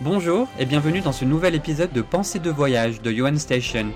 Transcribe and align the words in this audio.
Bonjour 0.00 0.48
et 0.58 0.66
bienvenue 0.66 1.02
dans 1.02 1.12
ce 1.12 1.24
nouvel 1.24 1.54
épisode 1.54 1.92
de 1.92 2.02
Pensée 2.02 2.40
de 2.40 2.50
voyage 2.50 3.00
de 3.00 3.12
Johan 3.12 3.36
Station, 3.36 3.86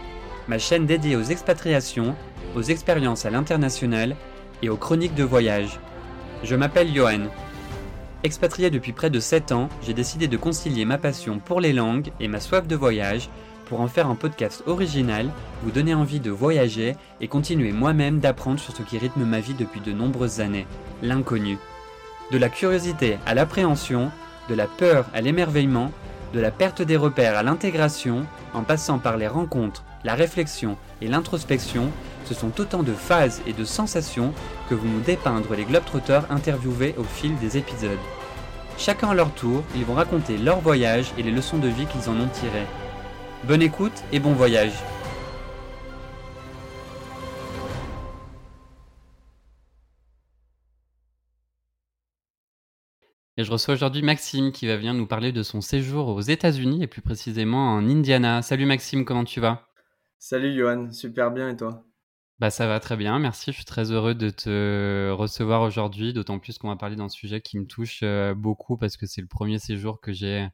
ma 0.47 0.57
chaîne 0.57 0.87
dédiée 0.87 1.17
aux 1.17 1.25
expatriations, 1.25 2.15
aux 2.55 2.63
expériences 2.63 3.27
à 3.27 3.31
l'international 3.31 4.15
et 4.63 4.69
aux 4.69 4.77
chroniques 4.77 5.17
de 5.17 5.25
voyage. 5.25 5.81
Je 6.45 6.55
m'appelle 6.55 6.95
Johan. 6.95 7.27
Expatrié 8.23 8.71
depuis 8.71 8.93
près 8.93 9.11
de 9.11 9.19
7 9.19 9.51
ans, 9.51 9.69
j'ai 9.83 9.93
décidé 9.93 10.29
de 10.29 10.37
concilier 10.37 10.85
ma 10.85 10.99
passion 10.99 11.41
pour 11.41 11.61
les 11.61 11.73
langues 11.73 12.13
et 12.21 12.29
ma 12.29 12.39
soif 12.39 12.69
de 12.69 12.77
voyage 12.77 13.29
pour 13.65 13.81
en 13.81 13.89
faire 13.89 14.07
un 14.07 14.15
podcast 14.15 14.63
original, 14.67 15.29
vous 15.65 15.73
donner 15.73 15.95
envie 15.95 16.21
de 16.21 16.31
voyager 16.31 16.95
et 17.21 17.27
continuer 17.27 17.73
moi-même 17.73 18.21
d'apprendre 18.21 18.61
sur 18.61 18.75
ce 18.75 18.83
qui 18.83 18.99
rythme 18.99 19.25
ma 19.25 19.41
vie 19.41 19.55
depuis 19.55 19.81
de 19.81 19.93
nombreuses 19.93 20.39
années, 20.39 20.69
l'inconnu. 21.03 21.59
De 22.31 22.39
la 22.39 22.49
curiosité 22.49 23.19
à 23.27 23.35
l'appréhension, 23.35 24.13
de 24.49 24.55
la 24.55 24.67
peur 24.67 25.07
à 25.15 25.21
l'émerveillement, 25.21 25.93
de 26.33 26.41
la 26.41 26.51
perte 26.51 26.83
des 26.83 26.97
repères 26.97 27.37
à 27.37 27.43
l'intégration, 27.43 28.27
en 28.55 28.63
passant 28.63 28.99
par 28.99 29.17
les 29.17 29.29
rencontres, 29.29 29.85
la 30.05 30.15
réflexion 30.15 30.77
et 31.01 31.09
l'introspection, 31.09 31.91
ce 32.25 32.35
sont 32.35 32.61
autant 32.61 32.83
de 32.83 32.93
phases 32.93 33.43
et 33.47 33.53
de 33.53 33.65
sensations 33.65 34.33
que 34.69 34.75
vous 34.75 34.87
nous 34.87 35.01
dépeindre 35.01 35.55
les 35.55 35.65
globetrotters 35.65 36.31
interviewés 36.31 36.95
au 36.99 37.05
fil 37.05 37.37
des 37.39 37.57
épisodes. 37.57 37.99
Chacun 38.77 39.11
à 39.11 39.15
leur 39.15 39.33
tour, 39.33 39.65
ils 39.75 39.85
vont 39.85 39.95
raconter 39.95 40.39
leur 40.39 40.61
voyage 40.61 41.13
et 41.19 41.23
les 41.23 41.33
leçons 41.33 41.59
de 41.59 41.69
vie 41.69 41.87
qu'ils 41.87 42.09
en 42.09 42.21
ont 42.21 42.29
tirées. 42.29 42.67
Bonne 43.45 43.63
écoute 43.63 44.05
et 44.13 44.21
bon 44.21 44.33
voyage 44.33 44.73
Et 53.39 53.45
je 53.45 53.53
reçois 53.53 53.75
aujourd'hui 53.75 54.03
Maxime 54.03 54.51
qui 54.51 54.67
va 54.67 54.77
venir 54.77 54.95
nous 54.95 55.07
parler 55.07 55.31
de 55.31 55.45
son 55.45 55.61
séjour 55.61 56.09
aux 56.09 56.21
États-Unis 56.21 56.83
et 56.83 56.89
plus 56.89 57.03
précisément 57.03 57.73
en 57.73 57.89
Indiana. 57.89 58.43
Salut 58.43 58.67
Maxime, 58.67 59.05
comment 59.05 59.23
tu 59.23 59.39
vas? 59.39 59.69
Salut 60.19 60.53
Johan, 60.53 60.91
super 60.91 61.31
bien 61.31 61.49
et 61.49 61.57
toi? 61.57 61.85
Bah 62.41 62.51
ça 62.51 62.67
va 62.67 62.81
très 62.81 62.97
bien, 62.97 63.21
merci. 63.21 63.53
Je 63.53 63.57
suis 63.59 63.65
très 63.65 63.93
heureux 63.93 64.17
de 64.17 64.31
te 64.31 65.13
recevoir 65.13 65.63
aujourd'hui, 65.63 66.13
d'autant 66.13 66.41
plus 66.41 66.59
qu'on 66.59 66.67
va 66.67 66.75
parler 66.75 66.97
d'un 66.97 67.09
sujet 67.09 67.41
qui 67.41 67.61
me 67.61 67.67
touche 67.67 68.01
euh, 68.03 68.35
beaucoup 68.35 68.77
parce 68.77 68.97
que 68.97 69.07
c'est 69.07 69.21
le 69.21 69.29
premier 69.29 69.61
séjour 69.61 70.01
que 70.01 70.13
j'ai 70.13 70.49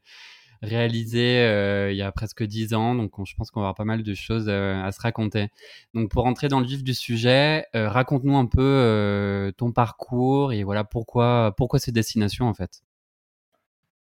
réalisé 0.61 1.39
euh, 1.39 1.91
il 1.91 1.97
y 1.97 2.01
a 2.01 2.11
presque 2.11 2.43
dix 2.43 2.73
ans, 2.73 2.95
donc 2.95 3.11
je 3.25 3.35
pense 3.35 3.51
qu'on 3.51 3.61
avoir 3.61 3.75
pas 3.75 3.85
mal 3.85 4.03
de 4.03 4.13
choses 4.13 4.47
euh, 4.49 4.81
à 4.81 4.91
se 4.91 5.01
raconter. 5.01 5.49
Donc 5.93 6.09
pour 6.09 6.23
rentrer 6.23 6.47
dans 6.47 6.59
le 6.59 6.65
vif 6.65 6.83
du 6.83 6.93
sujet, 6.93 7.65
euh, 7.75 7.89
raconte-nous 7.89 8.37
un 8.37 8.45
peu 8.45 9.53
ton 9.57 9.71
parcours 9.71 10.53
et 10.53 10.63
voilà 10.63 10.83
pourquoi 10.83 11.53
pourquoi 11.57 11.79
ces 11.79 11.91
destinations 11.91 12.47
en 12.47 12.53
fait. 12.53 12.83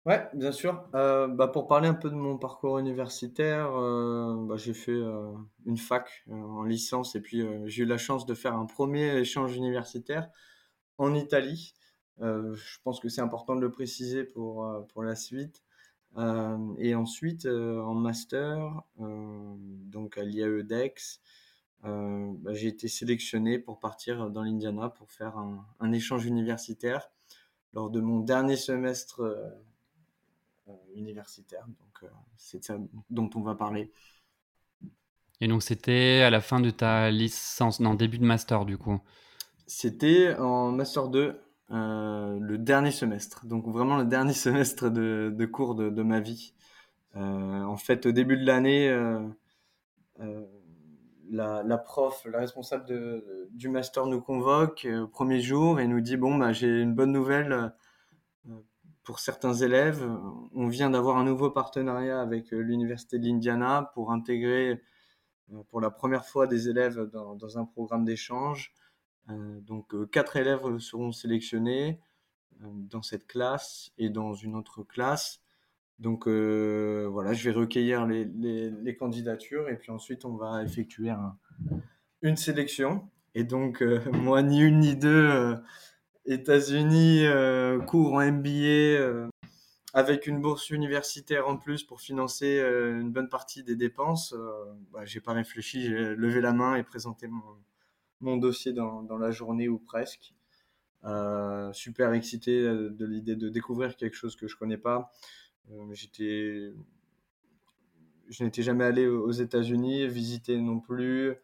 Ouais, 0.06 0.28
bien 0.34 0.52
sûr. 0.52 0.88
bah, 0.94 1.50
pour 1.52 1.68
parler 1.68 1.88
un 1.88 1.94
peu 1.94 2.10
de 2.10 2.16
mon 2.16 2.38
parcours 2.38 2.80
universitaire, 2.80 3.70
bah, 3.72 4.56
j'ai 4.58 4.74
fait 4.74 5.00
une 5.66 5.78
fac 5.78 6.24
en 6.32 6.64
licence 6.64 7.16
et 7.16 7.22
puis 7.22 7.46
j'ai 7.66 7.84
eu 7.84 7.86
la 7.86 7.98
chance 7.98 8.26
de 8.26 8.34
faire 8.34 8.56
un 8.56 8.66
premier 8.66 9.18
échange 9.18 9.56
universitaire 9.56 10.30
en 10.98 11.14
Italie. 11.14 11.74
je 12.20 12.78
pense 12.84 13.00
que 13.00 13.10
c'est 13.10 13.22
important 13.22 13.56
de 13.56 13.62
le 13.62 13.72
préciser 13.72 14.24
pour, 14.24 14.68
pour 14.92 15.04
la 15.04 15.16
suite. 15.16 15.64
Euh, 16.18 16.58
et 16.78 16.96
ensuite, 16.96 17.46
euh, 17.46 17.82
en 17.82 17.94
master, 17.94 18.82
euh, 19.00 19.56
donc 19.58 20.18
à 20.18 20.24
l'IAE 20.24 20.64
DEX, 20.64 21.22
bah, 21.84 22.54
j'ai 22.54 22.68
été 22.68 22.88
sélectionné 22.90 23.58
pour 23.58 23.80
partir 23.80 24.30
dans 24.30 24.44
l'Indiana 24.44 24.90
pour 24.90 25.12
faire 25.12 25.38
un, 25.38 25.92
échange 25.94 26.26
universitaire 26.26 27.10
lors 27.74 27.90
de 27.90 28.02
mon 28.02 28.20
dernier 28.20 28.58
semestre 28.58 29.22
universitaire. 30.94 31.66
Donc, 31.68 32.12
c'est 32.36 32.66
ça 32.66 32.78
dont 33.10 33.30
on 33.36 33.42
va 33.42 33.56
parler. 33.56 33.92
Et 35.40 35.48
donc, 35.48 35.64
c'était 35.64 36.22
à 36.22 36.30
la 36.30 36.42
fin 36.42 36.60
de 36.60 36.70
ta 36.70 37.12
licence, 37.12 37.80
non, 37.80 37.94
début 37.94 38.20
de 38.20 38.26
master 38.26 38.66
du 38.66 38.78
coup 38.78 39.00
C'était 39.66 40.36
en 40.36 40.74
master 40.74 41.08
2 41.08 41.40
euh, 41.72 42.40
le 42.40 42.58
dernier 42.58 42.90
semestre, 42.92 43.46
donc 43.46 43.68
vraiment 43.68 43.98
le 43.98 44.06
dernier 44.06 44.34
semestre 44.46 44.90
de, 44.90 45.46
cours 45.46 45.76
de, 45.76 46.04
ma 46.04 46.20
vie. 46.20 46.54
Euh, 47.16 47.64
en 47.64 47.78
fait, 47.78 48.06
au 48.06 48.12
début 48.12 48.38
de 48.38 48.46
l'année, 48.46 48.90
euh, 48.90 49.28
la, 51.30 51.78
prof, 51.78 52.26
la 52.26 52.40
responsable 52.40 52.86
du 53.52 53.70
master 53.70 54.08
nous 54.08 54.22
convoque 54.22 54.88
au 54.90 55.08
premier 55.08 55.42
jour 55.42 55.80
et 55.80 55.88
nous 55.88 56.02
dit 56.02 56.18
bon 56.18 56.36
bah 56.36 56.54
j'ai 56.54 56.82
une 56.82 56.96
bonne 56.96 57.12
nouvelle 57.12 57.72
pour 59.04 59.20
certains 59.20 59.54
élèves. 59.54 60.04
On 60.56 60.68
vient 60.68 60.90
d'avoir 60.90 61.18
un 61.18 61.24
nouveau 61.24 61.52
partenariat 61.52 62.20
avec 62.20 62.50
l'université 62.52 63.20
de 63.20 63.26
l'Indiana 63.26 63.92
pour 63.94 64.12
intégrer 64.12 64.82
pour 65.70 65.82
la 65.82 65.92
première 65.92 66.26
fois 66.26 66.48
des 66.48 66.68
élèves 66.70 67.00
dans 67.14 67.58
un 67.58 67.66
programme 67.66 68.06
d'échange. 68.06 68.74
Euh, 69.30 69.60
donc 69.62 69.94
euh, 69.94 70.06
quatre 70.06 70.38
élèves 70.38 70.80
seront 70.80 71.12
sélectionnés 71.12 72.00
euh, 72.62 72.68
dans 72.72 73.02
cette 73.02 73.28
classe 73.28 73.92
et 73.98 74.10
dans 74.10 74.34
une 74.34 74.56
autre 74.56 74.84
classe. 74.84 75.42
Donc 76.00 76.28
voilà, 76.30 77.34
je 77.34 77.50
vais 77.50 77.54
recueillir 77.54 78.06
les, 78.06 78.24
les, 78.24 78.96
candidatures 78.96 79.68
et 79.68 79.76
puis 79.76 79.92
ensuite 79.92 80.24
on 80.24 80.38
va 80.38 80.64
effectuer 80.64 81.12
une 82.22 82.38
sélection. 82.38 83.10
Et 83.36 83.44
donc 83.44 83.84
moi, 84.14 84.42
ni 84.42 84.62
une 84.62 84.80
ni 84.80 84.96
deux, 84.96 85.58
États-Unis, 86.26 87.26
cours 87.86 88.14
en 88.14 88.32
MBA 88.32 89.28
avec 89.94 90.26
une 90.26 90.40
bourse 90.40 90.70
universitaire 90.70 91.50
en 91.50 91.58
plus 91.58 91.84
pour 91.84 92.00
financer 92.00 92.62
une 92.62 93.12
bonne 93.12 93.28
partie 93.28 93.66
des 93.66 93.76
dépenses. 93.76 94.34
Bah, 94.94 95.04
j'ai 95.04 95.20
pas 95.20 95.34
réfléchi, 95.34 95.82
j'ai 95.82 96.16
levé 96.16 96.40
la 96.40 96.54
main 96.54 96.76
et 96.76 96.84
présenté 96.84 97.28
mon, 97.28 97.44
mon 98.22 98.38
dossier 98.38 98.74
dans, 98.74 99.18
la 99.18 99.32
journée 99.32 99.68
ou 99.68 99.80
presque. 99.80 100.34
Euh, 101.06 101.72
super 101.72 102.14
excité 102.14 102.62
de 102.62 103.06
l'idée 103.06 103.36
de 103.36 103.48
découvrir 103.50 103.96
quelque 103.96 104.16
chose 104.16 104.36
que 104.36 104.48
je 104.48 104.58
connais 104.58 104.78
pas. 104.78 105.12
Euh, 105.72 105.94
je 108.30 108.44
n'étais 108.44 108.62
jamais 108.62 108.84
allé 108.84 109.08
aux 109.08 109.32
États-Unis, 109.32 110.08
visiter 110.08 110.58
non 110.58 110.80
plus. 110.80 111.36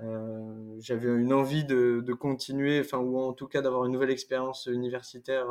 Euh, 0.00 0.76
j'avais 0.80 1.08
une 1.08 1.32
envie 1.32 1.64
de, 1.64 2.02
de, 2.04 2.12
continuer, 2.12 2.80
enfin 2.80 2.98
ou 2.98 3.18
en 3.18 3.32
tout 3.32 3.46
cas 3.46 3.62
d'avoir 3.62 3.86
une 3.86 3.92
nouvelle 3.92 4.10
expérience 4.10 4.66
universitaire 4.66 5.46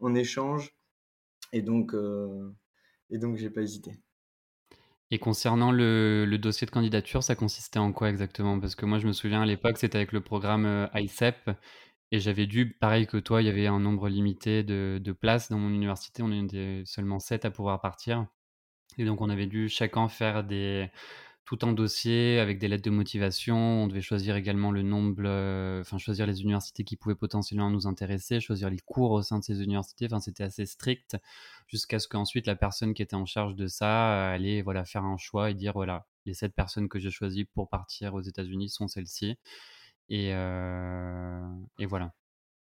en 0.00 0.14
échange. 0.14 0.74
Et 1.52 1.62
donc, 1.62 1.94
et 3.10 3.18
donc 3.18 3.36
j'ai 3.36 3.50
pas 3.50 3.62
hésité. 3.62 3.98
Et 5.14 5.20
concernant 5.20 5.70
le, 5.70 6.26
dossier 6.38 6.66
de 6.66 6.72
candidature, 6.72 7.22
ça 7.22 7.36
consistait 7.36 7.78
en 7.78 7.92
quoi 7.92 8.10
exactement? 8.10 8.58
Parce 8.58 8.74
que 8.74 8.84
moi, 8.84 8.98
je 8.98 9.06
me 9.06 9.12
souviens 9.12 9.42
à 9.42 9.46
l'époque, 9.46 9.78
c'était 9.78 9.98
avec 9.98 10.10
le 10.10 10.20
programme 10.20 10.66
euh, 10.66 10.88
ICEP. 10.92 11.52
Et 12.10 12.18
j'avais 12.18 12.48
dû, 12.48 12.70
pareil 12.80 13.06
que 13.06 13.18
toi, 13.18 13.40
il 13.40 13.44
y 13.44 13.48
avait 13.48 13.68
un 13.68 13.78
nombre 13.78 14.08
limité 14.08 14.64
de, 14.64 15.12
places 15.12 15.52
dans 15.52 15.58
mon 15.58 15.68
université. 15.68 16.24
On 16.24 16.32
était 16.32 16.82
seulement 16.84 17.20
7 17.20 17.44
à 17.44 17.52
pouvoir 17.52 17.80
partir. 17.80 18.26
Et 18.98 19.04
donc, 19.04 19.20
on 19.20 19.30
avait 19.30 19.46
dû 19.46 19.68
chacun 19.68 20.08
faire 20.08 20.42
des, 20.42 20.90
tout 21.44 21.58
un 21.62 21.72
dossier 21.72 22.38
avec 22.38 22.58
des 22.58 22.68
lettres 22.68 22.84
de 22.84 22.90
motivation. 22.90 23.56
On 23.56 23.86
devait 23.86 24.00
choisir 24.00 24.36
également 24.36 24.70
le 24.70 24.82
nombre, 24.82 25.22
euh, 25.24 25.80
enfin 25.80 25.98
choisir 25.98 26.26
les 26.26 26.42
universités 26.42 26.84
qui 26.84 26.96
pouvaient 26.96 27.14
potentiellement 27.14 27.70
nous 27.70 27.86
intéresser, 27.86 28.40
choisir 28.40 28.70
les 28.70 28.78
cours 28.78 29.10
au 29.10 29.22
sein 29.22 29.38
de 29.38 29.44
ces 29.44 29.62
universités. 29.62 30.06
Enfin, 30.06 30.20
c'était 30.20 30.44
assez 30.44 30.66
strict 30.66 31.16
jusqu'à 31.66 31.98
ce 31.98 32.08
qu'ensuite 32.08 32.46
la 32.46 32.56
personne 32.56 32.94
qui 32.94 33.02
était 33.02 33.16
en 33.16 33.26
charge 33.26 33.54
de 33.56 33.66
ça 33.66 34.30
euh, 34.30 34.34
allait 34.34 34.62
voilà 34.62 34.84
faire 34.84 35.04
un 35.04 35.18
choix 35.18 35.50
et 35.50 35.54
dire 35.54 35.72
voilà 35.74 36.06
les 36.26 36.34
sept 36.34 36.54
personnes 36.54 36.88
que 36.88 36.98
j'ai 36.98 37.10
choisies 37.10 37.44
pour 37.44 37.68
partir 37.68 38.14
aux 38.14 38.22
États-Unis 38.22 38.70
sont 38.70 38.88
celles-ci. 38.88 39.36
Et, 40.08 40.34
euh, 40.34 41.46
et 41.78 41.86
voilà. 41.86 42.14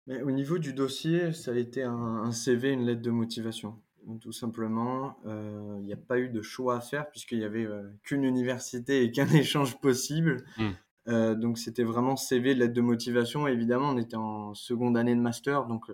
Mais 0.05 0.21
au 0.21 0.31
niveau 0.31 0.57
du 0.57 0.73
dossier, 0.73 1.33
ça 1.33 1.51
a 1.51 1.55
été 1.55 1.83
un 1.83 2.31
CV, 2.31 2.71
une 2.71 2.85
lettre 2.85 3.01
de 3.01 3.11
motivation? 3.11 3.81
Tout 4.15 4.31
simplement. 4.31 5.17
Euh, 5.25 5.77
il 5.79 5.85
n'y 5.85 5.93
a 5.93 5.97
pas 5.97 6.19
eu 6.19 6.29
de 6.29 6.41
choix 6.41 6.77
à 6.77 6.81
faire 6.81 7.09
puisqu'il 7.09 7.39
n'y 7.39 7.43
avait 7.43 7.65
euh, 7.65 7.83
qu'une 8.03 8.23
université 8.23 9.03
et 9.03 9.11
qu'un 9.11 9.27
échange 9.33 9.79
possible. 9.79 10.45
Hmm. 10.57 10.71
Euh, 11.09 11.35
donc 11.35 11.57
c'était 11.57 11.83
vraiment 11.83 12.15
CV, 12.15 12.53
lettre 12.53 12.73
de 12.73 12.81
motivation. 12.81 13.47
évidemment, 13.47 13.89
on 13.89 13.97
était 13.97 14.17
en 14.17 14.53
seconde 14.53 14.97
année 14.97 15.15
de 15.15 15.21
master, 15.21 15.65
donc 15.65 15.91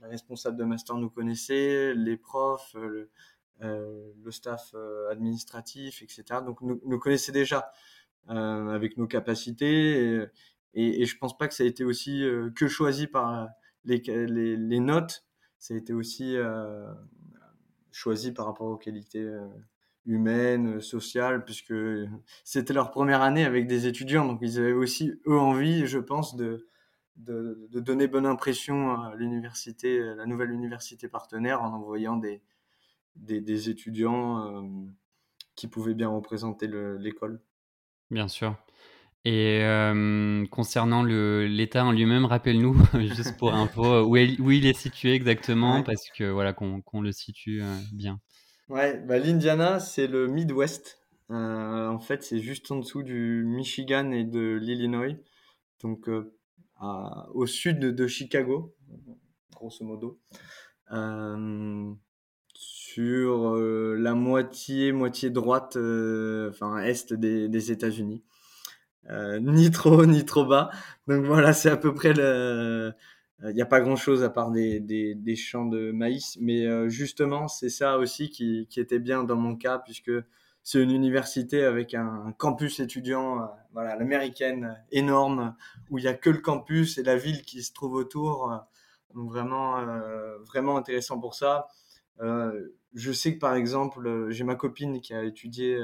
la 0.00 0.08
responsable 0.08 0.56
de 0.56 0.64
master 0.64 0.96
nous 0.96 1.10
connaissait, 1.10 1.94
les 1.94 2.16
profs, 2.16 2.74
le, 2.74 3.10
le 3.60 4.30
staff 4.30 4.74
administratif, 5.10 6.02
etc. 6.02 6.40
Donc 6.44 6.60
nous, 6.60 6.80
nous 6.84 6.98
connaissait 6.98 7.32
déjà 7.32 7.70
avec 8.28 8.98
nos 8.98 9.06
capacités. 9.06 10.28
Et, 10.74 11.02
et, 11.02 11.06
je 11.06 11.16
pense 11.16 11.36
pas 11.36 11.48
que 11.48 11.54
ça 11.54 11.64
a 11.64 11.66
été 11.66 11.82
aussi 11.82 12.22
que 12.54 12.68
choisi 12.68 13.06
par 13.06 13.48
les, 13.84 14.02
les, 14.06 14.56
les 14.56 14.80
notes 14.80 15.25
été 15.74 15.92
aussi 15.92 16.36
euh, 16.36 16.92
choisi 17.90 18.32
par 18.32 18.46
rapport 18.46 18.66
aux 18.68 18.76
qualités 18.76 19.22
euh, 19.22 19.46
humaines, 20.04 20.80
sociales, 20.80 21.44
puisque 21.44 21.74
c'était 22.44 22.72
leur 22.72 22.90
première 22.90 23.22
année 23.22 23.44
avec 23.44 23.66
des 23.66 23.86
étudiants, 23.86 24.26
donc 24.26 24.38
ils 24.42 24.58
avaient 24.58 24.72
aussi, 24.72 25.20
eux, 25.26 25.38
envie, 25.38 25.86
je 25.86 25.98
pense, 25.98 26.36
de, 26.36 26.68
donner 27.16 28.06
bonne 28.06 28.26
impression 28.26 28.92
à 28.92 29.14
l'université, 29.16 29.98
la 30.14 30.26
nouvelle 30.26 30.52
université 30.52 31.08
partenaire, 31.08 31.62
en 31.62 31.72
envoyant 31.72 32.16
des, 32.16 32.42
des, 33.16 33.70
étudiants 33.70 34.68
qui 35.56 35.66
pouvaient 35.66 35.94
bien 35.94 36.08
représenter 36.08 36.68
l'école. 36.68 37.40
Bien 38.10 38.28
sûr. 38.28 38.54
Et 39.28 39.60
concernant 40.52 41.02
l'État 41.02 41.84
en 41.84 41.90
lui-même, 41.90 42.26
rappelle-nous, 42.26 42.76
juste 43.16 43.36
pour 43.36 43.52
info, 43.54 44.02
où, 44.02 44.10
où, 44.10 44.50
il 44.52 44.66
est 44.66 44.78
situé 44.78 45.14
exactement, 45.14 45.82
parce 45.82 46.08
que 46.16 46.30
voilà, 46.30 46.52
qu'on 46.52 47.00
le 47.00 47.10
situe 47.10 47.60
bien. 47.92 48.20
Ouais, 48.68 48.96
bah, 49.00 49.18
l'Indiana, 49.18 49.80
c'est 49.80 50.06
le 50.06 50.28
Midwest. 50.28 51.00
en 51.28 51.98
fait, 51.98 52.22
c'est 52.22 52.38
juste 52.38 52.70
en 52.70 52.76
dessous 52.76 53.02
du 53.02 53.42
Michigan 53.44 54.12
et 54.12 54.22
de 54.22 54.60
l'Illinois. 54.62 55.16
Donc, 55.82 56.08
au 56.80 57.46
sud 57.46 57.80
de 57.80 58.06
Chicago, 58.06 58.76
grosso 59.56 59.84
modo. 59.84 60.20
sur 62.54 63.56
la 63.56 64.14
moitié, 64.14 64.92
moitié 64.92 65.30
droite, 65.30 65.76
enfin, 65.76 66.78
est 66.78 67.12
des, 67.12 67.48
des 67.48 67.72
États-Unis. 67.72 68.22
Euh, 69.10 69.38
ni 69.40 69.70
trop 69.70 70.04
ni 70.06 70.24
trop 70.24 70.44
bas. 70.44 70.70
Donc 71.06 71.24
voilà, 71.24 71.52
c'est 71.52 71.70
à 71.70 71.76
peu 71.76 71.94
près 71.94 72.12
le. 72.12 72.92
Il 73.42 73.54
n'y 73.54 73.62
a 73.62 73.66
pas 73.66 73.80
grand 73.80 73.96
chose 73.96 74.24
à 74.24 74.30
part 74.30 74.50
des, 74.50 74.80
des, 74.80 75.36
champs 75.36 75.66
de 75.66 75.92
maïs, 75.92 76.38
mais 76.40 76.64
euh, 76.66 76.88
justement, 76.88 77.48
c'est 77.48 77.68
ça 77.68 77.98
aussi 77.98 78.30
qui, 78.30 78.66
qui, 78.70 78.80
était 78.80 78.98
bien 78.98 79.24
dans 79.24 79.36
mon 79.36 79.56
cas, 79.56 79.78
puisque 79.78 80.10
c'est 80.62 80.82
une 80.82 80.90
université 80.90 81.62
avec 81.62 81.92
un, 81.92 82.32
campus 82.38 82.80
étudiant, 82.80 83.42
euh, 83.42 83.46
voilà, 83.74 83.94
l'américaine 83.94 84.82
énorme, 84.90 85.54
où 85.90 85.98
il 85.98 86.02
n'y 86.02 86.08
a 86.08 86.14
que 86.14 86.30
le 86.30 86.38
campus 86.38 86.96
et 86.96 87.02
la 87.02 87.16
ville 87.16 87.42
qui 87.42 87.62
se 87.62 87.74
trouve 87.74 87.92
autour. 87.92 88.50
donc 89.14 89.28
vraiment, 89.28 89.84
vraiment 90.46 90.78
intéressant 90.78 91.20
pour 91.20 91.34
ça. 91.34 91.66
je 92.18 93.12
sais 93.12 93.34
que 93.34 93.38
par 93.38 93.54
exemple, 93.54 94.30
j'ai 94.30 94.44
ma 94.44 94.54
copine 94.54 95.02
qui 95.02 95.12
a 95.12 95.22
étudié 95.24 95.78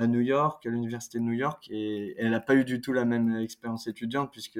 à 0.00 0.06
New 0.06 0.20
York, 0.20 0.64
à 0.64 0.70
l'université 0.70 1.18
de 1.18 1.24
New 1.24 1.34
York, 1.34 1.68
et 1.70 2.14
elle 2.18 2.30
n'a 2.30 2.40
pas 2.40 2.54
eu 2.54 2.64
du 2.64 2.80
tout 2.80 2.94
la 2.94 3.04
même 3.04 3.36
expérience 3.36 3.86
étudiante 3.86 4.32
puisque 4.32 4.58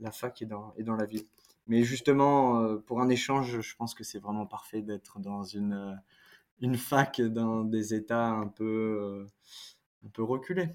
la 0.00 0.10
fac 0.10 0.42
est 0.42 0.46
dans, 0.46 0.74
est 0.76 0.82
dans 0.82 0.96
la 0.96 1.06
ville. 1.06 1.24
Mais 1.68 1.84
justement, 1.84 2.60
euh, 2.60 2.76
pour 2.78 3.00
un 3.00 3.08
échange, 3.08 3.60
je 3.60 3.76
pense 3.76 3.94
que 3.94 4.02
c'est 4.02 4.18
vraiment 4.18 4.44
parfait 4.44 4.82
d'être 4.82 5.20
dans 5.20 5.44
une, 5.44 5.72
euh, 5.72 5.94
une 6.60 6.76
fac 6.76 7.20
dans 7.20 7.62
des 7.62 7.94
états 7.94 8.28
un 8.28 8.48
peu, 8.48 8.64
euh, 8.64 9.26
un 10.04 10.08
peu 10.08 10.24
reculés. 10.24 10.70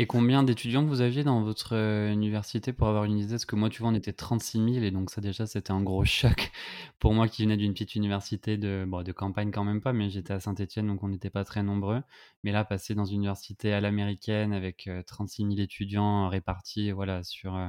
Et 0.00 0.06
combien 0.06 0.42
d'étudiants 0.42 0.86
vous 0.86 1.02
aviez 1.02 1.24
dans 1.24 1.42
votre 1.42 1.76
euh, 1.76 2.10
université 2.10 2.72
pour 2.72 2.88
avoir 2.88 3.04
une 3.04 3.18
idée 3.18 3.32
Parce 3.32 3.44
que 3.44 3.54
moi, 3.54 3.68
tu 3.68 3.82
vois, 3.82 3.90
on 3.90 3.94
était 3.94 4.14
36 4.14 4.72
000 4.72 4.82
et 4.82 4.90
donc 4.90 5.10
ça 5.10 5.20
déjà, 5.20 5.46
c'était 5.46 5.72
un 5.72 5.82
gros 5.82 6.04
choc 6.06 6.52
pour 6.98 7.12
moi 7.12 7.28
qui 7.28 7.42
venais 7.42 7.58
d'une 7.58 7.74
petite 7.74 7.96
université 7.96 8.56
de, 8.56 8.86
bon, 8.88 9.02
de 9.02 9.12
campagne 9.12 9.50
quand 9.50 9.62
même 9.62 9.82
pas, 9.82 9.92
mais 9.92 10.08
j'étais 10.08 10.32
à 10.32 10.40
Saint-Etienne, 10.40 10.86
donc 10.86 11.02
on 11.02 11.08
n'était 11.08 11.28
pas 11.28 11.44
très 11.44 11.62
nombreux. 11.62 12.00
Mais 12.44 12.50
là, 12.50 12.64
passer 12.64 12.94
dans 12.94 13.04
une 13.04 13.16
université 13.16 13.74
à 13.74 13.82
l'américaine 13.82 14.54
avec 14.54 14.88
36 15.06 15.42
euh, 15.42 15.48
000 15.50 15.60
étudiants 15.60 16.30
répartis 16.30 16.92
voilà, 16.92 17.22
sur, 17.22 17.54
euh, 17.54 17.68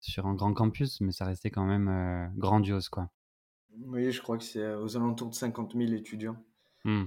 sur 0.00 0.26
un 0.26 0.34
grand 0.34 0.54
campus, 0.54 1.00
mais 1.00 1.12
ça 1.12 1.26
restait 1.26 1.52
quand 1.52 1.64
même 1.64 2.32
grandiose. 2.38 2.88
quoi. 2.88 3.08
Oui, 3.86 4.10
je 4.10 4.20
crois 4.20 4.36
que 4.36 4.42
c'est 4.42 4.74
aux 4.74 4.96
alentours 4.96 5.30
de 5.30 5.36
50 5.36 5.74
000 5.76 5.92
étudiants, 5.92 6.42
mmh. 6.86 7.04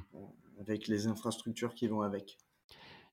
avec 0.61 0.87
les 0.87 1.07
infrastructures 1.07 1.73
qui 1.75 1.89
vont 1.89 2.03
avec. 2.03 2.37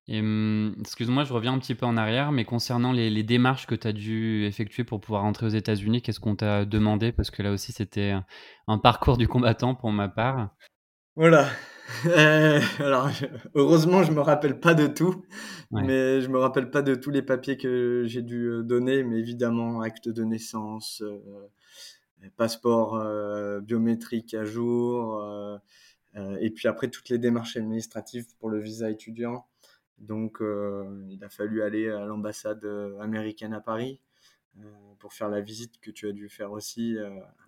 Hum, 0.08 0.74
excuse-moi, 0.80 1.22
je 1.22 1.32
reviens 1.32 1.52
un 1.52 1.58
petit 1.60 1.76
peu 1.76 1.86
en 1.86 1.96
arrière, 1.96 2.32
mais 2.32 2.44
concernant 2.44 2.92
les, 2.92 3.22
démarches 3.22 3.66
que 3.66 3.74
tu 3.76 3.86
as 3.86 3.92
dû 3.92 4.44
effectuer 4.46 4.82
pour 4.82 5.00
pouvoir 5.00 5.22
rentrer 5.22 5.46
aux 5.46 5.50
États-Unis, 5.50 6.02
qu'est-ce 6.02 6.18
qu'on 6.18 6.34
t'a 6.34 6.64
demandé? 6.64 7.12
Parce 7.12 7.30
que 7.30 7.42
là 7.42 7.52
aussi, 7.52 7.72
c'était 7.72 8.14
un 8.66 8.78
parcours 8.78 9.16
du 9.16 9.28
combattant 9.28 9.74
pour 9.74 9.92
ma 9.92 10.08
part. 10.08 10.50
Voilà. 11.16 11.48
Euh, 12.06 12.60
alors, 12.78 13.10
heureusement, 13.54 14.02
je 14.02 14.12
me 14.12 14.20
rappelle 14.20 14.60
pas 14.60 14.72
de 14.72 14.86
tout, 14.86 15.26
mais 15.72 16.22
je 16.22 16.28
me 16.28 16.38
rappelle 16.38 16.70
pas 16.70 16.80
de 16.80 16.94
tous 16.94 17.10
les 17.10 17.22
papiers 17.22 17.58
que 17.58 18.04
j'ai 18.06 18.22
dû 18.22 18.46
euh, 18.46 18.62
donner, 18.62 19.02
mais 19.02 19.18
évidemment, 19.18 19.82
acte 19.82 20.08
de 20.08 20.24
naissance, 20.24 21.02
euh, 21.02 22.30
passeport 22.36 23.04
biométrique 23.62 24.32
à 24.32 24.44
jour, 24.44 25.22
et 26.40 26.50
puis 26.50 26.68
après 26.68 26.88
toutes 26.88 27.08
les 27.10 27.18
démarches 27.18 27.56
administratives 27.56 28.26
pour 28.38 28.48
le 28.48 28.60
visa 28.60 28.88
étudiant. 28.88 29.44
Donc, 30.02 30.42
euh, 30.42 31.06
il 31.10 31.22
a 31.24 31.28
fallu 31.28 31.62
aller 31.62 31.88
à 31.88 32.04
l'ambassade 32.04 32.64
euh, 32.64 32.98
américaine 33.00 33.54
à 33.54 33.60
Paris 33.60 34.00
euh, 34.58 34.64
pour 34.98 35.12
faire 35.12 35.28
la 35.28 35.40
visite 35.40 35.78
que 35.80 35.90
tu 35.90 36.08
as 36.08 36.12
dû 36.12 36.28
faire 36.28 36.52
aussi. 36.52 36.96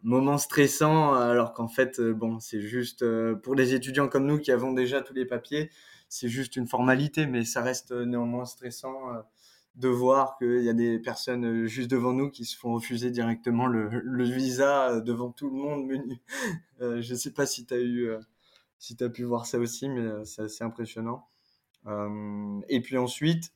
moment 0.02 0.38
stressant, 0.38 1.14
alors 1.14 1.52
qu'en 1.52 1.68
fait, 1.68 2.00
bon, 2.00 2.38
c'est 2.40 2.60
juste 2.60 3.04
pour 3.42 3.54
les 3.54 3.74
étudiants 3.74 4.08
comme 4.08 4.26
nous 4.26 4.38
qui 4.38 4.52
avons 4.52 4.72
déjà 4.72 5.02
tous 5.02 5.14
les 5.14 5.26
papiers, 5.26 5.70
c'est 6.08 6.28
juste 6.28 6.56
une 6.56 6.66
formalité, 6.66 7.26
mais 7.26 7.44
ça 7.44 7.62
reste 7.62 7.92
néanmoins 7.92 8.44
stressant 8.44 9.24
de 9.76 9.88
voir 9.88 10.36
qu'il 10.38 10.62
y 10.62 10.68
a 10.68 10.72
des 10.72 10.98
personnes 11.00 11.66
juste 11.66 11.90
devant 11.90 12.12
nous 12.12 12.30
qui 12.30 12.44
se 12.44 12.56
font 12.56 12.74
refuser 12.74 13.10
directement 13.10 13.66
le, 13.66 14.24
visa 14.24 15.00
devant 15.00 15.30
tout 15.30 15.50
le 15.50 15.56
monde. 15.56 15.92
je 16.80 17.12
ne 17.12 17.18
sais 17.18 17.32
pas 17.32 17.46
si 17.46 17.66
tu 17.66 17.74
as 17.74 17.80
eu, 17.80 18.10
si 18.78 18.96
as 19.00 19.08
pu 19.08 19.24
voir 19.24 19.46
ça 19.46 19.58
aussi, 19.58 19.88
mais 19.88 20.24
c'est 20.24 20.42
assez 20.42 20.64
impressionnant. 20.64 21.28
Euh, 21.86 22.60
et 22.68 22.80
puis 22.80 22.96
ensuite, 22.96 23.52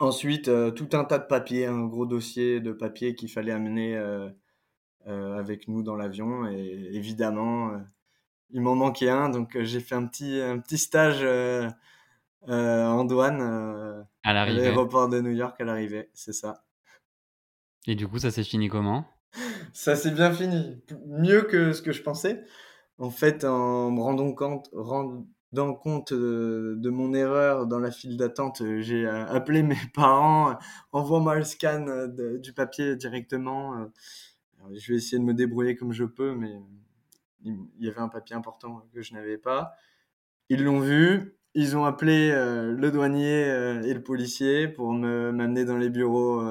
ensuite 0.00 0.48
euh, 0.48 0.70
tout 0.70 0.88
un 0.92 1.04
tas 1.04 1.18
de 1.18 1.26
papiers, 1.26 1.66
un 1.66 1.86
gros 1.86 2.06
dossier 2.06 2.60
de 2.60 2.72
papiers 2.72 3.14
qu'il 3.14 3.30
fallait 3.30 3.52
amener 3.52 3.96
euh, 3.96 4.28
avec 5.06 5.68
nous 5.68 5.82
dans 5.82 5.96
l'avion. 5.96 6.46
Et 6.48 6.90
évidemment, 6.92 7.80
il 8.50 8.60
m'en 8.60 8.74
manquait 8.74 9.10
un, 9.10 9.28
donc 9.28 9.60
j'ai 9.62 9.80
fait 9.80 9.94
un 9.94 10.06
petit, 10.06 10.40
un 10.40 10.58
petit 10.58 10.78
stage 10.78 11.24
en 12.46 13.04
douane 13.04 14.06
à 14.24 14.32
l'aéroport 14.32 15.08
de 15.08 15.20
New 15.20 15.32
York 15.32 15.60
à 15.60 15.64
l'arrivée, 15.64 16.10
c'est 16.14 16.32
ça. 16.32 16.64
Et 17.86 17.96
du 17.96 18.06
coup, 18.06 18.18
ça 18.18 18.30
s'est 18.30 18.44
fini 18.44 18.68
comment? 18.68 19.04
Ça 19.72 19.96
s'est 19.96 20.10
bien 20.10 20.32
fini, 20.32 20.80
mieux 21.06 21.42
que 21.42 21.72
ce 21.72 21.82
que 21.82 21.92
je 21.92 22.02
pensais. 22.02 22.44
En 22.98 23.10
fait, 23.10 23.44
en 23.44 23.90
me 23.90 24.00
rendant 24.00 24.32
compte, 24.32 24.68
dans 25.52 25.74
compte 25.74 26.12
de, 26.12 26.90
mon 26.90 27.12
erreur 27.14 27.66
dans 27.66 27.78
la 27.78 27.90
file 27.90 28.16
d'attente, 28.16 28.62
euh, 28.62 28.80
j'ai 28.80 29.06
euh, 29.06 29.26
appelé 29.26 29.62
mes 29.62 29.76
parents, 29.94 30.58
envoie-moi 30.92 31.36
le 31.36 31.44
scan 31.44 31.86
euh, 31.88 32.38
du 32.38 32.52
papier 32.52 32.96
directement. 32.96 33.90
je 34.72 34.92
vais 34.92 34.98
essayer 34.98 35.18
de 35.18 35.24
me 35.24 35.34
débrouiller 35.34 35.76
comme 35.76 35.92
je 35.92 36.04
peux, 36.04 36.34
mais 36.34 36.52
il 37.44 37.56
y 37.80 37.88
avait 37.88 38.00
un 38.00 38.08
papier 38.08 38.36
important 38.36 38.86
que 38.94 39.02
je 39.02 39.14
n'avais 39.14 39.38
pas. 39.38 39.74
Ils 40.48 40.64
l'ont 40.64 40.80
vu, 40.80 41.36
ils 41.54 41.76
ont 41.76 41.84
appelé 41.84 42.30
le 42.30 42.90
douanier 42.90 43.42
et 43.84 43.94
le 43.94 44.02
policier 44.02 44.68
pour 44.68 44.92
me 44.92 45.32
m'amener 45.32 45.64
dans 45.64 45.76
les 45.76 45.90
bureaux 45.90 46.42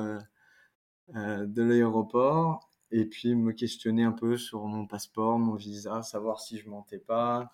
de 1.14 1.64
l'aéroport 1.64 2.70
et 2.92 3.06
puis 3.06 3.36
me 3.36 3.54
questionner 3.54 4.04
un 4.04 4.12
peu 4.12 4.38
sur 4.38 4.66
mon 4.66 4.86
passeport, 4.86 5.40
mon 5.40 5.56
visa, 5.56 6.02
savoir 6.04 6.42
si 6.42 6.58
je 6.58 6.70
mentais 6.70 7.00
pas. 7.00 7.52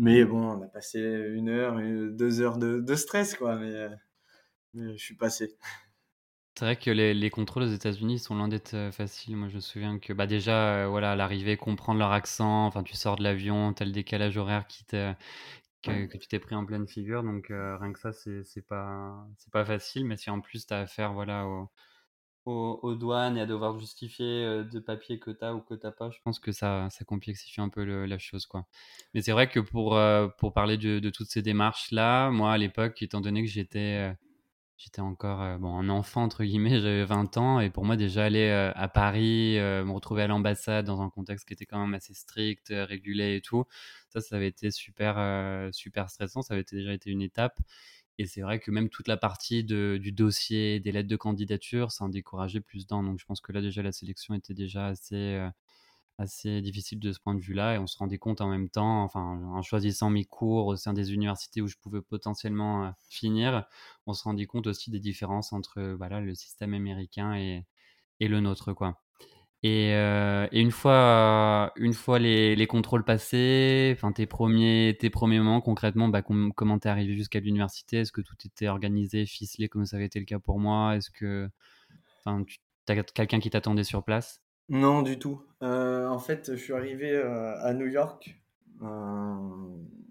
Mais 0.00 0.24
bon, 0.24 0.40
on 0.42 0.62
a 0.62 0.66
passé 0.66 0.98
une 0.98 1.50
heure, 1.50 1.78
deux 1.78 2.40
heures 2.40 2.56
de, 2.56 2.94
stress, 2.94 3.34
quoi. 3.34 3.56
Mais, 3.56 3.86
je 4.72 4.96
suis 4.96 5.14
passé. 5.14 5.58
C'est 6.58 6.64
vrai 6.64 6.76
que 6.76 6.90
les, 6.90 7.30
contrôles 7.30 7.64
aux 7.64 7.72
États-Unis 7.74 8.18
sont 8.18 8.34
loin 8.34 8.48
d'être 8.48 8.72
euh, 8.72 8.90
faciles. 8.92 9.36
Moi, 9.36 9.48
je 9.50 9.56
me 9.56 9.60
souviens 9.60 9.98
que 9.98 10.14
bah, 10.14 10.26
déjà, 10.26 10.84
euh, 10.84 10.88
voilà, 10.88 11.12
à 11.12 11.16
l'arrivée, 11.16 11.58
comprendre 11.58 11.98
leur 11.98 12.12
accent, 12.12 12.64
enfin, 12.64 12.82
tu 12.82 12.96
sors 12.96 13.16
de 13.16 13.22
l'avion, 13.22 13.74
tel 13.74 13.92
décalage 13.92 14.38
horaire 14.38 14.66
qui 14.66 14.86
que, 14.86 15.14
que, 15.82 16.16
tu 16.16 16.28
t'es 16.28 16.38
pris 16.38 16.54
en 16.54 16.64
pleine 16.64 16.88
figure. 16.88 17.22
Donc, 17.22 17.50
euh, 17.50 17.76
rien 17.76 17.92
que 17.92 17.98
ça, 17.98 18.12
c'est 18.14 18.66
pas, 18.66 19.26
pas 19.52 19.66
facile. 19.66 20.06
Mais 20.06 20.16
si 20.16 20.30
en 20.30 20.40
plus, 20.40 20.66
tu 20.66 20.72
as 20.72 20.80
affaire 20.80 21.12
voilà, 21.12 21.46
au, 21.46 21.70
aux, 22.50 22.94
douanes 22.94 23.36
et 23.36 23.40
à 23.40 23.46
devoir 23.46 23.78
justifier 23.78 24.44
euh, 24.44 24.64
de 24.64 24.78
papiers 24.80 25.18
que 25.18 25.30
tu 25.30 25.44
as 25.44 25.54
ou 25.54 25.60
que 25.60 25.74
tu 25.74 25.86
pas, 25.96 26.10
je 26.10 26.18
pense 26.24 26.38
que 26.38 26.52
ça, 26.52 26.88
ça 26.90 27.04
complexifie 27.04 27.60
un 27.60 27.68
peu 27.68 27.84
la 27.84 28.18
chose. 28.18 28.46
Quoi. 28.46 28.66
Mais 29.14 29.22
c'est 29.22 29.32
vrai 29.32 29.48
que 29.48 29.60
pour, 29.60 29.96
euh, 29.96 30.28
pour 30.38 30.52
parler 30.52 30.76
de, 30.76 31.10
toutes 31.10 31.28
ces 31.28 31.42
démarches-là, 31.42 32.30
moi 32.30 32.52
à 32.52 32.58
l'époque, 32.58 33.00
étant 33.02 33.20
donné 33.20 33.42
que 33.42 33.48
j'étais 33.48 34.14
euh, 34.98 35.02
encore 35.02 35.58
bon, 35.58 35.76
un 35.76 35.88
enfant, 35.88 36.22
entre 36.22 36.44
guillemets, 36.44 36.80
j'avais 36.80 37.04
20 37.04 37.36
ans, 37.36 37.60
et 37.60 37.70
pour 37.70 37.84
moi 37.84 37.96
déjà 37.96 38.24
aller 38.24 38.50
à 38.50 38.88
Paris, 38.88 39.56
me 39.58 39.92
retrouver 39.92 40.22
à 40.22 40.26
l'ambassade 40.26 40.86
dans 40.86 41.02
un 41.02 41.10
contexte 41.10 41.46
qui 41.46 41.54
était 41.54 41.66
quand 41.66 41.78
même 41.78 41.94
assez 41.94 42.14
strict, 42.14 42.68
régulé 42.70 43.36
et 43.36 43.40
tout, 43.40 43.64
ça, 44.08 44.20
ça 44.20 44.36
avait 44.36 44.48
été 44.48 44.70
super, 44.70 45.70
super 45.72 46.08
stressant, 46.08 46.42
ça 46.42 46.54
avait 46.54 46.64
déjà 46.64 46.92
été 46.92 47.10
une 47.10 47.22
étape. 47.22 47.58
Et 48.20 48.26
c'est 48.26 48.42
vrai 48.42 48.60
que 48.60 48.70
même 48.70 48.90
toute 48.90 49.08
la 49.08 49.16
partie 49.16 49.64
du 49.64 50.12
dossier, 50.12 50.78
des 50.78 50.92
lettres 50.92 51.08
de 51.08 51.16
candidature, 51.16 51.90
ça 51.90 52.04
en 52.04 52.10
décourageait 52.10 52.60
plus 52.60 52.86
d'un. 52.86 53.02
Donc 53.02 53.18
je 53.18 53.24
pense 53.24 53.40
que 53.40 53.50
là 53.52 53.62
déjà 53.62 53.82
la 53.82 53.92
sélection 53.92 54.34
était 54.34 54.52
déjà 54.54 54.88
assez, 54.88 55.14
euh, 55.16 55.48
assez 56.18 56.60
difficile 56.62 57.00
de 57.00 57.12
ce 57.12 57.20
point 57.20 57.34
de 57.34 57.40
vue-là. 57.40 57.76
Et 57.76 57.78
on 57.78 57.86
se 57.86 57.98
rendait 57.98 58.18
compte 58.18 58.40
en 58.42 58.48
même 58.50 58.68
temps, 58.70 59.02
enfin 59.04 59.20
en 59.22 59.62
choisissant 59.62 60.10
mes 60.10 60.24
cours 60.26 60.66
au 60.66 60.76
sein 60.76 60.92
des 60.94 61.12
universités 61.14 61.62
où 61.62 61.68
je 61.68 61.76
pouvais 61.82 62.02
potentiellement 62.02 62.86
euh, 62.86 62.90
finir, 63.08 63.66
on 64.06 64.14
se 64.14 64.24
rendait 64.24 64.46
compte 64.46 64.66
aussi 64.68 64.90
des 64.90 65.00
différences 65.00 65.52
entre 65.54 65.82
voilà, 65.98 66.20
le 66.20 66.34
système 66.34 66.74
américain 66.74 67.34
et, 67.36 67.66
et 68.20 68.28
le 68.28 68.40
nôtre. 68.40 68.74
quoi. 68.74 69.00
Et, 69.62 69.94
euh, 69.94 70.46
et, 70.52 70.60
une 70.60 70.70
fois, 70.70 71.72
une 71.76 71.92
fois 71.92 72.18
les, 72.18 72.56
les 72.56 72.66
contrôles 72.66 73.04
passés, 73.04 73.92
enfin 73.94 74.10
tes 74.10 74.26
premiers, 74.26 74.96
tes 74.98 75.10
premiers 75.10 75.38
moments 75.38 75.60
concrètement, 75.60 76.08
bah, 76.08 76.22
comment 76.22 76.78
t'es 76.78 76.88
arrivé 76.88 77.14
jusqu'à 77.14 77.40
l'université? 77.40 77.98
Est-ce 77.98 78.12
que 78.12 78.22
tout 78.22 78.36
était 78.44 78.68
organisé, 78.68 79.26
ficelé 79.26 79.68
comme 79.68 79.84
ça 79.84 79.96
avait 79.96 80.06
été 80.06 80.18
le 80.18 80.24
cas 80.24 80.38
pour 80.38 80.58
moi? 80.58 80.96
Est-ce 80.96 81.10
que, 81.10 81.50
enfin, 82.20 82.42
tu 82.44 82.58
as 82.92 83.02
quelqu'un 83.02 83.38
qui 83.38 83.50
t'attendait 83.50 83.84
sur 83.84 84.02
place? 84.02 84.40
Non, 84.70 85.02
du 85.02 85.18
tout. 85.18 85.42
Euh, 85.62 86.08
en 86.08 86.18
fait, 86.18 86.52
je 86.54 86.60
suis 86.60 86.72
arrivé 86.72 87.12
euh, 87.12 87.60
à 87.62 87.74
New 87.74 87.86
York. 87.86 88.34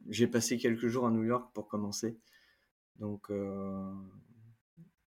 J'ai 0.09 0.27
passé 0.27 0.57
quelques 0.57 0.87
jours 0.87 1.07
à 1.07 1.11
New 1.11 1.23
York 1.23 1.49
pour 1.55 1.67
commencer. 1.67 2.19
Donc, 2.99 3.31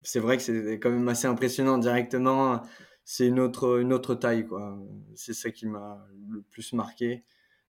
c'est 0.03 0.19
vrai 0.19 0.38
que 0.38 0.43
c'est 0.43 0.81
quand 0.81 0.91
même 0.91 1.09
assez 1.09 1.29
impressionnant 1.29 1.79
directement 1.79 2.62
c'est 3.05 3.27
une 3.27 3.39
autre, 3.39 4.15
taille, 4.15 4.47
quoi. 4.47 4.79
C'est 5.15 5.35
ça 5.35 5.51
qui 5.51 5.67
m'a 5.67 6.07
le 6.31 6.41
plus 6.43 6.73
marqué. 6.73 7.25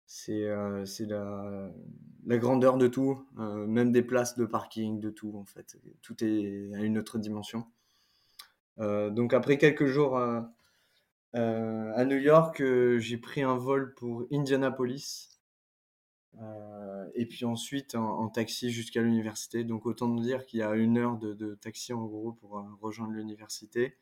C'est 0.06 0.44
euh, 0.44 0.86
la, 1.00 1.72
la, 2.26 2.38
grandeur 2.38 2.78
de 2.78 2.88
tout, 2.88 3.26
euh, 3.40 3.66
même 3.66 3.92
des 3.92 4.04
places 4.04 4.38
de 4.38 4.46
parking, 4.46 5.00
de 5.00 5.10
tout, 5.10 5.36
en 5.36 5.46
fait. 5.46 5.78
Tout 6.02 6.24
est 6.24 6.72
à 6.76 6.82
une 6.82 7.00
autre 7.00 7.18
dimension. 7.18 7.66
Euh, 8.80 9.10
donc, 9.10 9.34
après 9.34 9.58
quelques 9.58 9.88
jours 9.88 10.18
à 11.34 12.06
New 12.06 12.18
York, 12.18 12.62
j'ai 13.00 13.18
pris 13.18 13.42
un 13.42 13.56
vol 13.58 13.96
pour 13.96 14.28
Indianapolis. 14.32 15.42
et 17.16 17.26
puis 17.26 17.46
ensuite 17.46 17.96
en, 17.96 18.30
taxi 18.30 18.72
jusqu'à 18.72 19.02
l'université. 19.02 19.64
Donc 19.64 19.88
autant 19.88 20.10
dire 20.10 20.46
qu'il 20.46 20.60
y 20.60 20.64
a 20.64 20.76
une 20.76 20.98
heure 21.00 21.18
de, 21.18 21.34
de 21.34 21.56
taxi 21.56 21.92
en 21.94 22.06
gros 22.06 22.34
pour 22.34 22.64
rejoindre 22.82 23.14
l'université. 23.14 23.98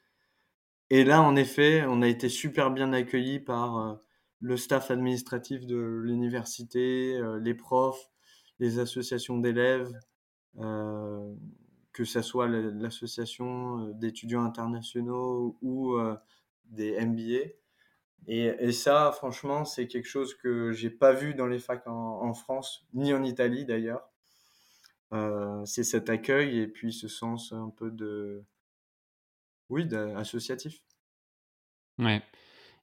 Et 0.93 1.05
là, 1.05 1.21
en 1.21 1.37
effet, 1.37 1.85
on 1.87 2.01
a 2.01 2.07
été 2.09 2.27
super 2.27 2.69
bien 2.69 2.91
accueillis 2.91 3.39
par 3.39 3.77
euh, 3.77 3.95
le 4.41 4.57
staff 4.57 4.91
administratif 4.91 5.65
de 5.65 5.77
l'université, 5.77 7.15
euh, 7.15 7.39
les 7.39 7.53
profs, 7.53 8.09
les 8.59 8.77
associations 8.77 9.37
d'élèves, 9.37 9.89
euh, 10.59 11.33
que 11.93 12.03
ce 12.03 12.21
soit 12.21 12.49
l'association 12.49 13.87
d'étudiants 13.93 14.43
internationaux 14.43 15.57
ou 15.61 15.97
des 16.65 16.99
MBA. 17.05 17.53
Et, 18.27 18.71
ça, 18.73 19.13
franchement, 19.13 19.63
c'est 19.63 19.87
quelque 19.87 20.07
chose 20.07 20.35
que 20.35 20.73
j'ai 20.73 20.89
pas 20.89 21.13
vu 21.13 21.33
dans 21.35 21.47
les 21.47 21.59
facs 21.59 21.87
en, 21.87 22.33
France, 22.33 22.85
ni 22.93 23.13
en 23.13 23.23
Italie 23.23 23.65
d'ailleurs. 23.65 24.09
c'est 25.65 25.83
cet 25.83 26.09
accueil 26.09 26.59
et 26.59 26.67
puis 26.67 26.93
ce 26.93 27.07
sens 27.07 27.51
un 27.51 27.69
peu 27.69 27.91
de, 27.91 28.45
oui, 29.71 29.89
associatif. 30.15 30.81
Ouais. 31.97 32.21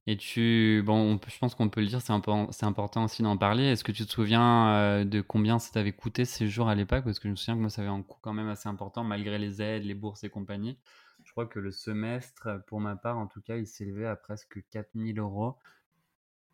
Et 0.07 0.17
tu, 0.17 0.83
bon, 0.87 1.21
je 1.29 1.39
pense 1.39 1.55
qu'on 1.55 1.69
peut 1.69 1.83
le 1.83 1.87
dire, 1.87 2.01
c'est 2.01 2.13
important 2.13 3.05
aussi 3.05 3.23
d'en 3.23 3.37
parler. 3.37 3.65
Est-ce 3.65 3.85
que 3.85 3.93
tu 3.93 4.07
te 4.07 4.11
souviens 4.11 4.71
euh, 4.71 5.05
de 5.05 5.21
combien 5.21 5.59
ça 5.59 5.73
t'avait 5.73 5.93
coûté 5.93 6.25
ces 6.25 6.49
jours 6.49 6.69
à 6.69 6.75
l'époque? 6.75 7.05
Parce 7.05 7.19
que 7.19 7.29
je 7.29 7.33
me 7.33 7.37
souviens 7.37 7.57
que 7.57 7.61
moi, 7.61 7.71
ça 7.71 7.83
avait 7.83 7.91
un 7.91 8.03
coût 8.03 8.19
quand 8.23 8.33
même 8.33 8.49
assez 8.49 8.69
important, 8.69 9.05
malgré 9.05 9.39
les 9.39 9.61
aides, 9.63 9.85
les 9.85 9.95
bourses 9.95 10.25
et 10.25 10.31
compagnie. 10.31 10.79
Je 11.25 11.31
crois 11.33 11.47
que 11.47 11.59
le 11.59 11.73
semestre, 11.73 12.65
pour 12.67 12.81
ma 12.81 12.97
part, 12.97 13.19
en 13.19 13.27
tout 13.27 13.43
cas, 13.43 13.57
il 13.57 13.67
s'élevait 13.67 14.07
à 14.07 14.17
presque 14.17 14.63
4000 14.71 15.19
euros 15.19 15.57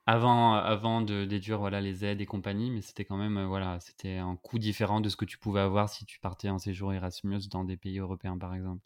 avant, 0.07 0.55
avant 0.55 1.00
de 1.00 1.25
déduire 1.25 1.59
voilà, 1.59 1.81
les 1.81 2.05
aides 2.05 2.21
et 2.21 2.26
compagnie, 2.26 2.71
mais 2.71 2.83
c'était 2.83 3.05
quand 3.05 3.17
même 3.17 3.38
euh, 3.38 3.47
voilà, 3.47 3.81
c'était 3.81 4.17
un 4.17 4.37
coût 4.37 4.59
différent 4.59 5.00
de 5.00 5.09
ce 5.09 5.17
que 5.17 5.25
tu 5.25 5.38
pouvais 5.38 5.61
avoir 5.61 5.88
si 5.88 6.05
tu 6.05 6.21
partais 6.21 6.50
en 6.50 6.59
séjour 6.59 6.93
Erasmus 6.93 7.49
dans 7.50 7.64
des 7.64 7.76
pays 7.76 7.99
européens, 7.99 8.37
par 8.38 8.55
exemple. 8.55 8.83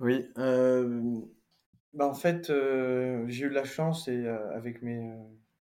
Oui, 0.00 0.26
euh, 0.38 1.20
bah, 1.92 2.06
en 2.06 2.14
fait, 2.14 2.50
euh, 2.50 3.24
j'ai 3.28 3.46
eu 3.46 3.50
la 3.50 3.64
chance 3.64 4.08
et 4.08 4.26
euh, 4.26 4.50
avec 4.54 4.82
mes, 4.82 5.12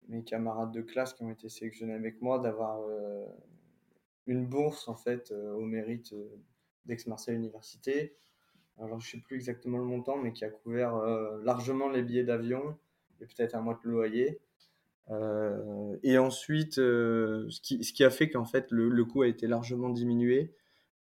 mes 0.08 0.24
camarades 0.24 0.72
de 0.72 0.82
classe 0.82 1.14
qui 1.14 1.22
ont 1.22 1.30
été 1.30 1.48
sélectionnés 1.48 1.94
avec 1.94 2.20
moi 2.20 2.38
d'avoir 2.38 2.80
une 4.26 4.44
bourse 4.46 4.88
en 4.88 4.96
fait 4.96 5.32
au 5.32 5.60
mérite 5.60 6.12
d'Aix-Marseille 6.86 7.36
Université. 7.36 8.16
Alors 8.78 9.00
je 9.00 9.10
sais 9.10 9.18
plus 9.18 9.36
exactement 9.36 9.78
le 9.78 9.84
montant, 9.84 10.16
mais 10.16 10.32
qui 10.32 10.44
a 10.44 10.50
couvert 10.50 10.96
largement 11.44 11.88
les 11.88 12.02
billets 12.02 12.24
d'avion 12.24 12.76
et 13.20 13.26
peut-être 13.26 13.54
un 13.54 13.60
mois 13.60 13.78
de 13.82 13.88
loyer. 13.88 14.40
et 16.02 16.18
ensuite, 16.18 16.74
ce 16.74 17.60
qui, 17.60 17.84
ce 17.84 17.92
qui 17.92 18.04
a 18.04 18.10
fait 18.10 18.28
qu'en 18.28 18.44
fait 18.44 18.70
le, 18.70 18.88
le 18.88 19.04
coût 19.04 19.22
a 19.22 19.28
été 19.28 19.46
largement 19.46 19.90
diminué. 19.90 20.52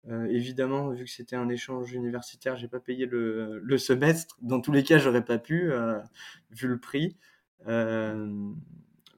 Euh, 0.08 0.26
évidemment, 0.28 0.90
vu 0.90 1.06
que 1.06 1.10
c'était 1.10 1.36
un 1.36 1.50
échange 1.50 1.94
universitaire, 1.94 2.56
j'ai 2.56 2.68
pas 2.68 2.80
payé 2.80 3.06
le, 3.06 3.78
semestre. 3.78 4.38
Dans 4.42 4.62
tous 4.62 4.72
les 4.72 4.84
cas, 4.84 4.98
j'aurais 4.98 5.26
pas 5.26 5.38
pu, 5.38 5.72
euh, 5.72 6.00
vu 6.52 6.68
le 6.68 6.80
prix. 6.80 7.18
Euh, 7.68 8.52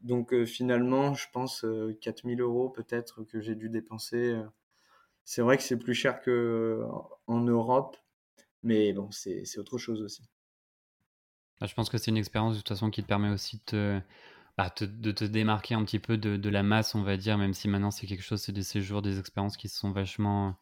donc 0.03 0.33
finalement, 0.45 1.13
je 1.13 1.27
pense 1.31 1.65
4000 2.01 2.41
euros 2.41 2.69
peut-être 2.69 3.23
que 3.23 3.39
j'ai 3.39 3.53
dû 3.53 3.69
dépenser. 3.69 4.35
C'est 5.23 5.43
vrai 5.43 5.57
que 5.57 5.63
c'est 5.63 5.77
plus 5.77 5.93
cher 5.93 6.21
qu'en 6.21 7.41
Europe, 7.41 7.97
mais 8.63 8.93
bon, 8.93 9.11
c'est 9.11 9.57
autre 9.59 9.77
chose 9.77 10.01
aussi. 10.01 10.23
Bah, 11.59 11.67
je 11.67 11.75
pense 11.75 11.91
que 11.91 11.99
c'est 11.99 12.09
une 12.09 12.17
expérience 12.17 12.53
de 12.53 12.59
toute 12.59 12.69
façon 12.69 12.89
qui 12.89 13.03
te 13.03 13.07
permet 13.07 13.29
aussi 13.29 13.61
de 13.71 14.01
bah, 14.57 14.71
te, 14.71 14.83
de 14.83 15.11
te 15.11 15.23
démarquer 15.23 15.75
un 15.75 15.85
petit 15.85 15.99
peu 15.99 16.17
de, 16.17 16.35
de, 16.35 16.49
la 16.49 16.63
masse, 16.63 16.95
on 16.95 17.03
va 17.03 17.15
dire, 17.17 17.37
même 17.37 17.53
si 17.53 17.67
maintenant 17.67 17.91
c'est 17.91 18.07
quelque 18.07 18.23
chose, 18.23 18.41
c'est 18.41 18.51
des 18.51 18.63
séjours, 18.63 19.03
des 19.03 19.19
expériences 19.19 19.55
qui 19.55 19.69
sont 19.69 19.91
vachement 19.91 20.57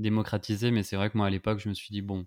démocratisé, 0.00 0.70
mais 0.70 0.82
c'est 0.82 0.96
vrai 0.96 1.10
que 1.10 1.16
moi 1.18 1.26
à 1.26 1.30
l'époque, 1.30 1.60
je 1.60 1.68
me 1.68 1.74
suis 1.74 1.92
dit, 1.92 2.02
bon, 2.02 2.26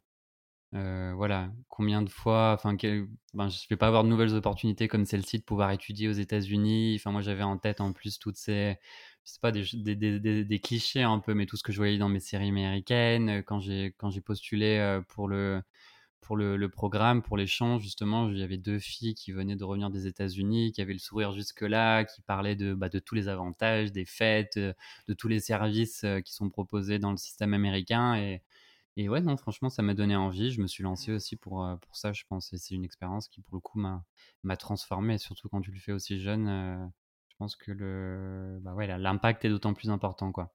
euh, 0.75 1.13
voilà, 1.15 1.51
combien 1.69 2.01
de 2.01 2.09
fois, 2.09 2.53
enfin, 2.53 2.73
ben, 2.73 3.49
je 3.49 3.67
vais 3.69 3.77
pas 3.77 3.87
avoir 3.87 4.03
de 4.03 4.09
nouvelles 4.09 4.33
opportunités 4.33 4.87
comme 4.87 5.05
celle-ci 5.05 5.37
de 5.37 5.43
pouvoir 5.43 5.71
étudier 5.71 6.07
aux 6.07 6.13
États-Unis. 6.13 6.95
Enfin, 6.99 7.11
moi 7.11 7.21
j'avais 7.21 7.43
en 7.43 7.57
tête 7.59 7.79
en 7.79 7.93
plus 7.93 8.17
toutes 8.17 8.37
ces, 8.37 8.77
je 9.23 9.31
sais 9.31 9.39
pas, 9.39 9.51
des, 9.51 9.63
des, 9.73 9.95
des, 9.95 10.43
des, 10.43 10.59
clichés 10.59 11.03
un 11.03 11.19
peu, 11.19 11.35
mais 11.35 11.45
tout 11.45 11.57
ce 11.57 11.63
que 11.63 11.71
je 11.71 11.77
voyais 11.77 11.99
dans 11.99 12.09
mes 12.09 12.19
séries 12.19 12.49
américaines, 12.49 13.43
quand 13.45 13.59
j'ai 13.59 13.93
quand 13.97 14.09
j'ai 14.09 14.21
postulé 14.21 14.77
euh, 14.79 15.01
pour 15.01 15.27
le 15.27 15.61
pour 16.23 16.37
le, 16.37 16.69
programme, 16.69 17.21
pour 17.21 17.37
l'échange, 17.37 17.83
justement, 17.83 18.29
il 18.29 18.37
y 18.37 18.43
avait 18.43 18.57
deux 18.57 18.79
filles 18.79 19.13
qui 19.13 19.31
venaient 19.31 19.55
de 19.55 19.63
revenir 19.63 19.89
des 19.89 20.07
États-Unis, 20.07 20.71
qui 20.71 20.81
avaient 20.81 20.93
le 20.93 20.99
sourire 20.99 21.33
jusque-là, 21.33 22.05
qui 22.05 22.21
parlaient 22.21 22.55
de, 22.55 22.73
bah, 22.73 22.89
de 22.89 22.99
tous 22.99 23.13
les 23.13 23.27
avantages, 23.27 23.91
des 23.91 24.05
fêtes, 24.05 24.57
euh, 24.57 24.73
de 25.07 25.13
tous 25.13 25.27
les 25.27 25.39
services 25.39 26.03
euh, 26.05 26.21
qui 26.21 26.33
sont 26.33 26.49
proposés 26.49 26.97
dans 26.97 27.11
le 27.11 27.17
système 27.17 27.53
américain. 27.53 28.15
Et, 28.15 28.41
et 28.97 29.09
ouais, 29.09 29.21
non, 29.21 29.37
franchement, 29.37 29.69
ça 29.69 29.83
m'a 29.83 29.93
donné 29.93 30.15
envie. 30.15 30.51
Je 30.51 30.61
me 30.61 30.67
suis 30.67 30.83
lancé 30.83 31.11
aussi 31.11 31.35
pour, 31.35 31.65
euh, 31.65 31.75
pour 31.77 31.95
ça, 31.95 32.13
je 32.13 32.23
pense. 32.27 32.53
Et 32.53 32.57
c'est 32.57 32.75
une 32.75 32.85
expérience 32.85 33.27
qui, 33.27 33.41
pour 33.41 33.55
le 33.55 33.61
coup, 33.61 33.79
m'a 33.79 34.57
transformé. 34.57 35.17
surtout 35.17 35.49
quand 35.49 35.61
tu 35.61 35.71
le 35.71 35.79
fais 35.79 35.91
aussi 35.91 36.19
jeune, 36.19 36.91
je 37.29 37.35
pense 37.37 37.55
que 37.55 38.59
bah 38.61 38.73
ouais, 38.73 38.87
l'impact 38.97 39.45
est 39.45 39.49
d'autant 39.49 39.73
plus 39.73 39.89
important, 39.89 40.31
quoi. 40.31 40.53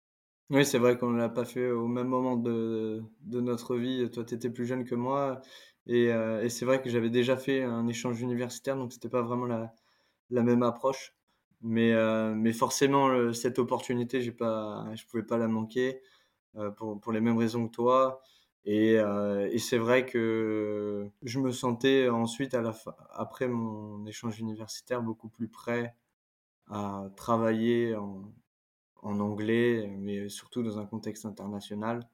Oui, 0.50 0.64
c'est 0.64 0.78
vrai 0.78 0.97
qu'on 0.97 1.11
ne 1.11 1.19
l'a 1.19 1.28
pas 1.28 1.45
fait 1.45 1.71
au 1.71 1.87
même 1.88 2.09
moment 2.09 2.37
de, 2.37 3.02
de 3.21 3.40
notre 3.40 3.76
vie. 3.76 4.11
Toi, 4.11 4.25
tu 4.25 4.35
étais 4.35 4.49
plus 4.50 4.64
jeune 4.67 4.85
que 4.85 4.95
moi. 4.95 5.43
Et, 5.87 6.11
euh, 6.11 6.43
et 6.43 6.49
c'est 6.49 6.64
vrai 6.64 6.81
que 6.81 6.88
j'avais 6.88 7.11
déjà 7.11 7.37
fait 7.37 7.62
un 7.62 7.87
échange 7.87 8.21
universitaire, 8.23 8.76
donc 8.76 8.93
c'était 8.93 9.09
pas 9.11 9.23
vraiment 9.23 9.45
la, 9.47 9.75
la 10.31 10.43
même 10.43 10.62
approche. 10.62 11.14
Mais, 11.62 11.93
euh, 11.95 12.35
mais 12.35 12.52
forcément, 12.52 13.33
cette 13.35 13.59
opportunité, 13.59 14.23
j'ai 14.23 14.33
pas, 14.33 14.87
je 14.95 15.05
pouvais 15.07 15.23
pas 15.25 15.38
la 15.38 15.49
manquer 15.49 16.02
euh, 16.57 16.71
pour, 16.71 17.00
pour 17.00 17.12
les 17.12 17.21
mêmes 17.21 17.38
raisons 17.38 17.69
que 17.69 17.73
toi. 17.75 18.23
Et, 18.67 18.95
et 18.97 19.59
c'est 19.59 19.78
vrai 19.78 20.07
que 20.07 21.09
je 21.23 21.38
me 21.40 21.52
sentais 21.52 22.09
ensuite, 22.11 22.55
à 22.55 22.62
la 22.62 22.75
après 23.12 23.49
mon 23.49 24.07
échange 24.07 24.40
universitaire, 24.40 25.02
beaucoup 25.02 25.28
plus 25.31 25.49
prêt 25.49 25.97
à 26.69 27.05
travailler 27.17 27.97
en, 27.97 28.33
en 29.02 29.21
anglais, 29.21 29.87
mais 29.99 30.28
surtout 30.28 30.62
dans 30.62 30.78
un 30.78 30.87
contexte 30.87 31.25
international, 31.25 32.09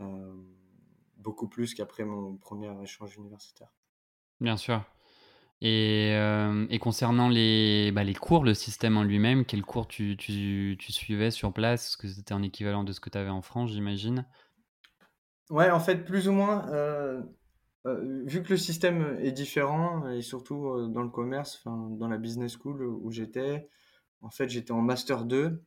euh, 0.00 0.32
beaucoup 1.16 1.48
plus 1.48 1.74
qu'après 1.74 2.04
mon 2.04 2.36
premier 2.36 2.70
échange 2.82 3.16
universitaire. 3.16 3.72
Bien 4.40 4.56
sûr. 4.56 4.84
Et, 5.62 6.12
euh, 6.14 6.66
et 6.68 6.78
concernant 6.78 7.28
les, 7.28 7.90
bah, 7.92 8.04
les 8.04 8.14
cours, 8.14 8.44
le 8.44 8.52
système 8.52 8.98
en 8.98 9.02
lui-même, 9.02 9.46
quel 9.46 9.62
cours 9.62 9.88
tu, 9.88 10.16
tu, 10.16 10.76
tu, 10.78 10.92
suivais 10.92 11.30
sur 11.30 11.52
place? 11.52 11.88
Est-ce 11.88 11.96
que 11.96 12.08
c'était 12.08 12.34
un 12.34 12.42
équivalent 12.42 12.84
de 12.84 12.92
ce 12.92 13.00
que 13.00 13.08
tu 13.08 13.16
avais 13.16 13.30
en 13.30 13.40
France, 13.40 13.70
j'imagine? 13.70 14.26
Ouais, 15.48 15.70
en 15.70 15.80
fait, 15.80 16.04
plus 16.04 16.28
ou 16.28 16.32
moins. 16.32 16.68
Euh, 16.68 17.22
vu 18.26 18.42
que 18.42 18.50
le 18.50 18.56
système 18.56 19.16
est 19.20 19.32
différent, 19.32 20.08
et 20.08 20.20
surtout 20.20 20.88
dans 20.88 21.02
le 21.02 21.08
commerce, 21.08 21.62
dans 21.64 22.08
la 22.08 22.18
business 22.18 22.58
school 22.58 22.82
où 22.82 23.10
j'étais, 23.12 23.70
en 24.20 24.30
fait, 24.30 24.48
j'étais 24.48 24.72
en 24.72 24.82
master 24.82 25.24
2 25.24 25.62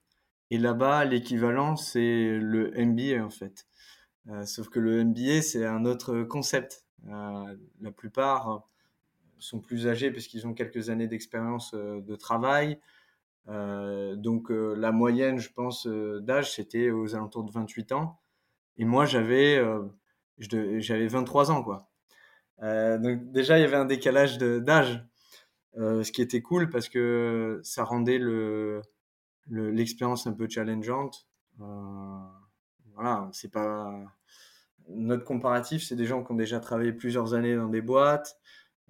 et 0.52 0.58
là-bas, 0.58 1.06
l'équivalent, 1.06 1.76
c'est 1.76 2.38
le 2.38 2.72
MBA 2.76 3.24
en 3.24 3.30
fait. 3.30 3.68
Euh, 4.28 4.46
sauf 4.46 4.70
que 4.70 4.80
le 4.80 5.04
MBA, 5.04 5.42
c'est 5.42 5.66
un 5.66 5.86
autre 5.86 6.24
concept. 6.24 6.86
Euh, 7.08 7.56
la 7.82 7.92
plupart 7.92 8.68
sont 9.40 9.60
plus 9.60 9.88
âgés 9.88 10.12
parce 10.12 10.28
qu'ils 10.28 10.46
ont 10.48 10.54
quelques 10.54 10.90
années 10.90 11.08
d'expérience 11.08 11.74
euh, 11.74 12.02
de 12.02 12.16
travail. 12.16 12.80
Euh, 13.48 14.16
donc 14.16 14.52
euh, 14.52 14.76
la 14.76 14.92
moyenne, 14.92 15.40
je 15.40 15.52
pense, 15.52 15.88
d'âge, 15.88 16.54
c'était 16.54 16.92
aux 16.92 17.16
alentours 17.16 17.44
de 17.44 17.52
28 17.52 17.92
ans. 17.94 18.20
Et 18.78 18.86
moi, 18.86 19.06
j'avais 19.06 19.62
j'avais 20.38 21.08
23 21.08 21.52
ans, 21.52 21.64
quoi. 21.64 21.90
donc 22.62 23.32
déjà, 23.32 23.58
il 23.58 23.62
y 23.62 23.66
avait 23.66 23.76
un 23.76 23.86
décalage 23.86 24.38
d'âge, 24.38 25.04
ce 25.76 26.12
qui 26.12 26.22
était 26.22 26.42
cool 26.42 26.70
parce 26.70 26.88
que 26.88 27.60
ça 27.62 27.84
rendait 27.84 28.20
le 28.20 28.82
l'expérience 29.50 30.28
un 30.28 30.34
peu 30.34 30.48
challengeante. 30.50 31.28
voilà, 31.58 33.30
c'est 33.32 33.52
pas 33.52 34.04
notre 34.90 35.24
comparatif, 35.24 35.84
c'est 35.84 35.96
des 35.96 36.06
gens 36.06 36.24
qui 36.24 36.32
ont 36.32 36.36
déjà 36.36 36.60
travaillé 36.60 36.92
plusieurs 36.94 37.34
années 37.34 37.56
dans 37.56 37.70
des 37.70 37.82
boîtes, 37.82 38.38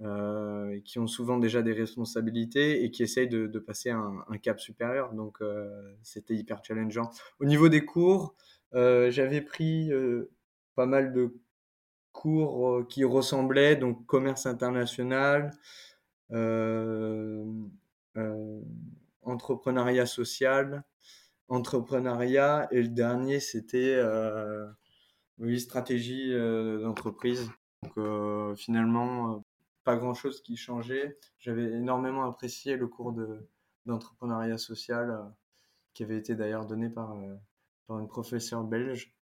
euh, 0.01 0.80
qui 0.86 0.98
ont 1.00 1.08
souvent 1.08 1.38
déjà 1.38 1.62
des 1.62 1.74
responsabilités 1.74 2.84
et 2.84 2.92
qui 2.92 3.04
essayent 3.04 3.28
de, 3.28 3.60
passer 3.60 3.89
un, 3.89 4.24
cap 4.42 4.60
supérieur. 4.60 5.13
Donc, 5.13 5.42
euh, 5.42 5.94
c'était 6.04 6.36
hyper 6.36 6.63
challengeant. 6.63 7.10
Au 7.39 7.46
niveau 7.46 7.70
des 7.70 7.84
cours, 7.86 8.36
euh, 8.74 9.12
j'avais 9.12 9.42
pris 9.42 9.92
pas 10.75 10.86
mal 10.86 11.13
de 11.13 11.36
cours 12.13 12.88
qui 12.88 13.04
ressemblaient, 13.04 13.75
donc 13.75 14.06
commerce 14.06 14.46
international, 14.46 15.51
entrepreneuriat 19.22 20.06
social, 20.06 20.84
entrepreneuriat, 21.48 22.68
et 22.72 22.82
le 22.82 22.90
dernier, 22.90 23.40
c'était 23.40 24.02
oui, 25.38 25.60
stratégie 25.60 26.34
d'entreprise. 26.82 27.50
Donc, 27.84 28.58
finalement, 28.58 29.44
pas 29.84 29.96
grand 29.96 30.14
chose 30.14 30.42
qui 30.42 30.56
changeait. 30.56 31.18
J'avais 31.40 31.72
énormément 31.72 32.24
apprécié 32.24 32.76
le 32.78 32.88
cours 32.88 33.12
de, 33.12 33.50
d'entrepreneuriat 33.86 34.58
social 34.58 35.10
euh, 35.10 35.24
qui 35.94 36.04
avait 36.04 36.18
été 36.18 36.36
d'ailleurs 36.36 36.66
donné 36.66 36.90
par, 36.90 37.16
euh, 37.16 37.36
par 37.88 38.00
une 38.00 38.08
professeure 38.08 38.64
belge. 38.64 39.14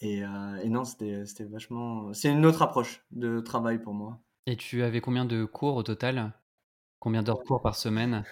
Et, 0.00 0.22
euh, 0.24 0.56
et 0.62 0.68
non, 0.68 0.84
c'était 0.84 1.24
vachement. 1.50 2.12
C'est 2.12 2.30
une 2.30 2.46
autre 2.46 2.62
approche 2.62 3.04
de 3.10 3.40
travail 3.40 3.80
pour 3.80 3.94
moi. 3.94 4.20
Et 4.46 4.56
tu 4.56 4.82
avais 4.82 5.00
combien 5.00 5.24
de 5.24 5.44
cours 5.44 5.76
au 5.76 5.82
total? 5.82 6.32
Combien 6.98 7.22
d'heures 7.22 7.38
de 7.38 7.44
cours 7.44 7.62
par 7.62 7.76
semaine? 7.76 8.24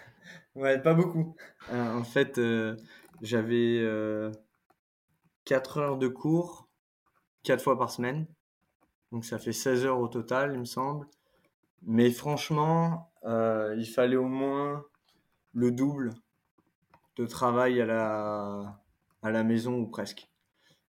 Ouais, 0.54 0.80
pas 0.80 0.94
beaucoup. 0.94 1.36
en 1.70 2.04
fait, 2.04 2.40
j'avais 3.22 3.84
4 5.44 5.78
heures 5.78 5.98
de 5.98 6.08
cours 6.08 6.66
4 7.46 7.62
fois 7.62 7.78
par 7.78 7.90
semaine. 7.90 8.26
Donc 9.12 9.24
ça 9.24 9.38
fait 9.38 9.52
16 9.52 9.86
heures 9.86 10.00
au 10.00 10.08
total, 10.08 10.52
il 10.54 10.58
me 10.58 10.64
semble. 10.64 11.06
Mais 11.82 12.10
franchement, 12.10 13.12
euh, 13.24 13.74
il 13.78 13.86
fallait 13.86 14.16
au 14.16 14.26
moins 14.26 14.84
le 15.52 15.70
double 15.70 16.14
de 17.16 17.24
travail 17.24 17.80
à 17.80 17.86
la, 17.86 18.82
à 19.22 19.30
la 19.30 19.44
maison 19.44 19.78
ou 19.78 19.86
presque. 19.86 20.28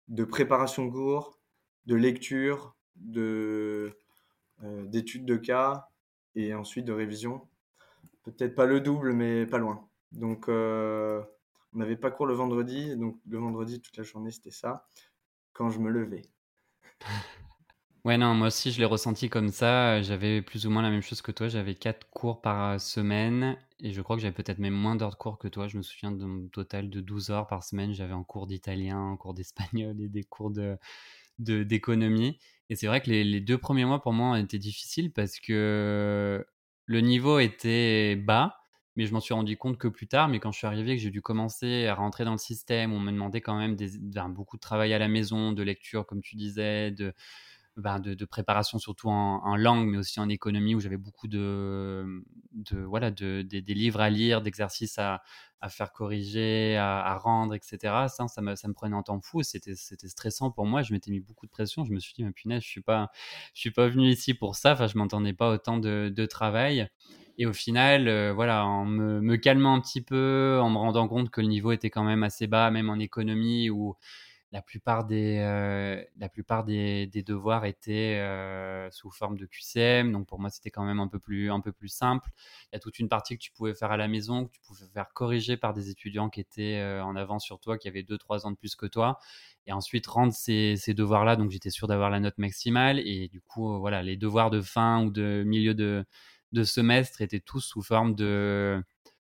De 0.09 0.25
préparation 0.25 0.87
de 0.87 0.91
cours, 0.91 1.39
de 1.85 1.95
lecture, 1.95 2.75
de, 2.97 3.99
euh, 4.63 4.87
d'études 4.87 5.27
de 5.27 5.37
cas 5.37 5.89
et 6.35 6.55
ensuite 6.55 6.87
de 6.87 6.93
révision. 6.93 7.47
Peut-être 8.27 8.55
pas 8.57 8.67
le 8.67 8.81
double, 8.81 9.13
mais 9.13 9.47
pas 9.47 9.59
loin. 9.59 9.89
Donc 10.13 10.49
euh, 10.49 11.23
on 11.73 11.79
n'avait 11.79 11.97
pas 11.97 12.11
cours 12.11 12.27
le 12.27 12.35
vendredi, 12.35 12.97
donc 12.97 13.21
le 13.27 13.39
vendredi 13.39 13.81
toute 13.81 13.97
la 13.97 14.03
journée 14.03 14.33
c'était 14.33 14.51
ça, 14.51 14.89
quand 15.53 15.71
je 15.71 15.79
me 15.79 15.91
levais. 15.91 16.23
Ouais, 18.05 18.19
non, 18.19 18.35
moi 18.35 18.47
aussi, 18.47 18.71
je 18.71 18.79
l'ai 18.79 18.85
ressenti 18.85 19.29
comme 19.29 19.49
ça. 19.49 20.01
J'avais 20.01 20.41
plus 20.41 20.65
ou 20.65 20.71
moins 20.71 20.83
la 20.83 20.91
même 20.91 21.03
chose 21.03 21.23
que 21.23 21.33
toi. 21.33 21.49
J'avais 21.49 21.75
quatre 21.75 22.09
cours 22.11 22.41
par 22.41 22.75
euh, 22.75 22.79
semaine 22.79 23.59
et 23.81 23.93
je 23.93 24.01
crois 24.01 24.15
que 24.15 24.23
j'avais 24.23 24.33
peut-être 24.33 24.61
même 24.61 24.75
moins 24.75 24.95
d'heures 24.95 25.11
de 25.11 25.17
cours 25.17 25.39
que 25.39 25.49
toi. 25.49 25.67
Je 25.67 25.77
me 25.77 25.83
souviens 25.83 26.13
d'un 26.13 26.47
total 26.53 26.89
de 26.89 27.01
12 27.01 27.31
heures 27.31 27.49
par 27.49 27.65
semaine. 27.65 27.95
J'avais 27.95 28.13
un 28.13 28.23
cours 28.23 28.47
d'italien, 28.47 29.11
un 29.11 29.17
cours 29.17 29.35
d'espagnol 29.35 30.01
et 30.01 30.09
des 30.09 30.23
cours 30.23 30.53
de, 30.53 30.79
d'économie. 31.41 32.39
Et 32.71 32.77
c'est 32.77 32.87
vrai 32.87 33.01
que 33.01 33.11
les, 33.11 33.25
les 33.25 33.41
deux 33.41 33.59
premiers 33.59 33.85
mois 33.85 34.01
pour 34.01 34.13
moi 34.13 34.39
étaient 34.39 34.59
difficiles 34.59 35.13
parce 35.13 35.41
que 35.41 36.47
le 36.87 37.01
niveau 37.01 37.39
était 37.39 38.17
bas, 38.17 38.57
mais 38.97 39.07
je 39.07 39.13
m'en 39.13 39.21
suis 39.21 39.35
rendu 39.35 39.57
compte 39.57 39.79
que 39.79 39.89
plus 39.89 40.09
tard. 40.09 40.29
Mais 40.29 40.41
quand 40.41 40.53
je 40.53 40.59
suis 40.59 40.67
arrivé, 40.67 40.97
que 40.97 41.03
j'ai 41.03 41.11
dû 41.11 41.21
commencer 41.21 41.87
à 41.87 41.95
rentrer 41.95 42.25
dans 42.25 42.33
le 42.33 42.39
système, 42.39 42.93
on 42.93 43.01
me 43.01 43.13
demandait 43.13 43.41
quand 43.41 43.59
même 43.59 43.77
beaucoup 44.31 44.57
de 44.57 44.61
travail 44.61 44.95
à 44.95 44.99
la 44.99 45.09
maison, 45.09 45.53
de 45.53 45.63
lecture, 45.63 46.07
comme 46.07 46.23
tu 46.23 46.37
disais, 46.37 46.93
de, 46.93 47.13
ben, 47.77 48.01
de, 48.01 48.25
préparation 48.25 48.79
surtout 48.79 49.11
en, 49.11 49.57
langue, 49.57 49.87
mais 49.89 49.99
aussi 49.99 50.19
en 50.19 50.29
économie, 50.29 50.75
où 50.75 50.81
j'avais 50.81 50.97
beaucoup 50.97 51.29
de, 51.29 52.23
voilà, 52.87 53.11
de, 53.11 53.43
des 53.43 53.75
livres 53.75 54.01
à 54.01 54.09
lire, 54.09 54.41
d'exercices 54.41 54.99
à, 54.99 55.23
faire 55.69 55.93
corriger, 55.93 56.77
à, 56.77 57.17
rendre, 57.19 57.55
etc. 57.55 57.79
Ça, 58.09 58.29
ça 58.29 58.41
me, 58.41 58.73
prenait 58.73 58.97
un 58.97 59.03
temps 59.03 59.21
fou. 59.21 59.43
C'était, 59.43 59.75
c'était 59.75 60.09
stressant 60.09 60.51
pour 60.51 60.65
moi. 60.65 60.83
Je 60.83 60.93
m'étais 60.93 61.11
mis 61.11 61.21
beaucoup 61.21 61.47
de 61.47 61.51
pression. 61.51 61.85
Je 61.85 61.93
me 61.93 62.01
suis 62.01 62.15
dit, 62.15 62.25
mais 62.25 62.33
punaise, 62.33 62.63
je 62.63 62.69
suis 62.69 62.83
pas, 62.83 63.11
je 63.53 63.61
suis 63.61 63.71
pas 63.71 63.89
venu 63.89 64.09
ici 64.09 64.33
pour 64.33 64.57
ça. 64.57 64.73
Enfin, 64.73 64.87
je 64.87 64.97
m'entendais 64.97 65.35
pas 65.35 65.51
autant 65.51 65.77
de, 65.77 66.13
de 66.15 66.27
travail. 66.27 66.89
Et 67.39 67.45
au 67.45 67.53
final, 67.53 68.09
euh, 68.09 68.33
voilà, 68.33 68.65
en 68.65 68.87
me, 68.87 69.21
me, 69.21 69.37
calmant 69.37 69.75
un 69.75 69.81
petit 69.81 70.01
peu, 70.01 70.59
en 70.63 70.71
me 70.71 70.79
rendant 70.79 71.07
compte 71.09 71.29
que 71.31 71.43
le 71.43 71.49
niveau 71.49 71.73
était 71.73 71.91
quand 71.91 72.05
même 72.05 72.23
assez 72.23 72.47
bas, 72.47 72.71
même 72.71 72.89
en 72.89 72.99
économie, 72.99 73.69
où 73.69 73.97
la 74.57 74.63
plupart 74.63 75.05
des, 75.05 75.37
euh, 75.41 76.03
devoirs 77.27 77.67
étaient 77.67 78.19
euh, 78.19 78.91
sous 78.91 79.11
forme 79.11 79.37
de 79.37 79.45
QCM, 79.45 80.13
donc 80.13 80.27
pour 80.27 80.41
moi 80.41 80.49
c'était 80.49 80.71
quand 80.71 80.85
même 80.85 80.99
un 80.99 81.09
peu, 81.09 81.19
plus, 81.19 81.51
simple. 81.89 82.31
Il 82.65 82.69
y 82.73 82.77
a 82.77 82.79
toute 82.79 82.99
une 82.99 83.11
partie 83.11 83.37
que 83.37 83.43
tu 83.43 83.53
pouvais 83.53 83.75
faire 83.75 83.91
à 83.91 83.99
la 83.99 84.09
maison, 84.09 84.47
que 84.47 84.53
tu 84.53 84.61
pouvais 84.63 84.87
faire 84.87 85.13
corriger 85.13 85.59
par 85.59 85.75
des 85.75 85.91
étudiants 85.91 86.31
qui 86.31 86.41
étaient 86.41 86.77
euh, 86.81 87.05
en 87.05 87.17
avance 87.17 87.45
sur 87.45 87.61
toi, 87.61 87.77
qui 87.77 87.87
avaient 87.87 88.03
2-3 88.03 88.47
ans 88.47 88.51
de 88.51 88.57
plus 88.57 88.77
que 88.77 88.87
toi, 88.87 89.19
et 89.67 89.73
ensuite 89.73 90.07
rendre 90.07 90.33
ces, 90.33 90.77
devoirs-là, 90.89 91.37
donc 91.37 91.51
j'étais 91.51 91.71
sûr 91.71 91.87
d'avoir 91.87 92.09
la 92.09 92.21
note 92.21 92.39
maximale, 92.39 92.99
et 93.01 93.29
du 93.29 93.43
coup, 93.43 93.79
voilà, 93.79 94.03
les 94.03 94.17
devoirs 94.17 94.51
de 94.51 94.63
fin 94.63 95.05
ou 95.05 95.11
de 95.11 95.43
milieu 95.47 95.75
de 95.75 96.65
semestre 96.65 97.21
étaient 97.21 97.41
tous 97.41 97.61
sous 97.61 97.83
forme 97.83 98.15
de 98.15 98.83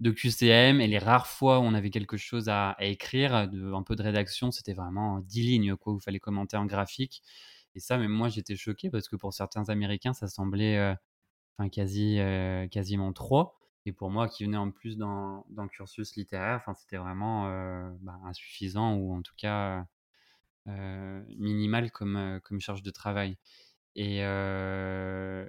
de 0.00 0.11
QCM 0.11 0.80
et 0.80 0.87
les 0.87 0.98
rares 0.98 1.26
fois 1.26 1.58
où 1.58 1.62
on 1.62 1.74
avait 1.74 1.90
quelque 1.90 2.16
chose 2.16 2.48
à, 2.48 2.76
écrire, 2.80 3.34
un 3.34 3.82
peu 3.82 3.96
de 3.96 4.02
rédaction, 4.02 4.50
c'était 4.50 4.74
vraiment 4.74 5.20
10 5.20 5.42
lignes 5.42 5.76
quoi, 5.76 5.92
où 5.92 5.98
il 5.98 6.02
fallait 6.02 6.20
commenter 6.20 6.56
en 6.56 6.66
graphique. 6.66 7.22
Et 7.74 7.80
ça, 7.80 7.98
même 7.98 8.12
moi, 8.12 8.28
j'étais 8.28 8.56
choqué 8.56 8.90
parce 8.90 9.08
que 9.08 9.16
pour 9.16 9.32
certains 9.32 9.68
Américains, 9.68 10.12
ça 10.12 10.28
semblait 10.28 10.78
euh, 10.78 11.68
quasi, 11.70 12.18
euh, 12.20 12.68
quasiment 12.68 13.12
trop. 13.12 13.52
Et 13.87 13.92
pour 13.92 14.11
moi, 14.11 14.28
qui 14.28 14.44
venais 14.44 14.56
en 14.56 14.70
plus 14.70 14.96
dans, 14.96 15.44
dans 15.50 15.62
le 15.62 15.68
cursus 15.68 16.16
littéraire, 16.16 16.62
c'était 16.76 16.98
vraiment 16.98 17.48
euh, 17.48 17.90
bah, 18.00 18.18
insuffisant 18.24 18.94
ou 18.94 19.14
en 19.14 19.22
tout 19.22 19.34
cas 19.37 19.84
minimal 20.66 21.90
comme, 21.90 22.40
comme 22.44 22.61
charge 22.61 22.82
de 22.82 22.90
travail. 22.90 23.38
Et, 24.00 24.18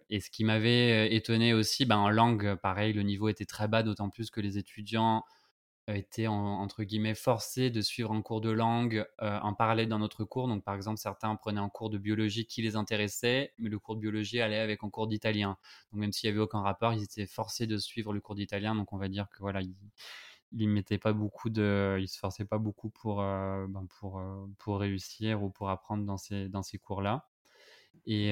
et, 0.10 0.20
ce 0.20 0.30
qui 0.32 0.44
m'avait 0.44 1.14
étonné 1.14 1.54
aussi, 1.54 1.86
ben, 1.86 1.98
en 1.98 2.10
langue, 2.10 2.56
pareil, 2.56 2.94
le 2.94 3.04
niveau 3.04 3.30
était 3.30 3.46
très 3.46 3.68
bas, 3.68 3.84
d'autant 3.84 4.10
plus 4.10 4.32
que 4.32 4.42
les 4.42 4.58
étudiants 4.58 5.24
étaient 5.88 6.28
entre 6.28 6.84
guillemets 6.84 7.16
forcés 7.16 7.70
de 7.70 7.82
suivre 7.82 8.12
un 8.12 8.22
cours 8.24 8.42
de 8.42 8.50
langue 8.50 9.06
en 9.20 9.54
parallèle 9.54 9.88
dans 9.88 10.00
notre 10.00 10.24
cours. 10.24 10.48
Donc, 10.48 10.64
par 10.64 10.74
exemple, 10.74 10.98
certains 11.00 11.36
prenaient 11.36 11.60
un 11.60 11.70
cours 11.70 11.92
de 11.92 12.00
biologie 12.00 12.48
qui 12.48 12.64
les 12.64 12.76
intéressait, 12.76 13.54
mais 13.60 13.70
le 13.70 13.78
cours 13.78 13.96
de 13.96 14.02
biologie 14.02 14.42
allait 14.42 14.60
avec 14.60 14.84
un 14.84 14.90
cours 14.90 15.08
d'italien. 15.08 15.58
Donc, 15.92 16.02
même 16.02 16.12
s'il 16.12 16.28
n'y 16.30 16.36
avait 16.36 16.44
aucun 16.44 16.62
rapport, 16.62 16.94
ils 16.94 17.04
étaient 17.04 17.28
forcés 17.28 17.68
de 17.68 17.78
suivre 17.78 18.14
le 18.14 18.20
cours 18.20 18.36
d'italien. 18.36 18.74
Donc, 18.74 18.94
on 18.94 18.98
va 18.98 19.10
dire 19.10 19.30
que 19.30 19.40
voilà, 19.42 19.62
ils, 20.52 20.68
mettaient 20.70 20.98
pas 20.98 21.14
beaucoup 21.14 21.52
de, 21.52 22.00
ils 22.02 22.08
se 22.08 22.18
forçaient 22.18 22.46
pas 22.46 22.58
beaucoup 22.58 22.90
pour, 22.90 23.18
ben, 23.18 23.86
pour, 24.00 24.22
pour 24.58 24.80
réussir 24.80 25.44
ou 25.44 25.52
pour 25.52 25.70
apprendre 25.70 26.04
dans 26.04 26.18
ces, 26.18 26.50
dans 26.50 26.64
ces 26.64 26.80
cours-là. 26.80 27.28
Et, 28.06 28.32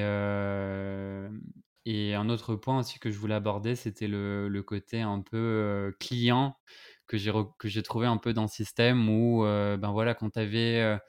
et 1.85 2.15
un 2.15 2.29
autre 2.29 2.55
point 2.55 2.79
aussi 2.79 2.99
que 2.99 3.11
je 3.11 3.17
voulais 3.17 3.35
aborder, 3.35 3.75
c'était 3.75 4.07
le, 4.07 4.49
le, 4.49 4.63
côté 4.63 5.01
un 5.01 5.21
peu 5.21 5.95
client 5.99 6.57
que 7.07 7.17
j'ai 7.17 7.83
trouvé 7.83 8.07
un 8.07 8.17
peu 8.17 8.33
dans 8.33 8.41
le 8.43 8.47
système 8.49 9.09
où 9.09 9.43
ben 9.43 9.91
voilà 9.91 10.13
quand 10.13 10.31
tu 10.31 10.39
avais 10.39 10.99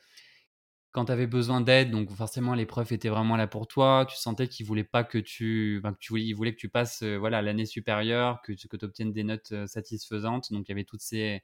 quand 0.93 1.05
besoin 1.27 1.61
d'aide, 1.61 1.91
donc 1.91 2.11
forcément 2.13 2.55
les 2.55 2.67
profs 2.67 2.93
étaient 2.93 3.09
vraiment 3.09 3.37
là 3.37 3.47
pour 3.47 3.67
toi, 3.69 4.07
tu 4.09 4.17
sentais 4.17 4.49
qu'ils 4.49 4.67
voulaient 4.67 4.85
pas 4.85 5.05
que 5.05 5.19
tu, 5.19 5.83
tu 6.01 6.21
ils 6.21 6.33
voulaient 6.33 6.53
que 6.53 6.61
tu 6.61 6.69
passes 6.69 7.03
voilà 7.03 7.43
l'année 7.43 7.67
supérieure, 7.67 8.41
que, 8.43 8.53
que 8.53 8.77
tu 8.77 8.85
obtiennes 8.85 9.13
des 9.13 9.25
notes 9.25 9.67
satisfaisantes, 9.67 10.53
donc 10.53 10.69
il 10.69 10.71
y 10.71 10.73
avait 10.73 10.85
toutes 10.85 11.03
ces 11.03 11.43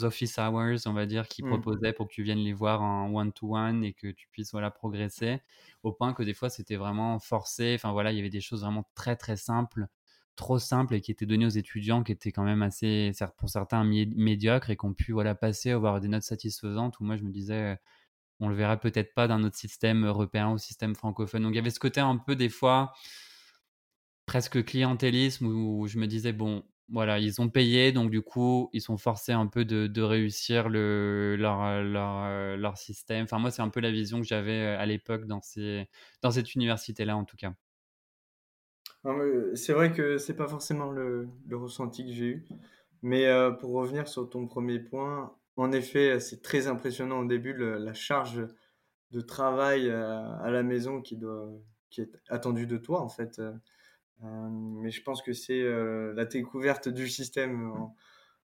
office 0.00 0.38
hours, 0.38 0.86
on 0.86 0.92
va 0.92 1.06
dire, 1.06 1.28
qui 1.28 1.42
mmh. 1.42 1.48
proposaient 1.48 1.92
pour 1.92 2.08
que 2.08 2.12
tu 2.14 2.22
viennes 2.22 2.38
les 2.38 2.52
voir 2.52 2.82
en 2.82 3.12
one-to-one 3.12 3.84
et 3.84 3.92
que 3.92 4.08
tu 4.08 4.28
puisses 4.28 4.52
voilà, 4.52 4.70
progresser, 4.70 5.40
au 5.82 5.92
point 5.92 6.14
que 6.14 6.22
des 6.22 6.34
fois 6.34 6.50
c'était 6.50 6.76
vraiment 6.76 7.18
forcé. 7.18 7.74
Enfin 7.74 7.92
voilà, 7.92 8.12
il 8.12 8.16
y 8.16 8.20
avait 8.20 8.30
des 8.30 8.40
choses 8.40 8.62
vraiment 8.62 8.88
très 8.94 9.16
très 9.16 9.36
simples, 9.36 9.86
trop 10.36 10.58
simples 10.58 10.94
et 10.94 11.00
qui 11.00 11.10
étaient 11.12 11.26
données 11.26 11.46
aux 11.46 11.50
étudiants 11.50 12.02
qui 12.02 12.12
étaient 12.12 12.32
quand 12.32 12.44
même 12.44 12.62
assez, 12.62 13.12
pour 13.36 13.50
certains, 13.50 13.84
médiocres 13.84 14.70
et 14.70 14.76
qui 14.76 14.86
ont 14.86 14.94
pu 14.94 15.12
voilà, 15.12 15.34
passer, 15.34 15.70
avoir 15.70 16.00
des 16.00 16.08
notes 16.08 16.22
satisfaisantes. 16.22 16.98
Où 17.00 17.04
moi 17.04 17.16
je 17.16 17.22
me 17.22 17.30
disais, 17.30 17.78
on 18.40 18.48
le 18.48 18.54
verra 18.54 18.76
peut-être 18.78 19.14
pas 19.14 19.28
dans 19.28 19.38
notre 19.38 19.56
système 19.56 20.06
européen 20.06 20.50
ou 20.50 20.58
système 20.58 20.94
francophone. 20.94 21.42
Donc 21.42 21.52
il 21.52 21.56
y 21.56 21.60
avait 21.60 21.70
ce 21.70 21.80
côté 21.80 22.00
un 22.00 22.16
peu 22.16 22.34
des 22.36 22.48
fois 22.48 22.92
presque 24.26 24.64
clientélisme 24.64 25.46
où 25.46 25.86
je 25.86 25.98
me 25.98 26.06
disais, 26.06 26.32
bon, 26.32 26.64
voilà, 26.92 27.18
ils 27.18 27.40
ont 27.40 27.48
payé, 27.48 27.90
donc 27.90 28.10
du 28.10 28.20
coup, 28.20 28.68
ils 28.74 28.82
sont 28.82 28.98
forcés 28.98 29.32
un 29.32 29.46
peu 29.46 29.64
de, 29.64 30.02
réussir 30.02 30.68
le, 30.68 31.36
leur, 31.36 32.76
système. 32.76 33.24
Enfin, 33.24 33.38
moi, 33.38 33.50
c'est 33.50 33.62
un 33.62 33.70
peu 33.70 33.80
la 33.80 33.90
vision 33.90 34.20
que 34.20 34.26
j'avais 34.26 34.66
à 34.66 34.84
l'époque 34.84 35.24
dans, 35.24 35.40
cette 35.40 36.54
université-là, 36.54 37.16
en 37.16 37.24
tout 37.24 37.36
cas. 37.36 37.54
C'est 39.54 39.72
vrai 39.72 39.92
que 39.92 40.18
c'est 40.18 40.36
pas 40.36 40.46
forcément 40.46 40.90
le, 40.90 41.30
ressenti 41.50 42.04
que 42.04 42.12
j'ai 42.12 42.26
eu. 42.26 42.46
Mais 43.00 43.26
euh, 43.26 43.50
pour 43.50 43.72
revenir 43.72 44.06
sur 44.06 44.28
ton 44.28 44.46
premier 44.46 44.78
point, 44.78 45.34
en 45.56 45.72
effet, 45.72 46.20
c'est 46.20 46.42
très 46.42 46.66
impressionnant 46.66 47.20
au 47.20 47.24
début 47.24 47.54
la 47.56 47.94
charge 47.94 48.46
de 49.10 49.20
travail 49.22 49.88
euh, 49.88 50.20
à, 50.42 50.50
la 50.50 50.62
maison 50.62 51.00
qui, 51.00 51.16
doit, 51.16 51.48
qui 51.88 52.02
est 52.02 52.12
attendue 52.28 52.66
de 52.66 52.76
toi, 52.76 53.00
en 53.00 53.08
fait. 53.08 53.40
Euh, 54.24 54.48
mais 54.50 54.90
je 54.90 55.02
pense 55.02 55.22
que 55.22 55.32
c'est 55.32 55.62
la 56.14 56.24
découverte 56.24 56.88
du 56.88 57.08
système. 57.08 57.72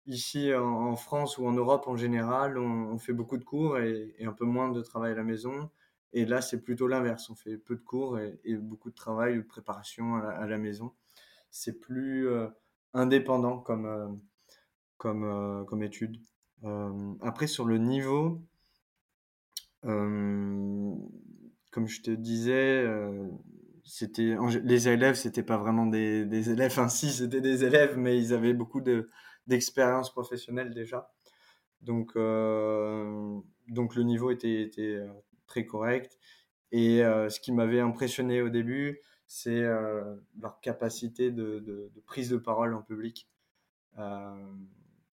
ici, 0.05 0.53
en, 0.53 0.95
France 0.95 1.37
ou 1.37 1.47
en 1.47 1.53
Europe 1.53 1.87
en 1.87 1.97
général, 1.97 2.57
on, 2.57 2.97
fait 2.97 3.13
beaucoup 3.13 3.37
de 3.37 3.43
cours 3.43 3.79
et, 3.79 4.15
un 4.21 4.33
peu 4.33 4.45
moins 4.45 4.71
de 4.71 4.81
travail 4.81 5.13
à 5.13 5.15
la 5.15 5.23
maison. 5.23 5.69
Et 6.13 6.25
là, 6.25 6.41
c'est 6.41 6.61
plutôt 6.61 6.87
l'inverse. 6.87 7.29
On 7.29 7.35
fait 7.35 7.57
peu 7.57 7.75
de 7.75 7.81
cours 7.81 8.19
et, 8.19 8.39
beaucoup 8.57 8.89
de 8.89 8.95
travail, 8.95 9.37
de 9.37 9.41
préparation 9.41 10.15
à 10.15 10.45
la, 10.47 10.57
maison. 10.57 10.93
C'est 11.51 11.79
plus 11.79 12.27
indépendant 12.93 13.59
comme, 13.59 14.21
comme, 14.97 15.65
comme 15.67 15.83
étude. 15.83 16.17
après, 17.21 17.47
sur 17.47 17.65
le 17.65 17.77
niveau, 17.77 18.41
comme 19.81 21.07
je 21.87 22.01
te 22.01 22.11
disais, 22.11 22.85
c'était 23.85 24.35
les 24.63 24.87
élèves, 24.89 25.15
c'était 25.15 25.43
pas 25.43 25.57
vraiment 25.57 25.85
des, 25.85 26.25
des 26.25 26.49
élèves. 26.49 26.71
Enfin, 26.71 26.89
si, 26.89 27.11
c'était 27.11 27.41
des 27.41 27.63
élèves, 27.63 27.97
mais 27.97 28.17
ils 28.17 28.33
avaient 28.33 28.53
beaucoup 28.53 28.81
de, 28.81 29.09
d'expérience 29.47 30.11
professionnelle 30.11 30.73
déjà. 30.73 31.11
Donc, 31.81 32.13
donc 32.15 33.95
le 33.95 34.03
niveau 34.03 34.31
était, 34.31 34.61
était 34.63 34.99
très 35.47 35.65
correct. 35.65 36.17
Et 36.71 36.99
ce 36.99 37.39
qui 37.39 37.51
m'avait 37.51 37.79
impressionné 37.79 38.41
au 38.41 38.49
début, 38.49 38.99
c'est 39.27 39.61
leur 40.39 40.59
capacité 40.61 41.31
de, 41.31 41.59
de, 41.59 41.91
de, 41.93 42.01
prise 42.01 42.29
de 42.29 42.37
parole 42.37 42.73
en 42.73 42.81
public 42.81 43.29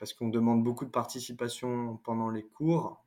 parce 0.02 0.14
qu'on 0.14 0.30
demande 0.30 0.64
beaucoup 0.64 0.84
de 0.84 0.90
participation 0.90 1.96
pendant 1.98 2.28
les 2.28 2.42
cours, 2.42 3.04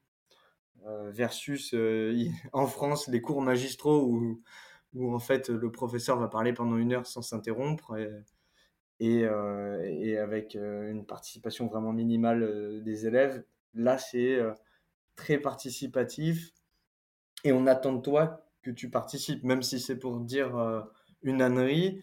euh, 0.86 1.12
versus 1.12 1.74
euh, 1.74 2.26
en 2.54 2.68
France 2.68 3.10
les 3.10 3.20
cours 3.20 3.42
magistraux 3.42 4.06
où, 4.06 4.42
où, 4.96 5.14
en 5.14 5.20
fait 5.20 5.50
le 5.50 5.72
professeur 5.72 6.18
va 6.18 6.28
parler 6.28 6.54
pendant 6.54 6.78
une 6.78 6.94
heure 6.94 7.06
sans 7.06 7.22
s'interrompre 7.22 7.98
et, 7.98 8.10
et, 9.00 9.26
euh, 9.26 9.84
et, 9.84 10.18
avec 10.18 10.56
une 10.56 11.06
participation 11.06 11.68
vraiment 11.68 11.94
minimale 11.94 12.82
des 12.84 13.06
élèves. 13.08 13.44
Là, 13.74 13.98
c'est 13.98 14.40
très 15.16 15.38
participatif 15.38 16.52
et 17.44 17.52
on 17.52 17.68
attend 17.68 17.94
de 17.94 18.02
toi 18.02 18.46
que 18.64 18.72
tu 18.72 18.90
participes, 18.90 19.44
même 19.44 19.62
si 19.62 19.80
c'est 19.80 19.98
pour 19.98 20.20
dire 20.22 20.88
une 21.22 21.42
ânerie 21.42 22.02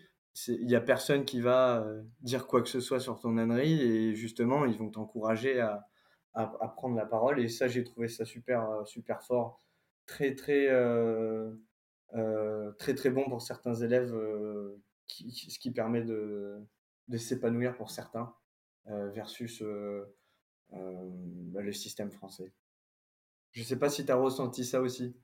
il 0.49 0.67
n'y 0.67 0.75
a 0.75 0.81
personne 0.81 1.25
qui 1.25 1.41
va 1.41 1.83
euh, 1.83 2.03
dire 2.21 2.47
quoi 2.47 2.63
que 2.63 2.69
ce 2.69 2.81
soit 2.81 3.01
sur 3.01 3.19
ton 3.19 3.37
ânerie 3.39 3.81
et 3.81 4.15
justement 4.15 4.65
ils 4.65 4.79
vont 4.79 4.91
t'encourager 4.91 5.61
à, 5.61 5.87
à, 6.35 6.47
prendre 6.69 6.97
la 6.97 7.05
parole 7.05 7.41
et 7.41 7.49
ça 7.49 7.69
j'ai 7.69 7.85
trouvé 7.85 8.09
ça 8.09 8.25
super 8.25 8.71
euh, 8.71 8.85
super 8.85 9.23
fort 9.23 9.63
très 10.07 10.35
très 10.35 10.69
euh, 10.71 11.51
très 12.79 12.95
très 12.95 13.11
bon 13.11 13.29
pour 13.29 13.43
certains 13.43 13.75
élèves 13.75 14.15
ce 15.07 15.59
qui 15.59 15.71
permet 15.71 16.03
de, 16.03 16.61
s'épanouir 17.17 17.77
pour 17.77 17.91
certains 17.91 18.35
versus 18.87 19.63
bah, 20.71 21.63
le 21.63 21.73
système 21.73 22.11
français 22.11 22.53
je 23.53 23.61
ne 23.61 23.65
sais 23.65 23.79
pas 23.79 23.89
si 23.89 24.05
tu 24.05 24.13
as 24.13 24.17
ressenti 24.17 24.65
ça 24.65 24.81
aussi 24.81 25.15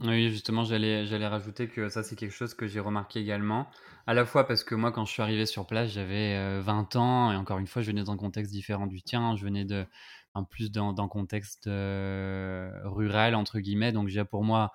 oui, 0.00 0.28
justement, 0.28 0.64
j'allais, 0.64 1.26
rajouter 1.26 1.68
que 1.68 1.88
ça, 1.88 2.02
c'est 2.02 2.16
quelque 2.16 2.32
chose 2.32 2.54
que 2.54 2.66
j'ai 2.66 2.80
remarqué 2.80 3.20
également. 3.20 3.68
À 4.06 4.14
la 4.14 4.26
fois 4.26 4.46
parce 4.46 4.64
que 4.64 4.74
moi, 4.74 4.90
quand 4.90 5.04
je 5.04 5.12
suis 5.12 5.22
arrivé 5.22 5.46
sur 5.46 5.66
place, 5.66 5.90
j'avais 5.90 6.60
20 6.60 6.96
euh, 6.96 6.98
ans, 6.98 7.32
et 7.32 7.36
encore 7.36 7.58
une 7.58 7.66
fois, 7.68 7.80
je 7.80 7.90
venais 7.90 8.02
d'un 8.02 8.16
contexte 8.16 8.52
différent 8.52 8.86
du 8.86 9.02
tien. 9.02 9.36
Je 9.36 9.44
venais 9.44 9.64
de, 9.64 9.86
en 10.34 10.44
plus 10.44 10.72
d'un, 10.72 10.94
contexte 11.08 11.68
euh, 11.68 12.70
rural, 12.84 13.34
entre 13.36 13.60
guillemets. 13.60 13.92
Donc, 13.92 14.06
déjà 14.06 14.24
pour 14.24 14.42
moi, 14.42 14.72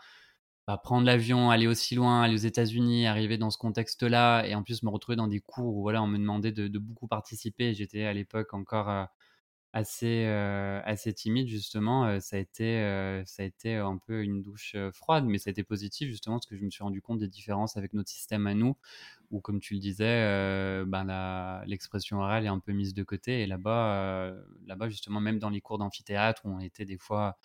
bah, 0.70 0.78
prendre 0.78 1.04
l'avion, 1.04 1.50
aller 1.50 1.66
aussi 1.66 1.96
loin, 1.96 2.22
aller 2.22 2.36
aux 2.36 2.38
États-Unis, 2.38 3.08
arriver 3.08 3.40
dans 3.40 3.50
ce 3.50 3.58
contexte-là, 3.58 4.44
et 4.46 4.54
en 4.54 4.62
plus 4.62 4.84
me 4.84 4.92
retrouver 4.92 5.16
dans 5.16 5.28
des 5.28 5.40
cours 5.40 5.76
où 5.76 5.82
voilà, 5.82 6.04
on 6.04 6.06
me 6.06 6.20
demandait 6.20 6.52
de, 6.52 6.78
beaucoup 6.78 7.08
participer. 7.08 7.74
J'étais 7.74 8.04
à 8.04 8.14
l'époque 8.14 8.54
encore 8.54 8.88
euh, 8.88 9.04
assez, 9.74 10.28
assez 10.28 11.12
timide 11.12 11.48
justement, 11.48 12.20
ça, 12.20 12.36
a 12.36 12.40
été, 12.40 13.24
ça 13.26 13.42
a 13.42 13.46
été 13.48 13.78
un 13.78 13.98
peu 13.98 14.22
une 14.22 14.44
douche 14.44 14.76
froide, 14.94 15.26
mais 15.26 15.40
ça 15.40 15.50
a 15.50 15.52
été 15.52 15.64
positif 15.64 16.10
justement 16.10 16.36
parce 16.36 16.46
que 16.46 16.56
je 16.56 16.64
me 16.64 16.70
suis 16.70 16.84
rendu 16.84 17.02
compte 17.02 17.18
des 17.18 17.28
différences 17.28 17.76
avec 17.76 17.94
notre 17.94 18.10
système 18.10 18.46
à 18.46 18.54
nous, 18.54 18.78
où 19.32 19.42
comme 19.42 19.60
tu 19.60 19.74
le 19.74 19.80
disais, 19.80 20.86
ben 20.86 21.64
l'expression 21.66 22.20
orale 22.20 22.46
est 22.46 22.50
un 22.50 22.60
peu 22.60 22.74
mise 22.74 22.94
de 22.94 23.02
côté, 23.02 23.42
et 23.42 23.48
là-bas, 23.48 24.36
là-bas 24.68 24.90
justement, 24.90 25.20
même 25.20 25.40
dans 25.40 25.50
les 25.50 25.62
cours 25.62 25.80
d'amphithéâtre, 25.80 26.44
où 26.46 26.52
on 26.52 26.60
était 26.60 26.86
des 26.86 27.00
fois 27.00 27.40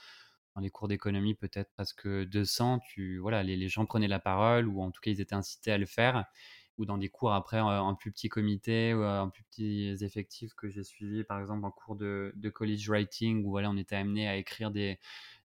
dans 0.55 0.61
les 0.61 0.71
cours 0.71 0.89
d'économie 0.89 1.35
peut-être 1.35 1.71
presque 1.73 2.07
200, 2.07 2.81
tu, 2.81 3.19
voilà, 3.19 3.43
les, 3.43 3.69
gens 3.69 3.87
prenaient 3.87 4.09
la 4.09 4.21
parole, 4.21 4.69
ou 4.69 4.83
en 4.83 4.91
tout 4.91 5.01
cas 5.01 5.11
ils 5.11 5.21
étaient 5.21 5.35
incités 5.35 5.73
à 5.73 5.79
le 5.79 5.87
faire, 5.87 6.25
ou 6.79 6.87
dans 6.87 6.99
des 6.99 7.09
cours 7.09 7.33
après 7.33 7.61
en, 7.61 7.95
plus 7.95 8.11
petit 8.13 8.29
comité 8.29 8.95
ou 8.95 9.05
en 9.05 9.31
plus 9.31 9.45
petits 9.45 9.97
effectifs 10.01 10.55
que 10.55 10.69
j'ai 10.69 10.85
suivis, 10.85 11.25
par 11.25 11.41
exemple 11.41 11.65
en 11.65 11.71
cours 11.71 11.97
de, 11.97 12.33
de, 12.37 12.51
college 12.51 12.89
writing, 12.89 13.45
où 13.45 13.51
voilà, 13.51 13.71
on 13.71 13.77
était 13.77 13.97
amené 13.97 14.29
à 14.29 14.37
écrire 14.37 14.71
des, 14.71 14.99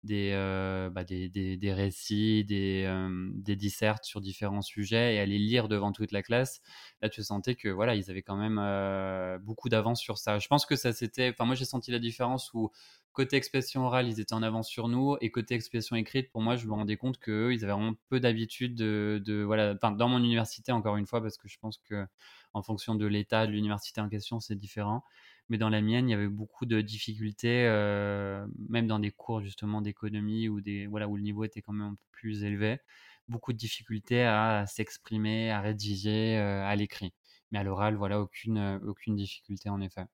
des, 0.07 0.31
euh, 0.33 0.89
bah, 0.89 1.03
des, 1.03 1.29
des, 1.29 1.57
des, 1.57 1.73
récits, 1.73 2.43
des, 2.45 2.85
euh, 2.87 3.29
des 3.35 3.55
dissertes 3.55 4.05
sur 4.05 4.21
différents 4.21 4.63
sujets 4.63 5.15
et 5.15 5.19
à 5.19 5.25
les 5.27 5.37
lire 5.37 5.67
devant 5.67 5.91
toute 5.91 6.11
la 6.11 6.23
classe. 6.23 6.61
Là, 7.03 7.09
tu 7.09 7.21
sentais 7.23 7.55
que 7.55 7.69
voilà, 7.69 7.95
ils 7.95 8.09
avaient 8.09 8.23
quand 8.23 8.37
même 8.37 8.57
euh, 8.59 9.37
beaucoup 9.39 9.69
d'avance 9.69 10.01
sur 10.01 10.17
ça. 10.17 10.39
Je 10.39 10.47
pense 10.47 10.65
que 10.65 10.75
ça 10.75 10.93
c'était. 10.93 11.29
Enfin, 11.29 11.45
moi, 11.45 11.55
j'ai 11.55 11.65
senti 11.65 11.91
la 11.91 11.99
différence 11.99 12.51
où 12.55 12.71
côté 13.13 13.35
expression 13.35 13.85
orale, 13.85 14.07
ils 14.07 14.19
étaient 14.19 14.33
en 14.35 14.43
avance 14.43 14.69
sur 14.69 14.87
nous, 14.87 15.17
et 15.21 15.31
côté 15.31 15.55
expression 15.55 15.95
écrite, 15.95 16.31
pour 16.31 16.41
moi, 16.41 16.55
je 16.55 16.67
me 16.67 16.73
rendais 16.73 16.97
compte 16.97 17.17
qu'eux, 17.17 17.51
ils 17.51 17.63
avaient 17.63 17.73
vraiment 17.73 17.93
peu 18.09 18.19
d'habitude 18.19 18.75
de, 18.75 19.43
voilà, 19.43 19.73
dans 19.73 20.07
mon 20.07 20.19
université, 20.19 20.71
encore 20.71 20.97
une 20.97 21.07
fois, 21.07 21.21
parce 21.21 21.37
que 21.37 21.47
je 21.47 21.57
pense 21.59 21.79
que 21.79 22.05
en 22.53 22.61
fonction 22.61 22.95
de 22.95 23.05
l'état 23.07 23.47
de 23.47 23.51
l'université 23.51 24.01
en 24.01 24.09
question, 24.09 24.39
c'est 24.39 24.55
différent. 24.55 25.03
Mais 25.49 25.57
dans 25.57 25.69
la 25.69 25.81
mienne, 25.81 26.09
il 26.09 26.11
y 26.11 26.15
avait 26.15 26.27
beaucoup 26.27 26.65
de 26.65 26.81
difficultés, 26.81 27.65
euh, 27.67 28.45
même 28.69 28.87
dans 28.87 28.99
des 28.99 29.11
cours 29.11 29.41
justement 29.41 29.81
d'économie 29.81 30.49
ou 30.49 30.61
des 30.61 30.87
voilà 30.87 31.07
où 31.07 31.15
le 31.15 31.23
niveau 31.23 31.43
était 31.45 31.61
quand 31.61 31.73
même 31.73 31.87
un 31.93 31.95
peu 31.95 32.05
plus 32.11 32.43
élevé, 32.43 32.79
beaucoup 33.27 33.53
de 33.53 33.57
difficultés 33.57 34.23
à 34.23 34.65
s'exprimer, 34.67 35.51
à 35.51 35.61
rédiger, 35.61 36.37
euh, 36.37 36.65
à 36.65 36.75
l'écrit. 36.75 37.13
Mais 37.51 37.59
à 37.59 37.63
l'oral, 37.63 37.95
voilà, 37.95 38.19
aucune 38.21 38.79
aucune 38.85 39.15
difficulté 39.15 39.69
en 39.69 39.81
effet. 39.81 40.05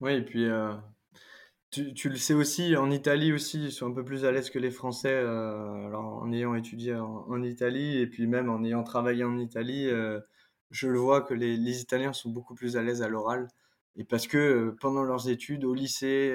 Oui, 0.00 0.12
et 0.12 0.22
puis 0.22 0.44
euh, 0.44 0.74
tu, 1.70 2.08
le 2.08 2.16
sais 2.16 2.34
aussi, 2.34 2.76
en 2.76 2.90
Italie 2.90 3.32
aussi, 3.32 3.64
ils 3.64 3.72
sont 3.72 3.88
un 3.88 3.92
peu 3.92 4.04
plus 4.04 4.24
à 4.24 4.32
l'aise 4.32 4.48
que 4.50 4.58
les 4.58 4.70
Français. 4.70 5.12
Euh, 5.12 5.86
alors, 5.86 6.22
en 6.22 6.32
ayant 6.32 6.54
étudié 6.54 6.94
en, 6.94 7.42
Italie 7.42 7.98
et 7.98 8.06
puis 8.06 8.26
même 8.26 8.48
en 8.48 8.64
ayant 8.64 8.82
travaillé 8.84 9.24
en 9.24 9.36
Italie, 9.38 9.86
euh, 9.88 10.20
je 10.70 10.88
le 10.88 10.98
vois 10.98 11.22
que 11.22 11.34
les, 11.34 11.80
Italiens 11.80 12.12
sont 12.12 12.30
beaucoup 12.30 12.54
plus 12.54 12.76
à 12.76 12.82
l'aise 12.82 13.02
à 13.02 13.08
l'oral. 13.08 13.48
Et 13.98 14.04
parce 14.04 14.26
que 14.26 14.38
euh, 14.38 14.76
pendant 14.80 15.02
leurs 15.02 15.28
études, 15.28 15.64
au 15.64 15.74
lycée, 15.74 16.34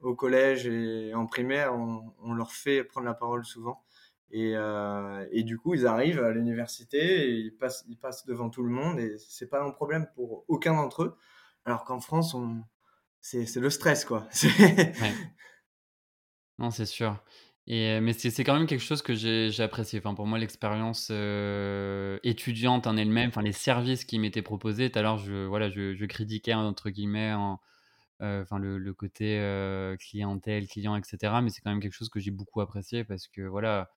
au 0.00 0.14
collège 0.14 0.66
et 0.66 1.14
en 1.14 1.26
primaire, 1.26 1.74
on, 1.74 2.32
leur 2.34 2.52
fait 2.52 2.84
prendre 2.84 3.06
la 3.06 3.14
parole 3.14 3.44
souvent. 3.44 3.82
Et, 4.32 4.54
et 5.32 5.42
du 5.42 5.58
coup, 5.58 5.74
ils 5.74 5.86
arrivent 5.86 6.22
à 6.22 6.30
l'université 6.30 7.30
et 7.30 7.38
ils 7.38 7.56
passent, 7.56 7.84
devant 8.26 8.50
tout 8.50 8.62
le 8.62 8.70
monde 8.70 9.00
et 9.00 9.16
c'est 9.18 9.48
pas 9.48 9.62
un 9.62 9.70
problème 9.70 10.06
pour 10.14 10.44
aucun 10.48 10.74
d'entre 10.74 11.02
eux. 11.02 11.16
Alors 11.64 11.84
qu'en 11.84 12.00
France, 12.00 12.36
c'est 13.20 13.56
le 13.56 13.70
stress, 13.70 14.04
quoi. 14.04 14.28
Non, 16.60 16.70
c'est 16.70 16.86
sûr. 16.86 17.16
Et, 17.72 18.00
mais 18.00 18.12
c'est 18.14 18.42
quand 18.42 18.54
même 18.58 18.66
quelque 18.66 18.82
chose 18.82 19.00
que 19.00 19.14
j'ai 19.14 19.62
apprécié. 19.62 20.00
Enfin, 20.00 20.14
pour 20.14 20.26
moi, 20.26 20.40
l'expérience 20.40 21.10
étudiante 22.24 22.88
en 22.88 22.96
elle-même, 22.96 23.28
enfin, 23.28 23.42
les 23.42 23.52
services 23.52 24.04
qui 24.04 24.18
m'étaient 24.18 24.42
proposés, 24.42 24.90
tout 24.90 24.98
à 24.98 25.02
l'heure, 25.02 25.18
je, 25.18 25.46
voilà, 25.46 25.70
je, 25.70 25.94
je, 25.94 26.04
critiquais, 26.04 26.52
entre 26.52 26.90
guillemets, 26.90 27.32
en, 27.32 27.60
enfin, 28.20 28.58
le, 28.58 28.76
le, 28.78 28.92
côté 28.92 29.38
clientèle, 30.00 30.66
client, 30.66 30.96
etc. 30.96 31.34
Mais 31.44 31.50
c'est 31.50 31.60
quand 31.60 31.70
même 31.70 31.80
quelque 31.80 31.94
chose 31.94 32.08
que 32.08 32.18
j'ai 32.18 32.32
beaucoup 32.32 32.60
apprécié 32.60 33.04
parce 33.04 33.28
que, 33.28 33.42
voilà, 33.42 33.88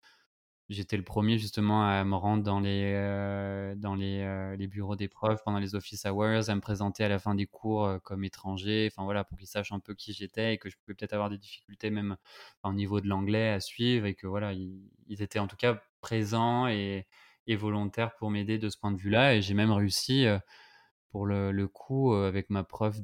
J'étais 0.74 0.98
le 0.98 1.04
premier 1.04 1.38
justement 1.38 1.88
à 1.88 2.04
me 2.04 2.16
rendre 2.16 2.44
dans 2.44 2.60
les, 2.60 2.92
euh, 2.96 3.76
dans 3.76 3.96
les, 3.96 4.22
euh, 4.22 4.58
bureaux 4.68 4.96
des 4.96 5.08
profs 5.08 5.44
pendant 5.44 5.60
les 5.60 5.76
office 5.76 6.06
hours, 6.06 6.50
à 6.50 6.56
me 6.56 6.62
présenter 6.62 7.04
à 7.04 7.10
la 7.10 7.20
fin 7.20 7.36
des 7.36 7.46
cours 7.46 7.86
euh, 7.86 8.00
comme 8.00 8.24
étranger, 8.24 8.90
enfin 8.92 9.04
voilà, 9.04 9.24
pour 9.24 9.38
qu'ils 9.38 9.48
sachent 9.48 9.72
un 9.72 9.80
peu 9.80 9.94
qui 9.94 10.14
j'étais 10.14 10.56
et 10.56 10.58
que 10.58 10.70
je 10.70 10.78
pouvais 10.78 10.96
peut-être 10.96 11.14
avoir 11.14 11.30
des 11.30 11.38
difficultés 11.38 11.92
même 11.92 12.18
au 12.64 12.74
niveau 12.74 13.02
de 13.02 13.08
l'anglais 13.08 13.50
à 13.50 13.60
suivre 13.60 14.06
et 14.08 14.16
que 14.16 14.26
voilà, 14.26 14.54
ils, 14.54 15.22
étaient 15.22 15.40
en 15.40 15.48
tout 15.48 15.58
cas 15.58 15.80
présents 16.02 16.68
et 16.68 17.06
volontaires 17.48 18.16
pour 18.16 18.32
m'aider 18.32 18.58
de 18.58 18.70
ce 18.70 18.78
point 18.78 18.92
de 18.92 18.98
vue-là. 18.98 19.36
Et 19.36 19.42
j'ai 19.42 19.54
même 19.54 19.72
réussi 19.72 20.26
pour 21.14 21.28
le, 21.28 21.68
coup, 21.68 22.12
avec 22.14 22.50
ma 22.50 22.64
prof 22.64 23.00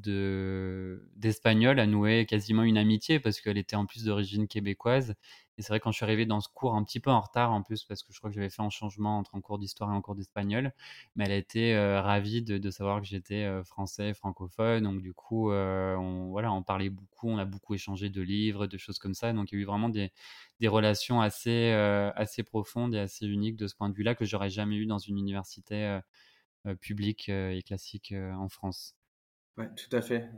d'espagnol, 1.16 1.80
a 1.80 1.86
noué 1.86 2.26
quasiment 2.26 2.64
une 2.64 2.80
amitié 2.80 3.20
parce 3.20 3.40
qu'elle 3.40 3.60
était 3.60 3.76
en 3.76 3.86
plus 3.86 4.04
d'origine 4.06 4.48
québécoise. 4.48 5.14
Et 5.60 5.62
c'est 5.62 5.68
vrai, 5.68 5.80
quand 5.80 5.92
je 5.92 5.98
suis 5.98 6.06
arrivé 6.06 6.26
dans 6.26 6.42
ce 6.42 6.50
cours 6.50 6.74
un 6.74 6.84
petit 6.84 7.00
peu 7.00 7.12
en 7.12 7.22
retard 7.22 7.52
en 7.52 7.62
plus, 7.62 7.84
parce 7.84 8.02
que 8.02 8.12
je 8.12 8.18
crois 8.18 8.32
que 8.32 8.36
j'avais 8.36 8.50
fait 8.50 8.64
un 8.64 8.72
changement 8.72 9.20
entre 9.20 9.36
un 9.36 9.42
cours 9.42 9.60
d'histoire 9.60 9.92
et 9.92 9.96
un 9.96 10.02
cours 10.02 10.16
d'espagnol, 10.16 10.74
mais 11.16 11.26
elle 11.26 11.32
a 11.34 11.36
été 11.36 11.78
ravie 12.00 12.42
de, 12.42 12.72
savoir 12.72 13.00
que 13.00 13.06
j'étais 13.06 13.48
français, 13.64 14.16
francophone. 14.16 14.86
Donc, 14.86 15.04
du 15.04 15.14
coup, 15.14 15.52
on, 15.52 16.30
voilà, 16.32 16.52
on 16.52 16.64
parlait 16.64 16.90
beaucoup, 16.90 17.30
on 17.30 17.38
a 17.38 17.46
beaucoup 17.46 17.76
échangé 17.76 18.10
de 18.10 18.22
livres, 18.24 18.66
de 18.66 18.78
choses 18.80 18.98
comme 18.98 19.14
ça. 19.14 19.34
Donc, 19.34 19.52
il 19.52 19.56
y 19.56 19.58
a 19.60 19.62
eu 19.62 19.66
vraiment 19.66 19.90
des, 19.90 20.12
des 20.60 20.68
relations 20.68 21.22
assez, 21.22 21.70
assez 22.16 22.42
profondes 22.42 22.96
et 22.96 23.00
assez 23.00 23.28
uniques 23.28 23.56
de 23.56 23.68
ce 23.68 23.76
point 23.76 23.90
de 23.90 23.94
vue-là 23.94 24.16
que 24.16 24.26
j'aurais 24.26 24.50
jamais 24.50 24.78
eu 24.78 24.88
dans 24.88 24.98
une 24.98 25.20
université 25.20 26.00
publique 26.82 27.30
et 27.30 27.62
classique 27.66 28.14
en 28.14 28.50
France. 28.50 28.96
Oui, 29.58 29.66
tout 29.76 29.96
à 29.96 30.02
fait. 30.02 30.30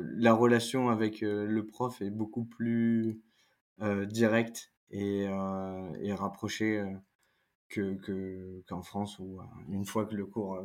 la 0.00 0.32
relation 0.32 0.88
avec 0.88 1.20
le 1.20 1.66
prof 1.66 2.00
est 2.02 2.10
beaucoup 2.10 2.44
plus 2.44 3.20
euh, 3.82 4.06
direct 4.06 4.72
et, 4.90 5.26
euh, 5.26 5.92
et 6.00 6.14
rapproché 6.14 6.78
euh, 6.78 6.94
que, 7.68 8.62
qu'en 8.68 8.82
France 8.82 9.18
où 9.18 9.40
une 9.68 9.84
fois 9.84 10.06
que 10.06 10.14
le 10.14 10.26
cours 10.26 10.62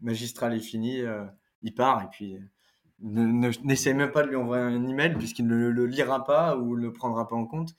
magistral 0.00 0.54
est 0.54 0.60
fini, 0.60 1.02
il 1.62 1.74
part 1.74 2.02
et 2.02 2.08
puis 2.10 2.36
n'essaie 3.00 3.94
même 3.94 4.12
pas 4.12 4.22
de 4.24 4.28
lui 4.28 4.36
envoyer 4.36 4.62
un 4.62 4.86
email 4.86 5.14
puisqu'il 5.16 5.46
ne 5.46 5.70
le, 5.70 5.86
lira 5.86 6.22
pas 6.22 6.58
ou 6.58 6.76
ne 6.76 6.82
le 6.82 6.92
prendra 6.92 7.26
pas 7.26 7.34
en 7.36 7.46
compte. 7.46 7.74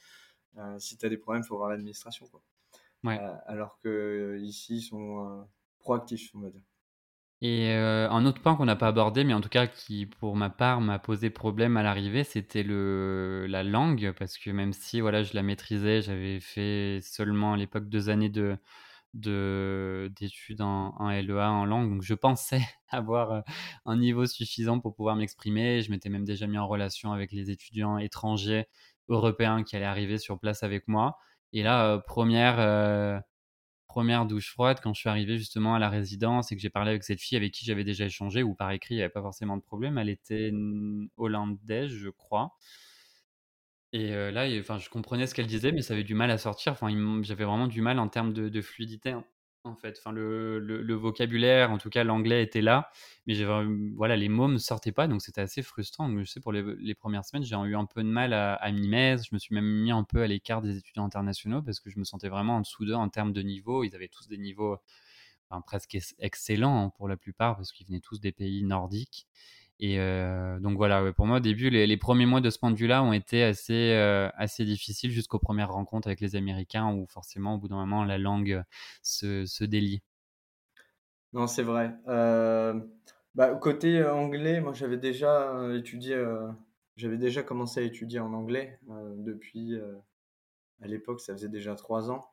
si 0.79 0.97
tu 0.97 1.05
as 1.05 1.09
des 1.09 1.17
problèmes, 1.17 1.43
il 1.45 1.47
faut 1.47 1.57
voir 1.57 1.69
l'administration. 1.69 2.25
Quoi. 2.25 2.41
alors 3.45 3.77
que 3.77 4.39
ici, 4.41 4.77
ils 4.77 4.81
sont 4.81 5.47
proactifs, 5.81 6.31
on 6.35 6.39
va 6.39 6.49
dire. 6.49 6.61
Et 7.43 7.71
euh, 7.71 8.07
un 8.11 8.25
autre 8.27 8.39
point 8.41 8.55
qu'on 8.55 8.65
n'a 8.65 8.75
pas 8.75 8.87
abordé, 8.87 9.23
mais 9.23 9.33
en 9.33 9.41
tout 9.41 9.49
cas 9.49 9.65
qui, 9.65 10.05
pour 10.05 10.35
ma 10.35 10.51
part, 10.51 10.79
m'a 10.79 10.99
posé 10.99 11.31
problème 11.31 11.75
à 11.75 11.81
l'arrivée, 11.81 12.23
c'était 12.23 12.63
la 12.63 13.63
langue, 13.63 14.13
parce 14.17 14.37
que 14.37 14.51
même 14.51 14.73
si 14.73 15.01
voilà, 15.01 15.23
je 15.23 15.33
la 15.33 15.41
maîtrisais, 15.41 16.03
j'avais 16.03 16.39
fait 16.39 16.99
seulement 17.01 17.53
à 17.53 17.57
l'époque 17.57 17.89
deux 17.89 18.09
années 18.09 18.29
de 18.29 18.57
d'études 19.13 20.61
en, 20.61 20.95
en, 20.97 21.09
LEA 21.09 21.51
en 21.51 21.65
langue, 21.65 21.89
donc 21.89 22.01
je 22.01 22.13
pensais 22.13 22.61
avoir 22.89 23.31
euh, 23.31 23.41
un 23.85 23.97
niveau 23.97 24.25
suffisant 24.25 24.79
pour 24.79 24.95
pouvoir 24.95 25.15
m'exprimer. 25.15 25.81
Je 25.81 25.91
m'étais 25.91 26.09
même 26.09 26.23
déjà 26.23 26.47
mis 26.47 26.57
en 26.57 26.67
relation 26.67 27.11
avec 27.11 27.31
les 27.31 27.51
étudiants 27.51 27.97
étrangers 27.97 28.67
européens 29.09 29.63
qui 29.63 29.75
allaient 29.75 29.85
arriver 29.85 30.17
sur 30.17 30.39
place 30.39 30.63
avec 30.63 30.87
moi. 30.87 31.17
Et 31.53 31.63
là, 31.63 31.87
euh, 31.87 31.99
première 31.99 33.23
première 33.91 34.25
douche 34.25 34.51
froide 34.51 34.79
quand 34.81 34.93
je 34.93 35.01
suis 35.01 35.09
arrivé 35.09 35.37
justement 35.37 35.75
à 35.75 35.79
la 35.79 35.89
résidence 35.89 36.51
et 36.51 36.55
que 36.55 36.61
j'ai 36.61 36.69
parlé 36.69 36.91
avec 36.91 37.03
cette 37.03 37.19
fille 37.19 37.35
avec 37.35 37.51
qui 37.51 37.65
j'avais 37.65 37.83
déjà 37.83 38.05
échangé 38.05 38.41
ou 38.41 38.55
par 38.55 38.71
écrit, 38.71 38.95
il 38.95 38.97
n'y 38.99 39.03
avait 39.03 39.11
pas 39.11 39.21
forcément 39.21 39.57
de 39.57 39.61
problème. 39.61 39.97
Elle 39.97 40.07
était 40.07 40.53
hollandaise, 41.17 41.91
je 41.91 42.09
crois. 42.09 42.53
Et 43.91 44.13
euh, 44.13 44.31
là, 44.31 44.47
je 44.47 44.89
comprenais 44.89 45.27
ce 45.27 45.35
qu'elle 45.35 45.47
disait, 45.47 45.73
mais 45.73 45.81
ça 45.81 45.93
avait 45.93 46.05
du 46.05 46.15
mal 46.15 46.31
à 46.31 46.37
sortir. 46.37 46.77
J'avais 47.23 47.43
vraiment 47.43 47.67
du 47.67 47.81
mal 47.81 47.99
en 47.99 48.07
termes 48.07 48.31
de, 48.31 48.47
de 48.47 48.61
fluidité. 48.61 49.13
En 49.63 49.75
fait. 49.75 50.01
Le, 50.07 50.93
vocabulaire, 50.95 51.71
en 51.71 51.77
tout 51.77 51.89
cas 51.89 52.03
l'anglais 52.03 52.41
était 52.41 52.61
là, 52.61 52.89
mais 53.27 53.35
voilà, 53.95 54.15
les 54.15 54.27
mots 54.27 54.47
ne 54.47 54.57
sortaient 54.57 54.91
pas, 54.91 55.07
donc 55.07 55.21
c'était 55.21 55.41
assez 55.41 55.61
frustrant. 55.61 56.09
Je 56.17 56.23
sais, 56.23 56.39
pour 56.39 56.51
les, 56.51 56.63
les 56.79 56.95
premières 56.95 57.25
semaines, 57.25 57.43
j'ai 57.43 57.55
eu 57.55 57.75
un 57.75 57.85
peu 57.85 58.01
de 58.01 58.09
mal 58.09 58.33
à, 58.33 58.55
à 58.55 58.71
m'y 58.71 58.87
mettre. 58.87 59.23
Je 59.23 59.29
me 59.33 59.39
suis 59.39 59.53
même 59.53 59.65
mis 59.65 59.91
un 59.91 60.03
peu 60.03 60.23
à 60.23 60.27
l'écart 60.27 60.61
des 60.61 60.77
étudiants 60.77 61.05
internationaux 61.05 61.61
parce 61.61 61.79
que 61.79 61.91
je 61.91 61.99
me 61.99 62.03
sentais 62.03 62.29
vraiment 62.29 62.55
en 62.57 62.61
dessous 62.61 62.85
d'eux 62.85 62.95
en 62.95 63.09
termes 63.09 63.33
de 63.33 63.41
niveau. 63.43 63.83
Ils 63.83 63.93
avaient 63.95 64.07
tous 64.07 64.27
des 64.27 64.39
niveaux 64.39 64.79
presque 65.59 65.97
excellents 66.19 66.85
hein, 66.85 66.89
pour 66.97 67.07
la 67.07 67.17
plupart 67.17 67.57
parce 67.57 67.71
qu'ils 67.71 67.85
venaient 67.85 67.99
tous 67.99 68.19
des 68.19 68.31
pays 68.31 68.63
nordiques. 68.63 69.27
Et 69.83 69.99
euh, 69.99 70.59
donc 70.59 70.77
voilà, 70.77 71.11
pour 71.11 71.25
moi 71.25 71.37
au 71.37 71.39
début, 71.39 71.71
les, 71.71 71.97
premiers 71.97 72.27
mois 72.27 72.39
de 72.39 72.51
ce 72.51 72.59
point 72.59 72.69
de 72.69 72.75
vue-là 72.75 73.01
ont 73.01 73.13
été 73.13 73.41
assez, 73.41 73.93
euh, 73.93 74.29
assez 74.35 74.63
difficiles 74.63 75.09
jusqu'aux 75.09 75.39
premières 75.39 75.71
rencontres 75.71 76.07
avec 76.07 76.21
les 76.21 76.35
Américains 76.35 76.93
où 76.93 77.07
forcément 77.07 77.55
au 77.55 77.57
bout 77.57 77.67
d'un 77.67 77.77
moment 77.77 78.05
la 78.05 78.19
langue 78.19 78.63
se, 79.01 79.63
délie. 79.63 80.03
Non, 81.33 81.47
c'est 81.47 81.63
vrai. 81.63 81.95
Euh, 82.07 82.79
bah, 83.33 83.55
côté 83.55 84.05
anglais, 84.05 84.61
moi 84.61 84.73
j'avais 84.73 84.97
déjà 84.97 85.51
étudié, 85.73 86.15
j'avais 86.95 87.17
déjà 87.17 87.41
commencé 87.41 87.79
à 87.79 87.83
étudier 87.83 88.19
en 88.19 88.33
anglais 88.33 88.79
depuis, 88.87 89.73
à 90.83 90.87
l'époque 90.87 91.21
ça 91.21 91.33
faisait 91.33 91.49
déjà 91.49 91.73
trois 91.73 92.11
ans. 92.11 92.29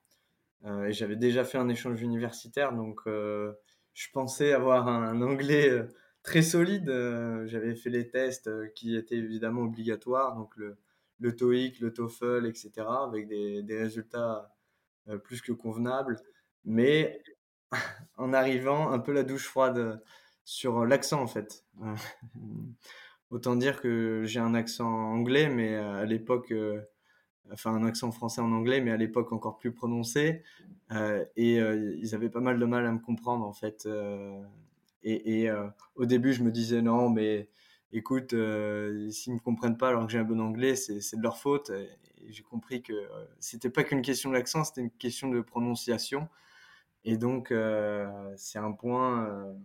et 0.66 0.92
j'avais 0.92 1.16
déjà 1.16 1.44
fait 1.44 1.56
un 1.56 1.70
échange 1.70 2.02
universitaire, 2.02 2.74
donc 2.74 3.00
je 3.06 4.08
pensais 4.12 4.52
avoir 4.52 4.86
un 4.86 5.22
anglais 5.22 5.88
très 6.22 6.42
solide. 6.42 6.88
Euh, 6.88 7.46
j'avais 7.46 7.74
fait 7.74 7.90
les 7.90 8.08
tests 8.08 8.48
euh, 8.48 8.68
qui 8.74 8.96
étaient 8.96 9.16
évidemment 9.16 9.62
obligatoires, 9.62 10.34
donc 10.36 10.56
le, 10.56 10.78
le 11.20 11.34
TOEIC, 11.34 11.80
le 11.80 11.92
TOEFL, 11.92 12.46
etc., 12.46 12.72
avec 13.06 13.28
des, 13.28 13.62
des 13.62 13.78
résultats 13.78 14.54
euh, 15.08 15.18
plus 15.18 15.40
que 15.40 15.52
convenables. 15.52 16.16
Mais 16.64 17.22
en 18.16 18.32
arrivant, 18.32 18.90
un 18.90 18.98
peu 18.98 19.12
la 19.12 19.22
douche 19.22 19.46
froide 19.46 20.02
sur 20.44 20.84
l'accent, 20.86 21.22
en 21.22 21.26
fait. 21.26 21.64
Autant 23.30 23.56
dire 23.56 23.80
que 23.80 24.22
j'ai 24.24 24.40
un 24.40 24.54
accent 24.54 24.88
anglais, 24.88 25.50
mais 25.50 25.76
à 25.76 26.06
l'époque, 26.06 26.54
enfin 27.52 27.74
un 27.74 27.84
accent 27.84 28.10
français 28.10 28.40
en 28.40 28.52
anglais, 28.52 28.80
mais 28.80 28.90
à 28.90 28.96
l'époque 28.96 29.32
encore 29.32 29.58
plus 29.58 29.72
prononcé. 29.72 30.42
et 31.36 31.56
ils 31.56 32.14
avaient 32.14 32.30
pas 32.30 32.40
mal 32.40 32.58
de 32.58 32.64
mal 32.64 32.86
à 32.86 32.92
me 32.92 33.00
comprendre, 33.00 33.44
en 33.44 33.52
fait. 33.52 33.86
Et, 35.10 35.48
euh, 35.48 35.68
au 35.94 36.06
début, 36.06 36.32
je 36.32 36.42
me 36.42 36.50
disais 36.50 36.82
non, 36.82 37.08
mais 37.08 37.48
écoute, 37.92 38.34
euh, 38.34 39.10
s'ils 39.10 39.34
ne 39.34 39.38
comprennent 39.38 39.78
pas 39.78 39.88
alors 39.88 40.06
que 40.06 40.12
j'ai 40.12 40.18
un 40.18 40.24
bon 40.24 40.40
anglais, 40.40 40.76
c'est 40.76 41.16
de 41.16 41.22
leur 41.22 41.38
faute. 41.38 41.70
Et, 41.70 41.88
j'ai 42.30 42.42
compris 42.42 42.82
que 42.82 42.92
euh, 42.92 43.24
c'était 43.40 43.70
pas 43.70 43.84
qu'une 43.84 44.02
question 44.02 44.30
d'accent, 44.32 44.64
c'était 44.64 44.82
une 44.82 44.90
question 44.90 45.28
de 45.30 45.40
prononciation. 45.40 46.28
Et 47.04 47.16
donc, 47.16 47.54
c'est 48.36 48.58
un 48.58 48.72
point 48.72 49.56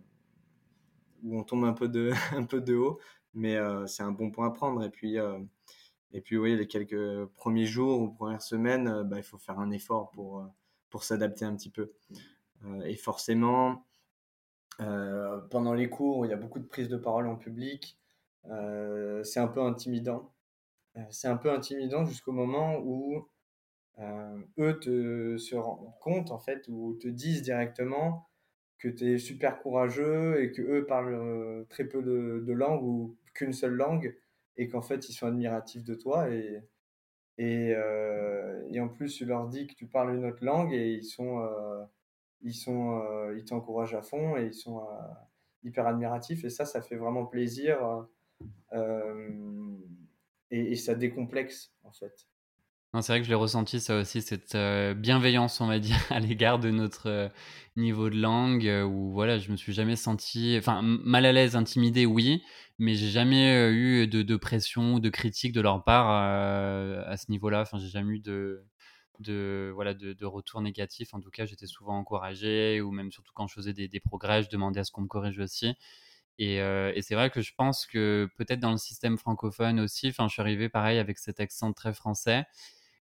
où 1.22 1.38
on 1.38 1.42
tombe 1.44 1.64
un 1.64 1.74
peu 1.74 1.88
de, 1.88 2.12
un 2.32 2.44
peu 2.44 2.60
de 2.60 2.74
haut, 2.74 2.98
mais 3.34 3.58
c'est 3.86 4.02
un 4.02 4.12
bon 4.12 4.30
point 4.30 4.46
à 4.48 4.50
prendre. 4.50 4.82
Et 4.84 4.90
puis, 4.90 5.16
et 6.12 6.20
puis 6.22 6.38
oui, 6.38 6.56
les 6.56 6.66
quelques 6.66 7.26
premiers 7.36 7.66
jours 7.66 8.00
ou 8.00 8.10
premières 8.10 8.42
semaines, 8.42 9.02
bah, 9.02 9.18
il 9.18 9.24
faut 9.24 9.38
faire 9.38 9.58
un 9.58 9.70
effort 9.72 10.10
pour, 10.12 10.48
pour 10.88 11.04
s'adapter 11.04 11.44
un 11.44 11.54
petit 11.56 11.70
peu. 11.70 11.92
et 12.84 12.96
forcément, 12.96 13.84
euh, 14.80 15.40
pendant 15.50 15.74
les 15.74 15.88
cours, 15.88 16.26
il 16.26 16.30
y 16.30 16.32
a 16.32 16.36
beaucoup 16.36 16.58
de 16.58 16.66
prises 16.66 16.88
de 16.88 16.96
parole 16.96 17.26
en 17.26 17.36
public. 17.36 17.98
Euh, 18.46 19.22
c'est 19.24 19.40
un 19.40 19.48
peu 19.48 19.62
intimidant. 19.62 20.32
Euh, 20.96 21.02
c'est 21.10 21.28
un 21.28 21.36
peu 21.36 21.50
intimidant 21.50 22.04
jusqu'au 22.04 22.32
moment 22.32 22.78
où 22.78 23.28
eux 24.58 24.78
te, 24.80 25.36
se 25.38 25.54
rendent 25.54 25.92
compte, 26.00 26.30
en 26.32 26.38
fait, 26.38 26.66
ou 26.68 26.94
te 26.94 27.08
disent 27.08 27.42
directement 27.42 28.28
que 28.78 28.88
tu 28.88 29.14
es 29.14 29.18
super 29.18 29.60
courageux 29.62 30.42
et 30.42 30.52
que 30.52 30.62
eux 30.62 30.86
parlent 30.86 31.64
très 31.70 31.84
peu 31.84 32.02
de, 32.02 32.52
langues 32.52 32.82
ou 32.82 33.16
qu'une 33.34 33.52
seule 33.52 33.74
langue 33.74 34.16
et 34.56 34.68
qu'en 34.68 34.82
fait 34.82 35.08
ils 35.08 35.12
sont 35.12 35.26
admiratifs 35.26 35.84
de 35.84 35.94
toi 35.94 36.28
et, 36.28 36.60
et, 37.38 37.76
en 38.80 38.88
plus 38.88 39.16
tu 39.16 39.24
leur 39.24 39.48
dis 39.48 39.66
que 39.68 39.74
tu 39.74 39.86
parles 39.86 40.16
une 40.16 40.26
autre 40.26 40.44
langue 40.44 40.72
et 40.72 40.92
ils 40.94 41.04
sont 41.04 41.38
ils 42.44 42.54
sont, 42.54 43.00
euh, 43.00 43.36
ils 43.36 43.44
t'encouragent 43.44 43.94
à 43.94 44.02
fond 44.02 44.36
et 44.36 44.46
ils 44.46 44.54
sont 44.54 44.78
euh, 44.78 44.82
hyper 45.64 45.86
admiratifs 45.86 46.44
et 46.44 46.50
ça, 46.50 46.64
ça 46.64 46.82
fait 46.82 46.96
vraiment 46.96 47.24
plaisir 47.24 48.06
euh, 48.72 49.76
et, 50.50 50.76
ça 50.76 50.94
décomplexe 50.94 51.72
en 51.82 51.92
fait. 51.92 52.28
C'est 53.00 53.12
vrai 53.12 53.18
que 53.18 53.24
je 53.24 53.30
l'ai 53.30 53.34
ressenti 53.34 53.80
ça 53.80 53.98
aussi, 53.98 54.22
cette 54.22 54.56
bienveillance, 54.96 55.60
on 55.60 55.66
va 55.66 55.80
dire, 55.80 55.96
à 56.10 56.20
l'égard 56.20 56.60
de 56.60 56.70
notre 56.70 57.28
niveau 57.74 58.08
de 58.08 58.16
langue, 58.16 58.70
où 58.86 59.10
voilà, 59.10 59.38
je 59.38 59.50
me 59.50 59.56
suis 59.56 59.72
jamais 59.72 59.96
senti, 59.96 60.54
enfin, 60.56 60.80
mal 60.82 61.26
à 61.26 61.32
l'aise, 61.32 61.56
intimidé, 61.56 62.06
oui, 62.06 62.44
mais 62.78 62.94
j'ai 62.94 63.08
jamais 63.08 63.72
eu 63.72 64.06
de, 64.06 64.22
de, 64.22 64.36
pression 64.36 64.94
ou 64.94 65.00
de 65.00 65.08
critique 65.08 65.52
de 65.52 65.60
leur 65.60 65.82
part 65.82 66.08
à 66.08 67.16
ce 67.16 67.32
niveau-là. 67.32 67.62
Enfin, 67.62 67.78
j'ai 67.78 67.88
jamais 67.88 68.14
eu 68.14 68.20
de, 68.20 68.64
de 69.20 69.70
voilà 69.74 69.94
de, 69.94 70.24
retours 70.24 70.60
négatifs. 70.60 71.14
En 71.14 71.20
tout 71.20 71.30
cas, 71.30 71.46
j'étais 71.46 71.66
souvent 71.66 71.98
encouragé 71.98 72.80
ou 72.80 72.90
même 72.90 73.10
surtout 73.12 73.32
quand 73.34 73.46
je 73.46 73.54
faisais 73.54 73.72
des, 73.72 74.00
progrès, 74.00 74.42
je 74.42 74.50
demandais 74.50 74.80
à 74.80 74.84
ce 74.84 74.92
qu'on 74.92 75.02
me 75.02 75.08
corrige 75.08 75.38
aussi. 75.38 75.74
Euh, 76.40 76.92
et, 76.94 77.02
c'est 77.02 77.14
vrai 77.14 77.30
que 77.30 77.40
je 77.42 77.52
pense 77.56 77.86
que 77.86 78.28
peut-être 78.36 78.60
dans 78.60 78.72
le 78.72 78.76
système 78.76 79.18
francophone 79.18 79.80
aussi, 79.80 80.08
enfin, 80.08 80.26
je 80.28 80.32
suis 80.32 80.42
arrivé 80.42 80.68
pareil 80.68 80.98
avec 80.98 81.18
cet 81.18 81.40
accent 81.40 81.72
très 81.72 81.94
français 81.94 82.44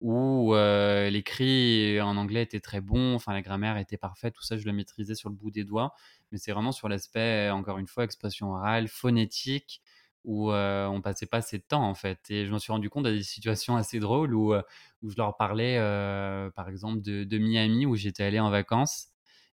où 0.01 0.55
euh, 0.55 1.11
l'écrit 1.11 2.01
en 2.01 2.17
anglais 2.17 2.43
était 2.43 2.61
très 2.61 2.81
bon, 2.81 3.15
enfin 3.15 3.35
la 3.35 3.43
grammaire 3.43 3.77
était 3.77 3.99
parfaite, 3.99 4.33
tout 4.35 4.43
ça 4.43 4.57
je 4.57 4.65
le 4.65 4.73
maîtrisais 4.73 5.15
sur 5.15 5.29
le 5.29 5.35
bout 5.35 5.51
des 5.51 5.65
doigts, 5.65 5.93
mais 6.33 6.39
c'est 6.39 6.53
vraiment 6.53 6.73
sur 6.73 6.89
l'aspect, 6.89 7.51
encore 7.51 7.79
une 7.79 7.87
fois, 7.87 8.05
expression 8.05 8.53
orale, 8.53 8.89
phonétique, 8.89 9.83
où 10.25 10.53
on 10.53 11.01
passait 11.03 11.27
pas 11.27 11.39
assez 11.39 11.59
de 11.59 11.63
temps 11.63 11.87
en 11.87 11.95
fait. 11.95 12.19
Et 12.31 12.47
je 12.47 12.53
me 12.53 12.59
suis 12.59 12.73
rendu 12.73 12.89
compte 12.91 13.07
à 13.07 13.11
des 13.11 13.23
situations 13.23 13.77
assez 13.77 14.01
drôles 14.01 14.35
où, 14.35 14.55
où 15.03 15.11
je 15.11 15.17
leur 15.17 15.37
parlais 15.37 15.77
par 16.55 16.69
exemple 16.69 17.03
de, 17.03 17.25
de, 17.25 17.39
Miami 17.39 17.87
où 17.87 17.97
j'étais 17.97 18.25
allé 18.25 18.41
en 18.41 18.51
vacances. 18.51 19.09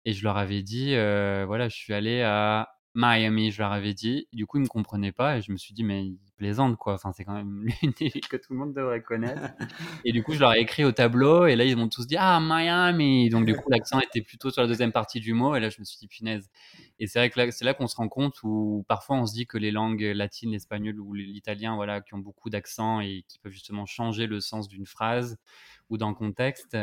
Et 0.06 0.14
je 0.14 0.24
leur 0.24 0.38
avais 0.38 0.64
dit 0.64 0.96
voilà 0.96 1.70
je 1.70 1.76
suis 1.76 1.94
allé 1.94 2.22
à 2.22 2.70
Miami, 2.96 3.52
je 3.52 3.62
leur 3.62 3.72
avais 3.72 3.94
dit. 3.94 4.28
Du 4.34 4.46
coup, 4.46 4.58
ils 4.58 4.64
me 4.64 4.68
comprenaient 4.68 5.12
pas 5.12 5.38
et 5.38 5.42
je 5.42 5.52
me 5.52 5.58
suis 5.58 5.74
dit, 5.74 5.84
mais 5.84 6.06
ils 6.06 6.20
plaisantent 6.38 6.78
quoi. 6.78 6.94
Enfin, 6.94 7.12
c'est 7.12 7.26
quand 7.26 7.34
même 7.34 7.66
l'une 7.82 7.92
des 7.92 8.10
villes 8.10 8.28
que 8.28 8.38
tout 8.38 8.54
le 8.54 8.60
monde 8.60 8.74
devrait 8.74 9.02
connaître. 9.02 9.42
et 10.06 10.12
du 10.12 10.24
coup, 10.24 10.34
je 10.34 10.40
leur 10.40 10.54
ai 10.54 10.60
écrit 10.60 10.86
au 10.86 10.92
tableau 10.92 11.48
et 11.48 11.56
là, 11.56 11.66
ils 11.66 11.76
m'ont 11.76 11.90
tous 11.90 12.06
dit, 12.06 12.16
ah, 12.20 12.40
Miami. 12.40 13.30
Donc, 13.30 13.46
du 13.46 13.56
coup, 13.56 13.70
l'accent 13.70 14.00
était 14.00 14.22
plutôt 14.22 14.52
sur 14.52 14.62
la 14.62 14.68
deuxième 14.68 14.92
partie 14.92 15.20
du 15.20 15.34
mot 15.34 15.56
et 15.56 15.60
là, 15.60 15.70
je 15.70 15.80
me 15.80 15.86
suis 15.86 15.98
dit, 15.98 16.08
punaise. 16.08 16.50
Et 17.00 17.08
c'est 17.08 17.20
vrai 17.20 17.30
que 17.30 17.52
c'est 17.52 17.66
là 17.66 17.74
qu'on 17.74 17.88
se 17.88 17.96
rend 17.96 18.10
compte 18.10 18.36
où 18.44 18.86
parfois 18.88 19.18
on 19.18 19.26
se 19.26 19.34
dit 19.34 19.48
que 19.48 19.58
les 19.58 19.72
langues 19.72 20.12
latines, 20.14 20.52
l'espagnol 20.52 21.00
ou 21.00 21.14
l'italien, 21.14 21.76
voilà, 21.76 22.02
qui 22.02 22.14
ont 22.14 22.20
beaucoup 22.20 22.50
d'accent 22.50 23.00
et 23.00 23.26
qui 23.28 23.40
peuvent 23.40 23.52
justement 23.52 23.86
changer 23.86 24.28
le 24.28 24.40
sens 24.40 24.68
d'une 24.68 24.86
phrase 24.86 25.38
ou 25.90 25.98
d'un 25.98 26.14
contexte, 26.14 26.78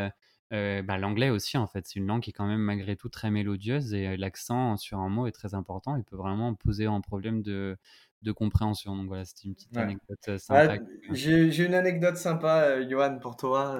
euh, 0.53 0.83
bah, 0.83 0.99
l'anglais 0.99 1.31
aussi, 1.31 1.57
en 1.57 1.67
fait, 1.67 1.87
c'est 1.87 1.97
une 1.97 2.07
langue 2.07 2.23
qui 2.23 2.31
est 2.31 2.33
quand 2.33 2.47
même 2.47 2.61
malgré 2.61 2.97
tout 2.97 3.09
très 3.09 3.31
mélodieuse 3.31 3.95
et 3.95 4.09
euh, 4.09 4.17
l'accent 4.17 4.77
sur 4.77 4.99
un 4.99 5.09
mot 5.09 5.27
est 5.27 5.33
très 5.33 5.55
important. 5.55 5.97
Il 5.97 6.03
peut 6.03 6.17
vraiment 6.17 6.55
poser 6.55 6.87
un 6.87 7.01
problème 7.01 7.41
de, 7.43 7.77
de 8.23 8.33
compréhension. 8.33 8.97
Donc 8.97 9.07
voilà, 9.07 9.25
c'était 9.25 9.45
une 9.45 9.55
petite 9.55 9.77
anecdote 9.77 10.19
euh, 10.29 10.39
sympa. 10.39 10.79
J'ai 11.13 11.65
une 11.65 11.75
anecdote 11.75 12.17
sympa, 12.17 12.83
Johan, 12.89 13.19
pour 13.21 13.37
toi. 13.37 13.79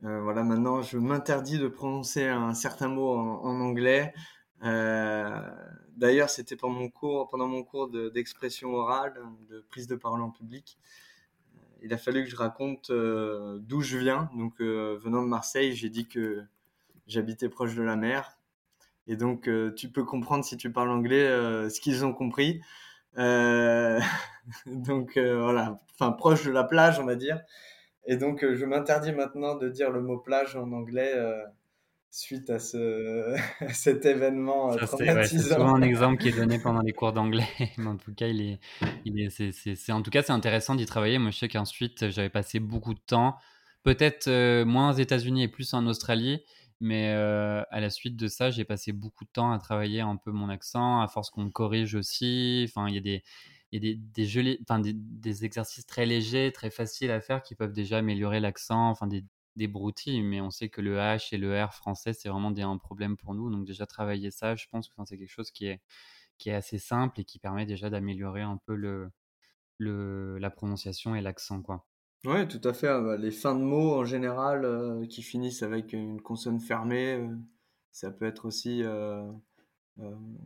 voilà, 0.00 0.42
maintenant, 0.42 0.80
je 0.80 0.96
m'interdis 0.96 1.58
de 1.58 1.68
prononcer 1.68 2.26
un 2.26 2.54
certain 2.54 2.88
mot 2.88 3.10
en, 3.10 3.60
anglais. 3.60 4.14
D'ailleurs, 4.62 6.30
c'était 6.30 6.56
pendant 6.56 6.74
mon 6.74 6.88
cours, 6.88 7.28
pendant 7.28 7.48
mon 7.48 7.62
cours 7.62 7.90
d'expression 7.90 8.72
orale, 8.72 9.14
de 9.50 9.60
prise 9.68 9.86
de 9.86 9.96
parole 9.96 10.22
en 10.22 10.30
public 10.30 10.78
il 11.82 11.92
a 11.92 11.98
fallu 11.98 12.24
que 12.24 12.30
je 12.30 12.36
raconte 12.36 12.90
euh, 12.90 13.58
d'où 13.60 13.80
je 13.80 13.98
viens. 13.98 14.30
Donc, 14.36 14.60
euh, 14.60 14.98
venant 15.02 15.22
de 15.22 15.28
Marseille, 15.28 15.74
j'ai 15.74 15.88
dit 15.88 16.08
que 16.08 16.42
j'habitais 17.06 17.48
proche 17.48 17.74
de 17.74 17.82
la 17.82 17.96
mer. 17.96 18.38
Et 19.06 19.16
donc, 19.16 19.48
euh, 19.48 19.72
tu 19.74 19.88
peux 19.88 20.04
comprendre 20.04 20.44
si 20.44 20.56
tu 20.56 20.72
parles 20.72 20.90
anglais 20.90 21.26
ce 21.70 21.80
qu'ils 21.80 22.04
ont 22.04 22.12
compris. 22.12 22.60
donc, 23.16 25.18
voilà, 25.18 25.78
enfin, 25.94 26.12
proche 26.12 26.44
de 26.44 26.50
la 26.50 26.64
plage, 26.64 27.00
on 27.00 27.04
va 27.04 27.16
dire. 27.16 27.40
Et 28.06 28.16
donc, 28.16 28.44
je 28.54 28.64
m'interdis 28.64 29.12
maintenant 29.12 29.56
de 29.56 29.68
dire 29.68 29.90
le 29.90 30.00
mot 30.00 30.18
plage 30.18 30.56
en 30.56 30.72
anglais 30.72 31.12
suite 32.10 32.50
à, 32.50 32.58
ce, 32.58 33.36
cet 33.72 34.06
événement 34.06 34.72
Ça, 34.72 34.86
traumatisant. 34.86 35.42
C'est 35.42 35.54
souvent 35.54 35.74
un 35.74 35.82
exemple 35.82 36.20
qui 36.20 36.28
est 36.28 36.36
donné 36.36 36.58
pendant 36.58 36.80
les 36.80 36.92
cours 36.92 37.12
d'anglais, 37.12 37.48
mais 37.78 37.86
en 37.86 37.96
tout 37.96 38.14
cas, 38.14 38.28
il 38.28 38.40
est, 38.40 38.60
il 39.04 39.20
est, 39.20 39.30
c'est, 39.30 39.92
en 39.92 40.02
tout 40.02 40.10
cas, 40.10 40.22
c'est 40.22 40.32
intéressant 40.32 40.74
d'y 40.74 40.86
travailler. 40.86 41.18
Moi, 41.18 41.30
je 41.30 41.38
sais 41.38 41.48
qu'ensuite, 41.48 42.10
j'avais 42.10 42.30
passé 42.30 42.60
beaucoup 42.60 42.94
de 42.94 43.00
temps, 43.00 43.36
peut-être 43.82 44.28
moins 44.64 44.90
aux 44.90 44.98
États-Unis 44.98 45.44
et 45.44 45.48
plus 45.48 45.74
en 45.74 45.86
Australie, 45.86 46.42
mais 46.80 47.08
à 47.08 47.80
la 47.80 47.90
suite 47.90 48.16
de 48.16 48.28
ça, 48.28 48.50
j'ai 48.50 48.64
passé 48.64 48.92
beaucoup 48.92 49.24
de 49.24 49.30
temps 49.30 49.52
à 49.52 49.58
travailler 49.58 50.00
un 50.00 50.16
peu 50.16 50.30
mon 50.30 50.48
accent, 50.48 51.00
à 51.00 51.08
force 51.08 51.30
qu'on 51.30 51.44
me 51.44 51.50
corrige 51.50 51.94
aussi. 51.94 52.66
Enfin, 52.68 52.88
il 52.88 52.94
y 52.94 52.98
a 52.98 53.02
des 53.02 53.22
il 53.70 53.84
y 53.84 53.90
a 53.90 53.94
des, 53.94 54.00
des, 54.24 54.58
enfin, 54.62 54.78
des, 54.78 54.94
des, 54.94 55.44
exercices 55.44 55.86
très 55.86 56.06
légers, 56.06 56.52
très 56.52 56.70
faciles 56.70 57.10
à 57.10 57.20
faire 57.20 57.42
qui 57.42 57.54
peuvent 57.54 57.72
déjà 57.72 57.98
améliorer 57.98 58.40
l'accent, 58.40 58.88
enfin 58.88 59.06
des, 59.06 59.24
des 59.58 59.68
broutilles, 59.68 60.22
mais 60.22 60.40
on 60.40 60.50
sait 60.50 60.68
que 60.70 60.80
le 60.80 60.96
H 60.96 61.34
et 61.34 61.38
le 61.38 61.62
R 61.62 61.74
français, 61.74 62.12
c'est 62.12 62.28
vraiment 62.28 62.54
un 62.56 62.78
problème 62.78 63.16
pour 63.16 63.34
nous. 63.34 63.50
Donc 63.50 63.66
déjà 63.66 63.86
travailler 63.86 64.30
ça, 64.30 64.56
je 64.56 64.66
pense 64.70 64.88
que 64.88 64.94
c'est 65.04 65.18
quelque 65.18 65.28
chose 65.28 65.50
qui 65.50 65.66
est, 65.66 65.80
assez 66.46 66.78
simple 66.78 67.20
et 67.20 67.24
qui 67.24 67.38
permet 67.40 67.66
déjà 67.66 67.90
d'améliorer 67.90 68.42
un 68.42 68.58
peu 68.64 69.10
la 69.80 70.50
prononciation 70.50 71.14
et 71.14 71.20
l'accent. 71.20 71.60
quoi. 71.60 71.84
Oui, 72.24 72.46
tout 72.48 72.60
à 72.64 72.72
fait. 72.72 72.88
Ah 72.88 73.00
bah, 73.00 73.16
les 73.16 73.30
fins 73.32 73.54
de 73.54 73.62
mots 73.62 73.94
en 73.94 74.04
général 74.04 74.64
euh, 74.64 75.06
qui 75.06 75.22
finissent 75.22 75.62
avec 75.62 75.92
une 75.92 76.20
consonne 76.20 76.60
fermée, 76.60 77.14
euh, 77.14 77.36
ça 77.90 78.10
peut 78.12 78.26
être 78.26 78.44
aussi 78.46 78.82
euh, 78.84 79.24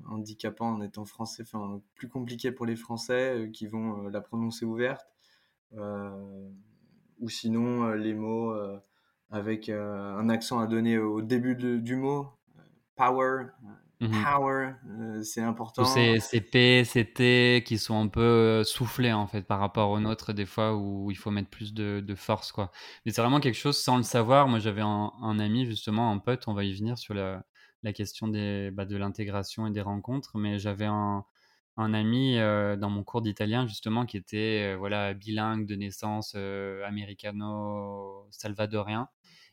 handicapant 0.08 0.72
en 0.72 0.80
étant 0.80 1.04
français, 1.04 1.42
enfin 1.42 1.82
plus 1.94 2.08
compliqué 2.08 2.52
pour 2.52 2.64
les 2.66 2.76
Français 2.76 3.50
qui 3.52 3.66
vont 3.66 4.08
la 4.08 4.20
prononcer 4.22 4.64
ouverte. 4.64 5.06
ou 7.20 7.28
sinon 7.28 7.90
les 7.92 8.14
mots 8.14 8.54
avec 9.32 9.68
euh, 9.70 10.16
un 10.16 10.28
accent 10.28 10.60
à 10.60 10.68
donner 10.68 10.98
au 10.98 11.22
début 11.22 11.56
du 11.56 11.96
mot. 11.96 12.28
Power, 12.94 13.46
mhm. 14.00 14.22
power, 14.22 14.74
euh, 14.86 15.22
c'est 15.22 15.40
important. 15.40 15.82
Tous 15.82 15.88
ces, 15.88 16.20
P, 16.42 16.84
ces 16.84 17.10
T 17.10 17.64
qui 17.66 17.78
sont 17.78 17.98
un 17.98 18.08
peu 18.08 18.20
euh, 18.20 18.62
soufflés 18.62 19.14
en 19.14 19.26
fait 19.26 19.40
par 19.42 19.58
rapport 19.58 19.88
aux 19.90 19.98
nôtres 19.98 20.34
des 20.34 20.44
fois 20.44 20.76
où 20.76 21.10
il 21.10 21.16
faut 21.16 21.30
mettre 21.30 21.48
plus 21.48 21.72
de, 21.72 22.04
force 22.14 22.52
quoi. 22.52 22.70
Mais 23.04 23.12
c'est 23.12 23.22
vraiment 23.22 23.40
quelque 23.40 23.56
chose 23.56 23.78
sans 23.78 23.96
le 23.96 24.02
savoir. 24.02 24.48
Moi 24.48 24.58
j'avais 24.58 24.82
un, 24.82 25.38
ami 25.40 25.64
justement, 25.64 26.12
un 26.12 26.18
pote, 26.18 26.46
on 26.46 26.52
va 26.52 26.64
y 26.64 26.74
venir 26.74 26.98
sur 26.98 27.14
la, 27.14 27.42
la 27.82 27.94
question 27.94 28.28
des, 28.28 28.70
bah, 28.70 28.84
de 28.84 28.98
l'intégration 28.98 29.66
et 29.66 29.70
des 29.70 29.80
rencontres, 29.80 30.36
mais 30.36 30.58
j'avais 30.58 30.84
un, 30.84 31.24
un 31.78 31.94
ami 31.94 32.36
dans 32.36 32.90
mon 32.90 33.02
cours 33.02 33.22
d'italien 33.22 33.66
justement 33.66 34.04
qui 34.04 34.18
était 34.18 34.74
voilà 34.76 35.14
bilingue 35.14 35.64
de 35.66 35.74
naissance 35.74 36.34
américano-salvadorien 36.34 39.08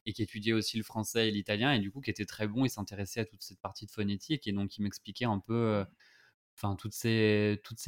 et 0.09 0.13
qui 0.13 0.23
étudiait 0.23 0.53
aussi 0.53 0.77
le 0.77 0.83
français 0.83 1.29
et 1.29 1.31
l'italien 1.31 1.71
et 1.73 1.79
du 1.79 1.91
coup 1.91 2.01
qui 2.01 2.09
était 2.09 2.25
très 2.25 2.47
bon 2.47 2.65
et 2.65 2.69
s'intéressait 2.69 3.21
à 3.21 3.25
toute 3.25 3.41
cette 3.43 3.59
partie 3.61 3.85
de 3.85 3.91
phonétique 3.91 4.47
et 4.47 4.51
donc 4.51 4.77
il 4.77 4.81
m'expliquait 4.83 5.25
un 5.25 5.39
peu 5.39 5.53
euh, 5.53 5.85
enfin 6.55 6.75
toutes 6.75 6.93
ces 6.93 7.61
toutes 7.63 7.79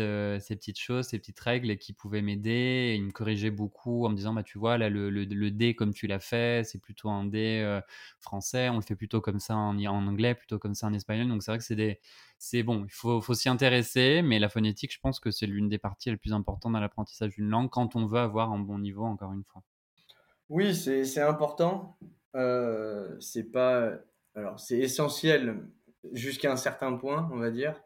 euh, 0.00 0.38
petites 0.40 0.78
choses 0.78 1.08
ces 1.08 1.18
petites 1.18 1.40
règles 1.40 1.78
qui 1.78 1.92
pouvaient 1.92 2.20
m'aider 2.22 2.94
il 2.96 3.04
me 3.04 3.10
corrigeait 3.12 3.50
beaucoup 3.50 4.04
en 4.06 4.10
me 4.10 4.16
disant 4.16 4.34
bah 4.34 4.42
tu 4.42 4.58
vois 4.58 4.76
là 4.76 4.90
le, 4.90 5.08
le, 5.10 5.50
D 5.50 5.74
comme 5.74 5.94
tu 5.94 6.06
l'as 6.06 6.20
fait 6.20 6.66
c'est 6.66 6.80
plutôt 6.80 7.10
un 7.10 7.24
D 7.24 7.62
euh, 7.64 7.80
français 8.20 8.68
on 8.68 8.76
le 8.76 8.82
fait 8.82 8.96
plutôt 8.96 9.20
comme 9.20 9.40
ça 9.40 9.56
en, 9.56 9.78
en 9.78 10.06
anglais 10.06 10.34
plutôt 10.34 10.58
comme 10.58 10.74
ça 10.74 10.88
en 10.88 10.92
espagnol 10.92 11.28
donc 11.28 11.42
c'est 11.42 11.52
vrai 11.52 11.58
que 11.58 11.64
c'est 11.64 11.76
des 11.76 12.00
c'est 12.38 12.62
bon 12.62 12.84
il 12.84 12.92
faut, 12.92 13.20
faut 13.20 13.34
s'y 13.34 13.48
intéresser 13.48 14.22
mais 14.22 14.38
la 14.38 14.48
phonétique 14.48 14.92
je 14.92 15.00
pense 15.00 15.20
que 15.20 15.30
c'est 15.30 15.46
l'une 15.46 15.68
des 15.68 15.78
parties 15.78 16.10
les 16.10 16.16
plus 16.16 16.32
importantes 16.32 16.72
dans 16.72 16.80
l'apprentissage 16.80 17.34
d'une 17.34 17.48
langue 17.48 17.70
quand 17.70 17.96
on 17.96 18.06
veut 18.06 18.20
avoir 18.20 18.52
un 18.52 18.58
bon 18.58 18.78
niveau 18.78 19.04
encore 19.04 19.32
une 19.32 19.44
fois 19.44 19.62
oui, 20.48 20.74
c'est 20.74 21.20
important. 21.20 21.98
Euh, 22.34 23.16
c'est 23.20 23.44
pas. 23.44 23.92
Alors, 24.34 24.60
c'est 24.60 24.78
essentiel 24.78 25.68
jusqu'à 26.12 26.52
un 26.52 26.56
certain 26.56 26.94
point, 26.96 27.28
on 27.32 27.38
va 27.38 27.50
dire, 27.50 27.82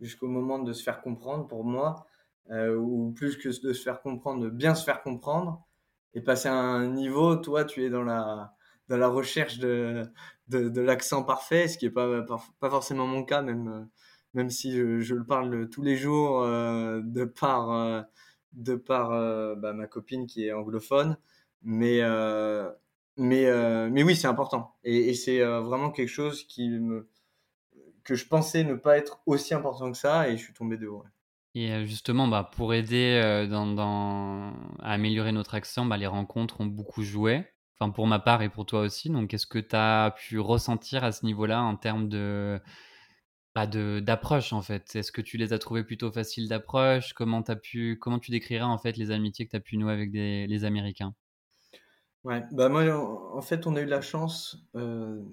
jusqu'au 0.00 0.28
moment 0.28 0.58
de 0.58 0.72
se 0.72 0.82
faire 0.82 1.02
comprendre 1.02 1.46
pour 1.48 1.64
moi, 1.64 2.06
euh, 2.50 2.76
ou 2.76 3.12
plus 3.12 3.36
que 3.36 3.48
de 3.48 3.72
se 3.72 3.82
faire 3.82 4.00
comprendre, 4.00 4.44
de 4.44 4.50
bien 4.50 4.74
se 4.74 4.84
faire 4.84 5.02
comprendre 5.02 5.66
et 6.14 6.20
passer 6.22 6.48
à 6.48 6.54
un 6.54 6.88
niveau. 6.88 7.36
Toi, 7.36 7.64
tu 7.64 7.84
es 7.84 7.90
dans 7.90 8.04
la, 8.04 8.54
dans 8.88 8.96
la 8.96 9.08
recherche 9.08 9.58
de, 9.58 10.04
de, 10.48 10.80
l'accent 10.80 11.24
parfait, 11.24 11.68
ce 11.68 11.78
qui 11.78 11.86
n'est 11.86 11.90
pas, 11.90 12.22
pas 12.60 12.70
forcément 12.70 13.06
mon 13.06 13.24
cas, 13.24 13.42
même, 13.42 13.88
même 14.34 14.50
si 14.50 14.72
je, 14.76 15.14
le 15.14 15.24
parle 15.24 15.68
tous 15.68 15.82
les 15.82 15.96
jours 15.96 16.42
euh, 16.42 17.00
de 17.04 17.24
par, 17.24 18.06
de 18.52 18.76
par 18.76 19.10
bah, 19.56 19.72
ma 19.72 19.86
copine 19.86 20.26
qui 20.26 20.46
est 20.46 20.52
anglophone. 20.52 21.18
Mais, 21.62 22.00
euh, 22.02 22.70
mais, 23.16 23.46
euh, 23.46 23.88
mais 23.90 24.02
oui, 24.02 24.16
c'est 24.16 24.28
important. 24.28 24.76
Et, 24.84 25.14
c'est 25.14 25.40
euh, 25.40 25.60
vraiment 25.60 25.90
quelque 25.90 26.08
chose 26.08 26.46
que 28.04 28.14
je 28.14 28.26
pensais 28.26 28.64
ne 28.64 28.74
pas 28.74 28.96
être 28.96 29.20
aussi 29.26 29.54
important 29.54 29.90
que 29.90 29.98
ça 29.98 30.28
et 30.28 30.36
je 30.36 30.42
suis 30.42 30.54
tombé 30.54 30.76
de 30.76 30.86
haut. 30.86 31.04
Et 31.54 31.86
justement, 31.86 32.28
bah, 32.28 32.48
pour 32.56 32.74
aider 32.74 33.18
à 33.50 34.92
améliorer 34.92 35.32
notre 35.32 35.54
accent, 35.54 35.84
bah, 35.84 35.96
les 35.96 36.06
rencontres 36.06 36.60
ont 36.60 36.66
beaucoup 36.66 37.02
joué. 37.02 37.44
Enfin, 37.80 37.90
pour 37.90 38.06
ma 38.06 38.18
part 38.18 38.42
et 38.42 38.48
pour 38.48 38.66
toi 38.66 38.80
aussi. 38.80 39.08
Donc, 39.08 39.30
qu'est-ce 39.30 39.46
que 39.46 39.58
tu 39.58 39.76
as 39.76 40.14
pu 40.16 40.38
ressentir 40.38 41.04
à 41.04 41.12
ce 41.12 41.24
niveau-là 41.24 41.62
en 41.62 41.76
termes 41.76 42.08
bah, 43.54 43.66
de 43.66 44.00
d'approche 44.00 44.52
en 44.52 44.62
fait? 44.62 44.94
Est-ce 44.94 45.12
que 45.12 45.20
tu 45.20 45.36
les 45.36 45.52
as 45.52 45.58
trouvées 45.58 45.84
plutôt 45.84 46.12
faciles 46.12 46.48
d'approche? 46.48 47.12
Comment 47.14 47.40
as 47.42 47.56
pu 47.56 47.98
comment 48.00 48.18
tu 48.18 48.30
décrirais 48.30 48.62
en 48.62 48.78
fait 48.78 48.96
les 48.96 49.10
amitiés 49.10 49.46
que 49.46 49.50
tu 49.50 49.56
as 49.56 49.60
pu 49.60 49.76
nouer 49.76 49.92
avec 49.92 50.10
les 50.12 50.64
Américains? 50.64 51.14
Ouais, 52.28 52.44
bah 52.52 52.68
moi, 52.68 52.82
en, 53.34 53.40
fait, 53.40 53.66
on 53.66 53.74
a 53.74 53.80
eu 53.80 53.86
la 53.86 54.02
chance, 54.02 54.62
euh, 54.74 55.24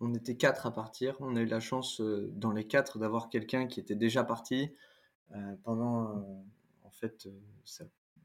on 0.00 0.14
était 0.14 0.38
quatre 0.38 0.64
à 0.64 0.70
partir, 0.70 1.14
on 1.20 1.36
a 1.36 1.42
eu 1.42 1.44
la 1.44 1.60
chance 1.60 2.00
euh, 2.00 2.30
dans 2.32 2.50
les 2.50 2.66
quatre 2.66 2.98
d'avoir 2.98 3.28
quelqu'un 3.28 3.66
qui 3.66 3.78
était 3.78 3.94
déjà 3.94 4.24
parti 4.24 4.72
euh, 5.32 5.54
pendant, 5.64 6.24
en 6.82 6.90
fait, 6.92 7.28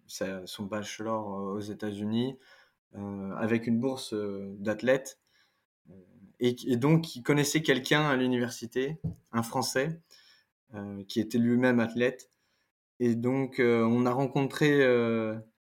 son 0.08 0.64
bachelor 0.64 1.28
aux 1.28 1.60
États-Unis, 1.60 2.38
avec 3.36 3.68
une 3.68 3.82
bourse 3.82 4.14
d'athlète, 4.14 5.20
et, 6.40 6.56
et, 6.72 6.78
donc 6.78 7.02
qui 7.02 7.22
connaissait 7.22 7.62
quelqu'un 7.62 8.08
à 8.08 8.16
l'université, 8.16 8.98
un 9.34 9.44
Français, 9.44 10.00
qui 11.10 11.20
était 11.20 11.38
lui-même 11.38 11.82
athlète, 11.82 12.32
et 13.02 13.16
donc 13.16 13.56
on 13.60 14.06
a 14.06 14.12
rencontré 14.12 14.80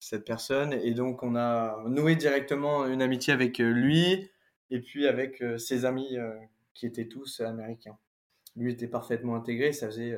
cette 0.05 0.23
personne. 0.23 0.73
Et 0.73 0.93
donc, 0.93 1.23
on 1.23 1.35
a 1.35 1.83
noué 1.87 2.15
directement 2.15 2.85
une 2.85 3.01
amitié 3.01 3.33
avec 3.33 3.59
euh, 3.59 3.71
lui 3.71 4.29
et 4.69 4.79
puis 4.79 5.07
avec 5.07 5.41
euh, 5.41 5.57
ses 5.57 5.83
amis 5.83 6.15
euh, 6.15 6.31
qui 6.75 6.85
étaient 6.85 7.07
tous 7.07 7.41
américains. 7.41 7.97
Lui 8.55 8.71
était 8.71 8.87
parfaitement 8.87 9.35
intégré. 9.35 9.73
Ça 9.73 9.87
faisait 9.87 10.15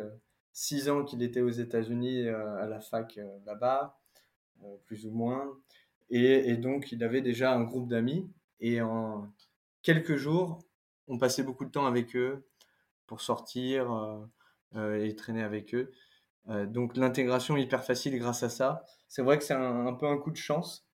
six 0.51 0.89
ans 0.89 1.05
qu'il 1.05 1.23
était 1.23 1.39
aux 1.39 1.49
États-Unis 1.49 2.27
à 2.27 2.67
la 2.67 2.79
fac 2.79 3.19
là-bas, 3.47 3.99
plus 4.85 5.07
ou 5.07 5.11
moins. 5.11 5.57
Et, 6.11 6.55
donc, 6.55 6.91
il 6.91 7.03
avait 7.03 7.21
déjà 7.21 7.51
un 7.55 7.63
groupe 7.63 7.87
d'amis. 7.87 8.29
Et 8.59 8.79
en 8.79 9.27
quelques 9.81 10.17
jours, 10.17 10.59
on 11.07 11.17
passait 11.17 11.41
beaucoup 11.41 11.65
de 11.65 11.71
temps 11.71 11.87
avec 11.87 12.15
eux 12.15 12.45
pour 13.07 13.21
sortir, 13.21 13.89
et 14.75 15.15
traîner 15.15 15.41
avec 15.41 15.73
eux. 15.73 15.91
Donc 16.67 16.95
l'intégration 16.95 17.57
hyper 17.57 17.83
facile 17.83 18.17
grâce 18.17 18.43
à 18.43 18.49
ça. 18.49 18.85
C'est 19.07 19.21
vrai 19.21 19.37
que 19.37 19.43
c'est 19.43 19.53
un, 19.53 19.93
peu 19.93 20.07
un 20.07 20.17
coup 20.17 20.31
de 20.31 20.37
chance. 20.37 20.87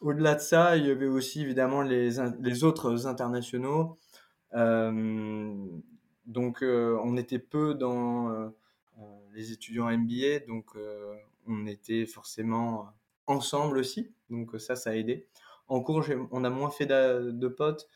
Au-delà 0.00 0.34
de 0.34 0.40
ça, 0.40 0.76
il 0.76 0.86
y 0.86 0.90
avait 0.90 1.06
aussi 1.06 1.42
évidemment 1.42 1.82
les, 1.82 2.16
les 2.40 2.64
autres 2.64 3.06
internationaux. 3.06 3.98
donc 4.52 6.62
on 6.62 7.16
était 7.16 7.38
peu 7.38 7.74
dans 7.74 8.52
les 9.32 9.52
étudiants 9.52 9.96
MBA, 9.96 10.40
donc 10.48 10.72
on 11.46 11.66
était 11.66 12.06
forcément 12.06 12.88
ensemble 13.26 13.78
aussi. 13.78 14.12
Donc 14.30 14.60
ça, 14.60 14.76
ça 14.76 14.90
a 14.90 14.94
aidé. 14.94 15.26
En 15.68 15.80
cours, 15.80 16.04
on 16.30 16.44
a 16.44 16.50
moins 16.50 16.70
fait 16.70 16.86
de, 16.86 17.48
potes 17.48 17.88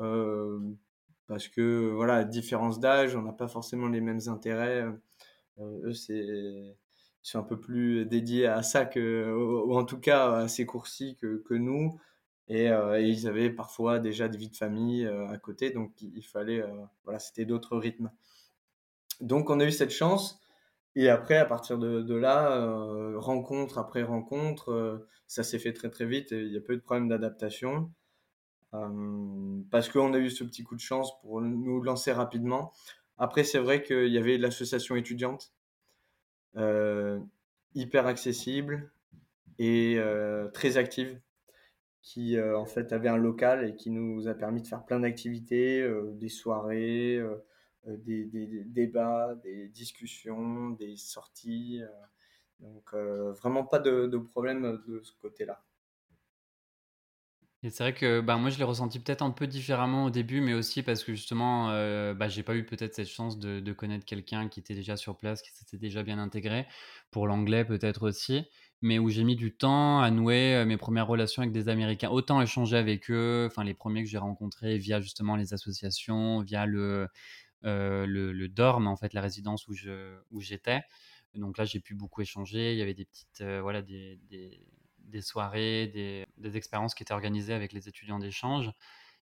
euh, 0.00 0.58
parce 1.26 1.48
que 1.48 1.92
voilà, 1.94 2.24
différence 2.24 2.80
d'âge, 2.80 3.16
on 3.16 3.22
n'a 3.22 3.32
pas 3.32 3.48
forcément 3.48 3.88
les 3.88 4.00
mêmes 4.00 4.20
intérêts. 4.26 4.84
Euh, 5.58 5.88
eux, 5.88 5.94
c'est 5.94 6.76
sont 7.22 7.38
un 7.38 7.42
peu 7.42 7.58
plus 7.58 8.04
dédiés 8.04 8.46
à 8.46 8.62
ça 8.62 8.84
que, 8.84 9.32
ou 9.34 9.74
en 9.74 9.84
tout 9.84 9.98
cas 9.98 10.32
à 10.32 10.48
ces 10.48 10.66
cours-ci 10.66 11.16
que, 11.16 11.42
que, 11.46 11.54
nous. 11.54 11.98
Et, 12.48 12.70
euh, 12.70 13.00
ils 13.00 13.26
avaient 13.26 13.48
parfois 13.48 13.98
déjà 13.98 14.28
des 14.28 14.36
vies 14.36 14.50
de 14.50 14.56
famille 14.56 15.06
à 15.06 15.38
côté, 15.38 15.70
donc 15.70 15.92
il, 16.02 16.22
fallait, 16.22 16.62
voilà, 17.04 17.18
c'était 17.18 17.46
d'autres 17.46 17.78
rythmes. 17.78 18.10
Donc 19.22 19.48
on 19.48 19.58
a 19.60 19.64
eu 19.64 19.72
cette 19.72 19.90
chance. 19.90 20.38
Et 20.96 21.08
après, 21.08 21.38
à 21.38 21.46
partir 21.46 21.78
de, 21.78 22.14
là, 22.14 22.62
rencontre 23.16 23.78
après 23.78 24.02
rencontre, 24.02 25.06
ça 25.26 25.42
s'est 25.44 25.58
fait 25.58 25.72
très 25.72 25.88
très 25.88 26.06
vite 26.06 26.32
il 26.32 26.52
y 26.52 26.58
a 26.58 26.60
peu 26.60 26.76
de 26.76 26.82
problèmes 26.82 27.08
d'adaptation. 27.08 27.90
Euh, 28.74 29.60
parce 29.70 29.88
qu'on 29.88 30.12
a 30.14 30.18
eu 30.18 30.30
ce 30.30 30.42
petit 30.44 30.64
coup 30.64 30.74
de 30.74 30.80
chance 30.80 31.18
pour 31.20 31.40
nous 31.40 31.80
lancer 31.82 32.12
rapidement. 32.12 32.72
Après, 33.18 33.44
c'est 33.44 33.58
vrai 33.58 33.82
qu'il 33.82 34.08
y 34.08 34.18
avait 34.18 34.38
l'association 34.38 34.96
étudiante, 34.96 35.52
euh, 36.56 37.20
hyper 37.74 38.06
accessible 38.06 38.90
et 39.58 39.96
euh, 39.98 40.48
très 40.48 40.76
active, 40.76 41.20
qui 42.02 42.38
en 42.38 42.66
fait 42.66 42.92
avait 42.92 43.08
un 43.08 43.16
local 43.16 43.66
et 43.66 43.76
qui 43.76 43.90
nous 43.90 44.28
a 44.28 44.34
permis 44.34 44.60
de 44.60 44.66
faire 44.66 44.84
plein 44.84 45.00
d'activités, 45.00 45.88
des 46.12 46.28
soirées, 46.28 47.18
des, 47.86 48.26
des, 48.26 48.46
débats, 48.64 49.34
des 49.42 49.68
discussions, 49.68 50.70
des 50.70 50.96
sorties. 50.96 51.80
donc 52.60 52.92
vraiment 52.92 53.64
pas 53.64 53.78
de, 53.78 54.06
de 54.06 54.18
problème 54.18 54.82
de 54.86 55.00
ce 55.02 55.12
côté-là. 55.14 55.64
C'est 57.70 57.82
vrai 57.82 57.94
que 57.94 58.20
bah, 58.20 58.36
moi, 58.36 58.50
je 58.50 58.58
l'ai 58.58 58.64
ressenti 58.64 58.98
peut-être 58.98 59.22
un 59.22 59.30
peu 59.30 59.46
différemment 59.46 60.04
au 60.04 60.10
début, 60.10 60.42
mais 60.42 60.52
aussi 60.52 60.82
parce 60.82 61.02
que 61.02 61.14
justement, 61.14 61.70
euh, 61.70 62.12
bah, 62.12 62.28
j'ai 62.28 62.42
pas 62.42 62.54
eu 62.56 62.66
peut-être 62.66 62.94
cette 62.94 63.08
chance 63.08 63.38
de, 63.38 63.72
connaître 63.72 64.04
quelqu'un 64.04 64.48
qui 64.48 64.60
était 64.60 64.74
déjà 64.74 64.96
sur 64.96 65.16
place, 65.16 65.40
qui 65.40 65.50
s'était 65.52 65.78
déjà 65.78 66.02
bien 66.02 66.18
intégré, 66.18 66.66
pour 67.10 67.26
l'anglais 67.26 67.64
peut-être 67.64 68.02
aussi, 68.06 68.44
mais 68.82 68.98
où 68.98 69.08
j'ai 69.08 69.24
mis 69.24 69.34
du 69.36 69.56
temps 69.56 70.00
à 70.00 70.10
nouer 70.10 70.56
euh, 70.56 70.64
mes 70.66 70.76
premières 70.76 71.06
relations 71.06 71.42
avec 71.42 71.52
des 71.52 71.68
Américains, 71.70 72.10
autant 72.10 72.42
échanger 72.42 72.76
avec 72.76 73.10
eux, 73.10 73.46
enfin 73.50 73.64
les 73.64 73.74
premiers 73.74 74.04
que 74.04 74.10
j'ai 74.10 74.18
rencontrés 74.18 74.76
via 74.76 75.00
justement 75.00 75.34
les 75.36 75.54
associations, 75.54 76.40
via 76.40 76.66
le, 76.66 77.08
euh, 77.64 78.06
le, 78.06 78.32
le, 78.32 78.48
dorm, 78.48 78.86
en 78.86 78.96
fait, 78.96 79.14
la 79.14 79.22
résidence 79.22 79.68
où 79.68 79.74
je 79.74 80.18
où 80.30 80.40
j'étais. 80.40 80.82
Donc 81.34 81.58
là, 81.58 81.64
j'ai 81.64 81.80
pu 81.80 81.94
beaucoup 81.94 82.20
échanger. 82.22 82.72
Il 82.72 82.78
y 82.78 82.82
avait 82.82 82.94
des 82.94 83.06
petites, 83.06 83.42
voilà, 83.42 83.82
des, 83.82 84.20
des 84.28 84.60
des 85.06 85.22
soirées, 85.22 85.86
des, 86.38 86.56
expériences 86.56 86.94
qui 86.94 87.02
étaient 87.02 87.14
organisées 87.14 87.54
avec 87.54 87.72
les 87.72 87.88
étudiants 87.88 88.18
d'échange. 88.18 88.70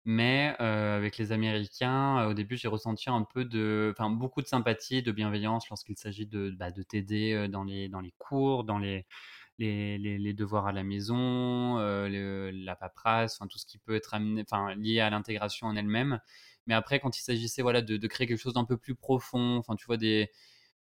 Mais 0.05 0.57
euh, 0.61 0.97
avec 0.97 1.19
les 1.19 1.33
Américains, 1.33 2.21
euh, 2.21 2.31
au 2.31 2.35
début, 2.35 2.57
j'ai 2.57 2.69
ressenti 2.69 3.11
un 3.11 3.25
peu 3.25 3.45
de, 3.45 3.93
enfin, 3.95 4.11
beaucoup 4.11 4.41
de 4.41 4.47
sympathie, 4.47 5.03
de 5.03 5.13
bienveillance 5.13 5.69
lorsqu'il 5.69 5.99
s'agit 5.99 6.27
de, 6.27 6.51
bah, 6.51 6.71
de 6.71 6.83
t'aider 6.83 7.35
euh, 7.35 7.49
dans 7.49 7.65
les, 7.65 7.89
dans 7.89 8.01
les 8.01 8.15
cours, 8.19 8.65
dans 8.65 8.79
les, 8.79 9.07
les, 9.59 9.99
les, 9.99 10.33
devoirs 10.35 10.67
à 10.67 10.73
la 10.73 10.85
maison, 10.85 11.77
la 11.79 12.77
paperasse, 12.77 13.37
enfin, 13.39 13.49
tout 13.49 13.59
ce 13.59 13.67
qui 13.67 13.79
peut 13.79 13.97
être 13.97 14.15
amené, 14.15 14.43
enfin, 14.49 14.75
lié 14.77 15.01
à 15.01 15.11
l'intégration 15.11 15.67
en 15.67 15.77
elle-même. 15.77 16.21
Mais 16.67 16.75
après, 16.75 17.01
quand 17.01 17.19
il 17.19 17.23
s'agissait 17.23 17.63
voilà, 17.63 17.83
de, 17.83 17.97
de, 17.97 18.07
créer 18.07 18.27
quelque 18.27 18.39
chose 18.41 18.55
d'un 18.55 18.65
peu 18.65 18.77
plus 18.77 18.95
profond, 18.95 19.57
enfin, 19.59 19.75
tu 19.77 19.87
vois, 19.87 19.97
des, 19.97 20.31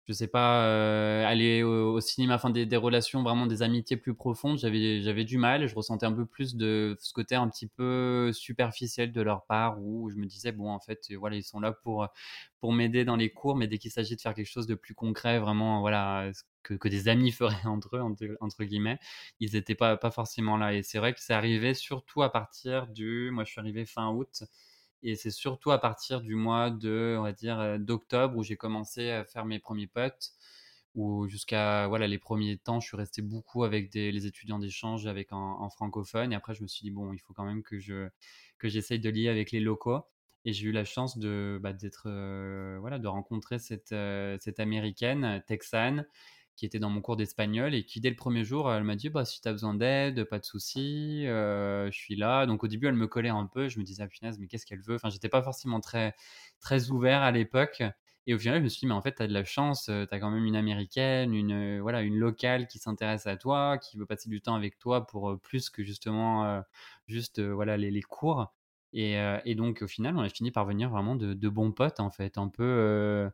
je 0.07 0.13
sais 0.13 0.27
pas, 0.27 0.67
euh, 0.67 1.25
aller 1.27 1.63
au, 1.63 2.01
cinéma, 2.01 2.35
enfin 2.35 2.51
des, 2.51 2.77
relations 2.77 3.23
vraiment 3.23 3.47
des 3.47 3.63
amitiés 3.63 3.97
plus 3.97 4.15
profondes, 4.15 4.59
j'avais 4.59 5.25
du 5.25 5.39
mal, 5.39 5.67
je 5.67 5.75
ressentais 5.75 6.07
un 6.07 6.13
peu 6.13 6.27
plus 6.27 6.57
de 6.57 6.97
ce 7.01 7.13
côté 7.13 7.35
un 7.35 7.49
petit 7.49 7.67
peu 7.67 8.31
superficiel 8.33 9.13
de 9.13 9.23
leur 9.23 9.47
part 9.47 9.81
où 9.81 10.11
je 10.11 10.17
me 10.17 10.27
disais 10.27 10.53
bon 10.53 10.71
en 10.71 10.81
fait 10.81 11.01
voilà 11.19 11.37
ils 11.37 11.43
sont 11.43 11.61
là 11.61 11.73
pour 11.73 12.09
pour 12.61 12.73
m'aider 12.73 13.05
dans 13.05 13.17
les 13.17 13.31
cours, 13.31 13.57
mais 13.57 13.67
dès 13.67 13.79
qu'il 13.79 13.91
s'agit 13.91 14.17
de 14.17 14.21
faire 14.21 14.35
quelque 14.35 14.51
chose 14.51 14.67
de 14.67 14.75
plus 14.75 14.95
concret, 14.95 15.39
vraiment 15.39 15.81
voilà 15.81 16.31
que, 16.63 16.75
que 16.75 16.89
des 16.89 17.09
amis 17.09 17.31
feraient 17.33 17.67
entre 17.67 17.97
eux 17.97 18.01
entre, 18.41 18.65
guillemets, 18.65 18.99
ils 19.41 19.53
n'étaient 19.55 19.75
pas 19.75 19.97
pas 19.97 20.11
forcément 20.11 20.57
là. 20.57 20.75
Et 20.75 20.83
c'est 20.83 20.99
vrai 20.99 21.15
que 21.15 21.21
c'est 21.21 21.35
arrivé 21.35 21.75
surtout 21.75 22.23
à 22.23 22.33
partir 22.33 22.87
du, 22.89 23.31
moi 23.33 23.45
je 23.45 23.53
suis 23.53 23.61
arrivé 23.61 23.87
fin 23.87 24.11
août 24.11 24.45
et 25.05 25.17
c'est 25.17 25.31
surtout 25.31 25.71
à 25.71 25.79
partir 25.79 26.23
du 26.23 26.35
mois 26.35 26.71
de, 26.71 27.17
on 27.19 27.23
va 27.23 27.33
dire, 27.33 27.61
euh, 27.61 27.79
d'octobre 27.79 28.39
où 28.39 28.43
j'ai 28.43 28.57
commencé 28.57 29.11
à 29.11 29.25
faire 29.25 29.45
mes 29.45 29.59
premiers 29.59 29.87
potes. 29.87 30.33
Où 30.95 31.27
jusqu'à 31.29 31.89
voilà 31.89 32.07
les 32.07 32.19
premiers 32.19 32.57
temps, 32.57 32.79
je 32.81 32.87
suis 32.87 32.97
resté 32.97 33.21
beaucoup 33.21 33.65
avec 33.65 33.93
les 33.95 34.27
étudiants 34.27 34.61
d'échange 34.61 35.07
avec 35.07 35.33
en, 35.33 35.69
francophone. 35.71 36.33
Et 36.33 36.37
après, 36.37 36.55
je 36.55 36.63
me 36.63 36.69
suis 36.69 36.85
dit 36.85 36.93
bon, 36.93 37.13
il 37.13 37.19
faut 37.19 37.35
quand 37.35 37.45
même 37.45 37.65
que 37.65 37.81
je 37.81 38.09
que 38.59 38.69
j'essaye 38.69 39.01
de 39.01 39.11
lier 39.11 39.29
avec 39.29 39.51
les 39.51 39.61
locaux. 39.61 40.05
Et 40.45 40.53
j'ai 40.53 40.69
eu 40.69 40.73
la 40.73 40.85
chance 40.85 41.19
de 41.19 41.59
bah, 41.61 41.73
d'être 41.73 42.05
euh, 42.07 42.79
voilà 42.81 43.01
de 43.01 43.09
rencontrer 43.09 43.59
cette 43.59 43.93
euh, 43.93 44.37
cette 44.41 44.61
américaine 44.61 45.43
texane 45.49 46.07
qui 46.57 46.67
était 46.67 46.79
dans 46.79 46.91
mon 46.91 47.01
cours 47.01 47.17
d'espagnol 47.17 47.75
et 47.75 47.85
qui, 47.85 48.01
dès 48.01 48.11
le 48.11 48.17
premier 48.17 48.45
jour, 48.45 48.73
elle 48.73 48.85
m'a 48.85 48.97
dit 48.97 49.09
bah, 49.11 49.25
si 49.25 49.41
tu 49.41 49.49
as 49.49 49.53
besoin 49.53 49.75
d'aide, 49.75 50.25
pas 50.25 50.39
de 50.39 50.45
souci, 50.45 51.27
euh, 51.27 51.91
je 51.91 51.97
suis 51.99 52.17
là. 52.17 52.47
Donc 52.47 52.63
au 52.65 52.69
début, 52.69 52.87
elle 52.87 52.95
me 52.95 53.09
collait 53.09 53.29
un 53.29 53.47
peu. 53.47 53.69
Je 53.69 53.79
me 53.79 53.85
disais, 53.85 54.03
ah, 54.03 54.09
punaise, 54.09 54.39
mais 54.39 54.47
qu'est-ce 54.47 54.67
qu'elle 54.67 54.81
veut? 54.81 54.95
Enfin, 54.95 55.11
j'étais 55.11 55.29
pas 55.29 55.43
forcément 55.43 55.81
très, 55.81 56.15
très 56.61 56.91
ouvert 56.91 57.23
à 57.23 57.33
l'époque. 57.33 57.83
Et 58.27 58.35
au 58.35 58.39
final, 58.39 58.59
je 58.59 58.65
me 58.65 58.69
suis 58.69 58.81
dit, 58.81 58.87
mais 58.87 58.95
en 58.95 59.03
fait, 59.03 59.17
tu 59.17 59.23
as 59.23 59.27
de 59.27 59.33
la 59.33 59.45
chance, 59.45 59.89
euh, 59.89 60.07
tu 60.07 60.15
as 60.15 60.21
quand 60.21 60.31
même 60.31 60.45
une 60.45 60.57
américaine, 60.57 61.35
une, 61.35 61.81
voilà, 61.81 62.03
une 62.03 62.17
locale 62.17 62.69
qui 62.69 62.79
s'intéresse 62.79 63.27
à 63.27 63.37
toi, 63.37 63.79
qui 63.79 63.99
veut 63.99 64.07
passer 64.07 64.31
du 64.31 64.41
temps 64.41 64.55
avec 64.55 64.79
toi 64.79 65.07
pour 65.07 65.31
euh, 65.31 65.37
plus 65.37 65.71
que 65.71 65.83
justement 65.85 66.63
juste 67.07 67.41
voilà, 67.41 67.77
les, 67.77 67.91
les 67.91 68.03
cours. 68.03 68.53
Et, 68.93 69.17
et, 69.45 69.57
donc, 69.57 69.83
au 69.83 69.89
final, 69.89 70.17
on 70.17 70.21
a 70.21 70.29
fini 70.29 70.53
par 70.53 70.65
venir 70.67 70.89
vraiment 70.89 71.17
de, 71.17 71.35
de 71.35 71.49
bons 71.49 71.73
potes, 71.73 71.99
en 71.99 72.11
fait, 72.11 72.39
un 72.39 72.49
peu 72.49 73.29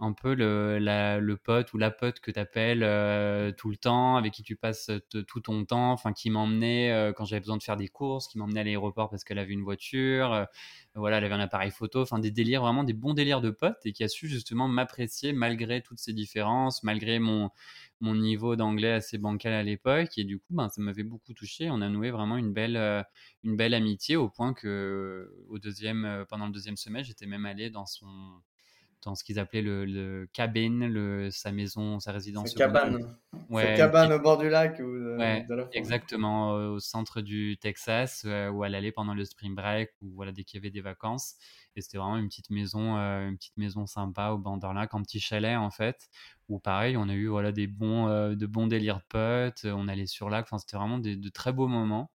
un 0.00 0.12
peu 0.12 0.34
le, 0.34 0.78
le 0.78 1.36
pote 1.36 1.72
ou 1.72 1.78
la 1.78 1.90
pote 1.90 2.20
que 2.20 2.30
tu 2.30 2.38
appelles 2.38 2.84
euh, 2.84 3.50
tout 3.50 3.68
le 3.68 3.76
temps, 3.76 4.16
avec 4.16 4.32
qui 4.32 4.44
tu 4.44 4.54
passes 4.54 4.90
tout 5.26 5.40
ton 5.40 5.64
temps, 5.64 5.90
enfin 5.90 6.12
qui 6.12 6.30
m'emmenait 6.30 6.92
euh, 6.92 7.12
quand 7.12 7.24
j'avais 7.24 7.40
besoin 7.40 7.56
de 7.56 7.62
faire 7.62 7.76
des 7.76 7.88
courses, 7.88 8.28
qui 8.28 8.38
m'emmenait 8.38 8.60
à 8.60 8.64
l'aéroport 8.64 9.10
parce 9.10 9.24
qu'elle 9.24 9.40
avait 9.40 9.52
une 9.52 9.62
voiture, 9.62 10.32
euh, 10.32 10.44
voilà, 10.94 11.18
elle 11.18 11.24
avait 11.24 11.34
un 11.34 11.40
appareil 11.40 11.72
photo, 11.72 12.00
enfin 12.02 12.20
des 12.20 12.30
délires, 12.30 12.62
vraiment 12.62 12.84
des 12.84 12.92
bons 12.92 13.12
délires 13.12 13.40
de 13.40 13.50
pote 13.50 13.78
et 13.84 13.92
qui 13.92 14.04
a 14.04 14.08
su 14.08 14.28
justement 14.28 14.68
m'apprécier 14.68 15.32
malgré 15.32 15.82
toutes 15.82 15.98
ces 15.98 16.12
différences, 16.12 16.84
malgré 16.84 17.18
mon, 17.18 17.50
mon 18.00 18.14
niveau 18.14 18.54
d'anglais 18.54 18.92
assez 18.92 19.18
bancal 19.18 19.52
à 19.52 19.64
l'époque. 19.64 20.16
Et 20.16 20.24
du 20.24 20.38
coup 20.38 20.54
ben, 20.54 20.68
ça 20.68 20.80
m'avait 20.80 21.02
beaucoup 21.02 21.34
touché, 21.34 21.70
on 21.70 21.80
a 21.80 21.88
noué 21.88 22.12
vraiment 22.12 22.36
une 22.36 22.52
belle, 22.52 23.04
une 23.42 23.56
belle 23.56 23.74
amitié 23.74 24.14
au 24.14 24.28
point 24.28 24.54
que 24.54 25.32
au 25.48 25.58
deuxième, 25.58 26.24
pendant 26.28 26.46
le 26.46 26.52
deuxième 26.52 26.76
semestre 26.76 27.08
j'étais 27.08 27.26
même 27.26 27.46
allé 27.46 27.68
dans 27.68 27.86
son 27.86 28.06
dans 29.02 29.14
ce 29.14 29.24
qu'ils 29.24 29.38
appelaient 29.38 29.62
le, 29.62 29.84
le 29.84 30.28
cabin, 30.32 30.88
le, 30.88 31.30
sa 31.30 31.52
maison, 31.52 32.00
sa 32.00 32.12
résidence. 32.12 32.54
cabane. 32.54 33.16
Ouais, 33.48 33.74
cabane 33.76 34.12
au 34.12 34.18
bord 34.18 34.38
du 34.38 34.48
lac. 34.48 34.80
Ou 34.80 35.16
ouais, 35.16 35.46
exactement, 35.72 36.52
au 36.52 36.80
centre 36.80 37.20
du 37.20 37.56
Texas, 37.58 38.24
euh, 38.26 38.50
où 38.50 38.64
elle 38.64 38.74
allait 38.74 38.92
pendant 38.92 39.14
le 39.14 39.24
spring 39.24 39.54
break, 39.54 39.90
ou 40.02 40.10
voilà, 40.14 40.32
dès 40.32 40.44
qu'il 40.44 40.58
y 40.58 40.60
avait 40.60 40.70
des 40.70 40.80
vacances. 40.80 41.36
Et 41.76 41.80
c'était 41.80 41.98
vraiment 41.98 42.16
une 42.16 42.28
petite 42.28 42.50
maison, 42.50 42.96
euh, 42.96 43.28
une 43.28 43.36
petite 43.36 43.56
maison 43.56 43.86
sympa 43.86 44.30
au 44.30 44.38
bord 44.38 44.58
d'un 44.58 44.74
lac, 44.74 44.94
un 44.94 45.02
petit 45.02 45.20
chalet 45.20 45.56
en 45.56 45.70
fait, 45.70 46.08
où 46.48 46.58
pareil, 46.58 46.96
on 46.96 47.08
a 47.08 47.14
eu 47.14 47.28
voilà, 47.28 47.52
des 47.52 47.66
bons, 47.66 48.08
euh, 48.08 48.34
de 48.34 48.46
bons 48.46 48.66
délires 48.66 48.98
de 48.98 49.04
potes, 49.08 49.64
on 49.64 49.86
allait 49.88 50.06
sur 50.06 50.28
lac, 50.28 50.46
enfin, 50.46 50.58
c'était 50.58 50.76
vraiment 50.76 50.98
des, 50.98 51.16
de 51.16 51.28
très 51.28 51.52
beaux 51.52 51.68
moments. 51.68 52.10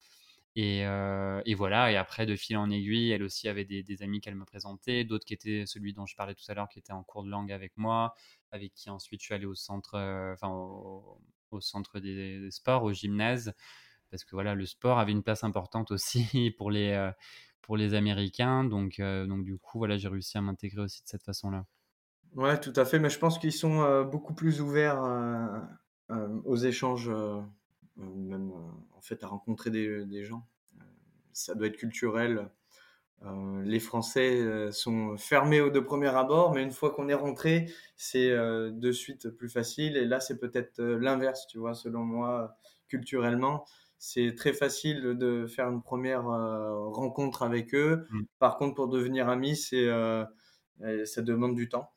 Et, 0.55 0.85
euh, 0.85 1.41
et, 1.45 1.55
voilà, 1.55 1.91
et 1.91 1.95
après, 1.95 2.25
de 2.25 2.35
fil 2.35 2.57
en 2.57 2.69
aiguille, 2.69 3.11
elle 3.11 3.23
aussi 3.23 3.47
avait 3.47 3.63
des, 3.63 4.03
amis 4.03 4.19
qu'elle 4.19 4.35
me 4.35 4.43
présentait, 4.43 5.05
d'autres 5.05 5.25
qui 5.25 5.33
étaient 5.33 5.65
celui 5.65 5.93
dont 5.93 6.05
je 6.05 6.15
parlais 6.15 6.35
tout 6.35 6.43
à 6.49 6.53
l'heure, 6.53 6.67
qui 6.67 6.79
était 6.79 6.91
en 6.91 7.03
cours 7.03 7.23
de 7.23 7.29
langue 7.29 7.51
avec 7.51 7.71
moi, 7.77 8.13
avec 8.51 8.73
qui 8.73 8.89
ensuite 8.89 9.21
je 9.21 9.25
suis 9.27 9.33
allé 9.33 9.45
au 9.45 9.55
centre, 9.55 9.95
euh, 9.95 10.33
enfin, 10.33 10.49
au, 10.49 11.61
centre 11.61 11.99
des, 11.99 12.49
sports, 12.51 12.83
au 12.83 12.91
gymnase, 12.91 13.53
parce 14.09 14.25
que 14.25 14.31
voilà, 14.31 14.53
le 14.53 14.65
sport 14.65 14.99
avait 14.99 15.13
une 15.13 15.23
place 15.23 15.45
importante 15.45 15.91
aussi 15.91 16.51
pour 16.57 16.69
les, 16.69 16.91
euh, 16.91 17.11
pour 17.61 17.77
les 17.77 17.93
Américains, 17.93 18.65
donc, 18.65 18.99
donc 18.99 19.45
du 19.45 19.57
coup, 19.57 19.77
voilà, 19.77 19.97
j'ai 19.97 20.09
réussi 20.09 20.37
à 20.37 20.41
m'intégrer 20.41 20.81
aussi 20.81 21.01
de 21.03 21.07
cette 21.07 21.23
façon-là. 21.23 21.65
Ouais, 22.35 22.59
tout 22.59 22.73
à 22.75 22.83
fait, 22.83 22.99
mais 22.99 23.09
je 23.09 23.19
pense 23.19 23.39
qu'ils 23.39 23.53
sont 23.53 24.03
beaucoup 24.03 24.33
plus 24.33 24.59
ouverts 24.59 25.01
aux 26.09 26.55
échanges 26.57 27.09
même 27.97 28.51
en 28.93 29.01
fait 29.01 29.23
à 29.23 29.27
rencontrer 29.27 29.69
des, 29.69 30.05
des 30.05 30.23
gens. 30.23 30.47
ça 31.33 31.55
doit 31.55 31.67
être 31.67 31.77
culturel 31.77 32.49
les 33.63 33.79
Français 33.79 34.71
sont 34.71 35.15
fermés 35.15 35.61
aux 35.61 35.69
deux 35.69 35.83
premiers 35.83 36.07
abords, 36.15 36.55
mais 36.55 36.63
une 36.63 36.71
fois 36.71 36.91
qu'on 36.91 37.07
est 37.07 37.13
rentré, 37.13 37.71
c'est 37.95 38.31
de 38.31 38.91
suite 38.91 39.29
plus 39.29 39.47
facile. 39.47 39.95
Et 39.95 40.05
là, 40.05 40.19
c'est 40.19 40.39
peut-être 40.39 40.81
l'inverse, 40.81 41.45
tu 41.45 41.59
vois, 41.59 41.75
selon 41.75 42.03
moi, 42.03 42.57
culturellement 42.87 43.63
c'est 44.03 44.33
très 44.35 44.51
facile 44.51 45.15
de 45.15 45.45
faire 45.45 45.69
une 45.69 45.83
première 45.83 46.23
rencontre 46.23 47.43
avec 47.43 47.75
eux. 47.75 48.07
Mmh. 48.09 48.21
Par 48.39 48.57
contre, 48.57 48.73
pour 48.73 48.87
devenir 48.87 49.29
ami, 49.29 49.55
c'est 49.55 49.87
ça 51.05 51.21
demande 51.21 51.53
du 51.55 51.69
temps. 51.69 51.91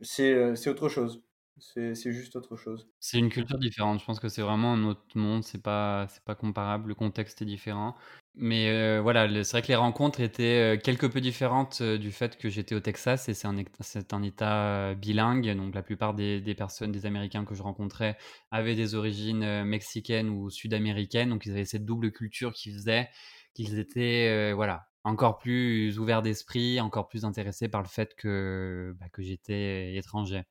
c'est 0.00 0.68
autre 0.68 0.88
chose. 0.88 1.22
C'est 1.58 2.12
juste 2.12 2.34
autre 2.36 2.56
chose. 2.56 2.88
C'est 2.98 3.18
une 3.18 3.28
culture 3.28 3.58
différente. 3.58 4.00
Je 4.00 4.04
pense 4.04 4.18
que 4.18 4.28
c'est 4.28 4.42
vraiment 4.42 4.72
un 4.72 4.84
autre 4.84 5.02
monde. 5.14 5.44
C'est 5.44 5.62
pas, 5.62 6.06
c'est 6.08 6.24
pas 6.24 6.34
comparable. 6.34 6.88
Le 6.88 6.94
contexte 6.94 7.42
est 7.42 7.44
différent. 7.44 7.94
Mais 8.36 8.68
euh, 8.70 9.00
voilà, 9.00 9.28
c'est 9.44 9.50
vrai 9.52 9.62
que 9.62 9.68
les 9.68 9.76
rencontres 9.76 10.18
étaient 10.20 10.74
euh, 10.74 10.76
quelque 10.76 11.06
peu 11.06 11.20
différentes 11.20 11.78
euh, 11.80 11.98
du 11.98 12.10
fait 12.10 12.36
que 12.36 12.48
j'étais 12.48 12.74
au 12.74 12.80
Texas 12.80 13.28
et 13.28 13.34
c'est 13.34 13.46
un, 13.46 13.56
un 13.56 14.22
État 14.24 14.94
bilingue. 14.96 15.56
Donc 15.56 15.74
la 15.74 15.82
plupart 15.82 16.14
des, 16.14 16.40
des, 16.40 16.54
personnes, 16.56 16.90
des 16.90 17.06
Américains 17.06 17.44
que 17.44 17.54
je 17.54 17.62
rencontrais 17.62 18.18
avaient 18.50 18.74
des 18.74 18.96
origines 18.96 19.62
mexicaines 19.62 20.30
ou 20.30 20.50
sud-américaines. 20.50 21.30
Donc 21.30 21.46
ils 21.46 21.52
avaient 21.52 21.64
cette 21.64 21.84
double 21.84 22.10
culture 22.10 22.52
qui 22.52 22.72
faisait 22.72 23.08
qu'ils 23.54 23.78
étaient 23.78 24.52
voilà, 24.52 24.88
encore 25.04 25.38
plus 25.38 25.98
ouverts 26.00 26.22
d'esprit, 26.22 26.80
encore 26.80 27.06
plus 27.06 27.24
intéressés 27.24 27.68
par 27.68 27.82
le 27.82 27.88
fait 27.88 28.16
que, 28.16 28.96
bah, 28.98 29.06
que 29.12 29.22
j'étais 29.22 29.94
étranger. 29.94 30.42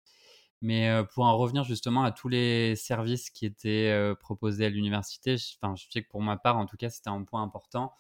Mais 0.64 0.90
pour 1.14 1.26
en 1.26 1.38
revenir 1.38 1.64
justement 1.64 2.04
à 2.04 2.12
tous 2.12 2.30
les 2.30 2.76
services 2.76 3.30
qui 3.30 3.46
étaient 3.46 4.14
proposés 4.20 4.66
à 4.66 4.70
l'université, 4.70 5.38
je, 5.38 5.46
je 5.76 5.86
sais 5.92 6.02
que 6.04 6.10
pour 6.10 6.22
ma 6.22 6.38
part, 6.38 6.58
en 6.58 6.66
tout 6.66 6.78
cas, 6.78 6.90
c'était 6.90 7.10
un 7.10 7.24
point 7.24 7.44
important. 7.44 7.94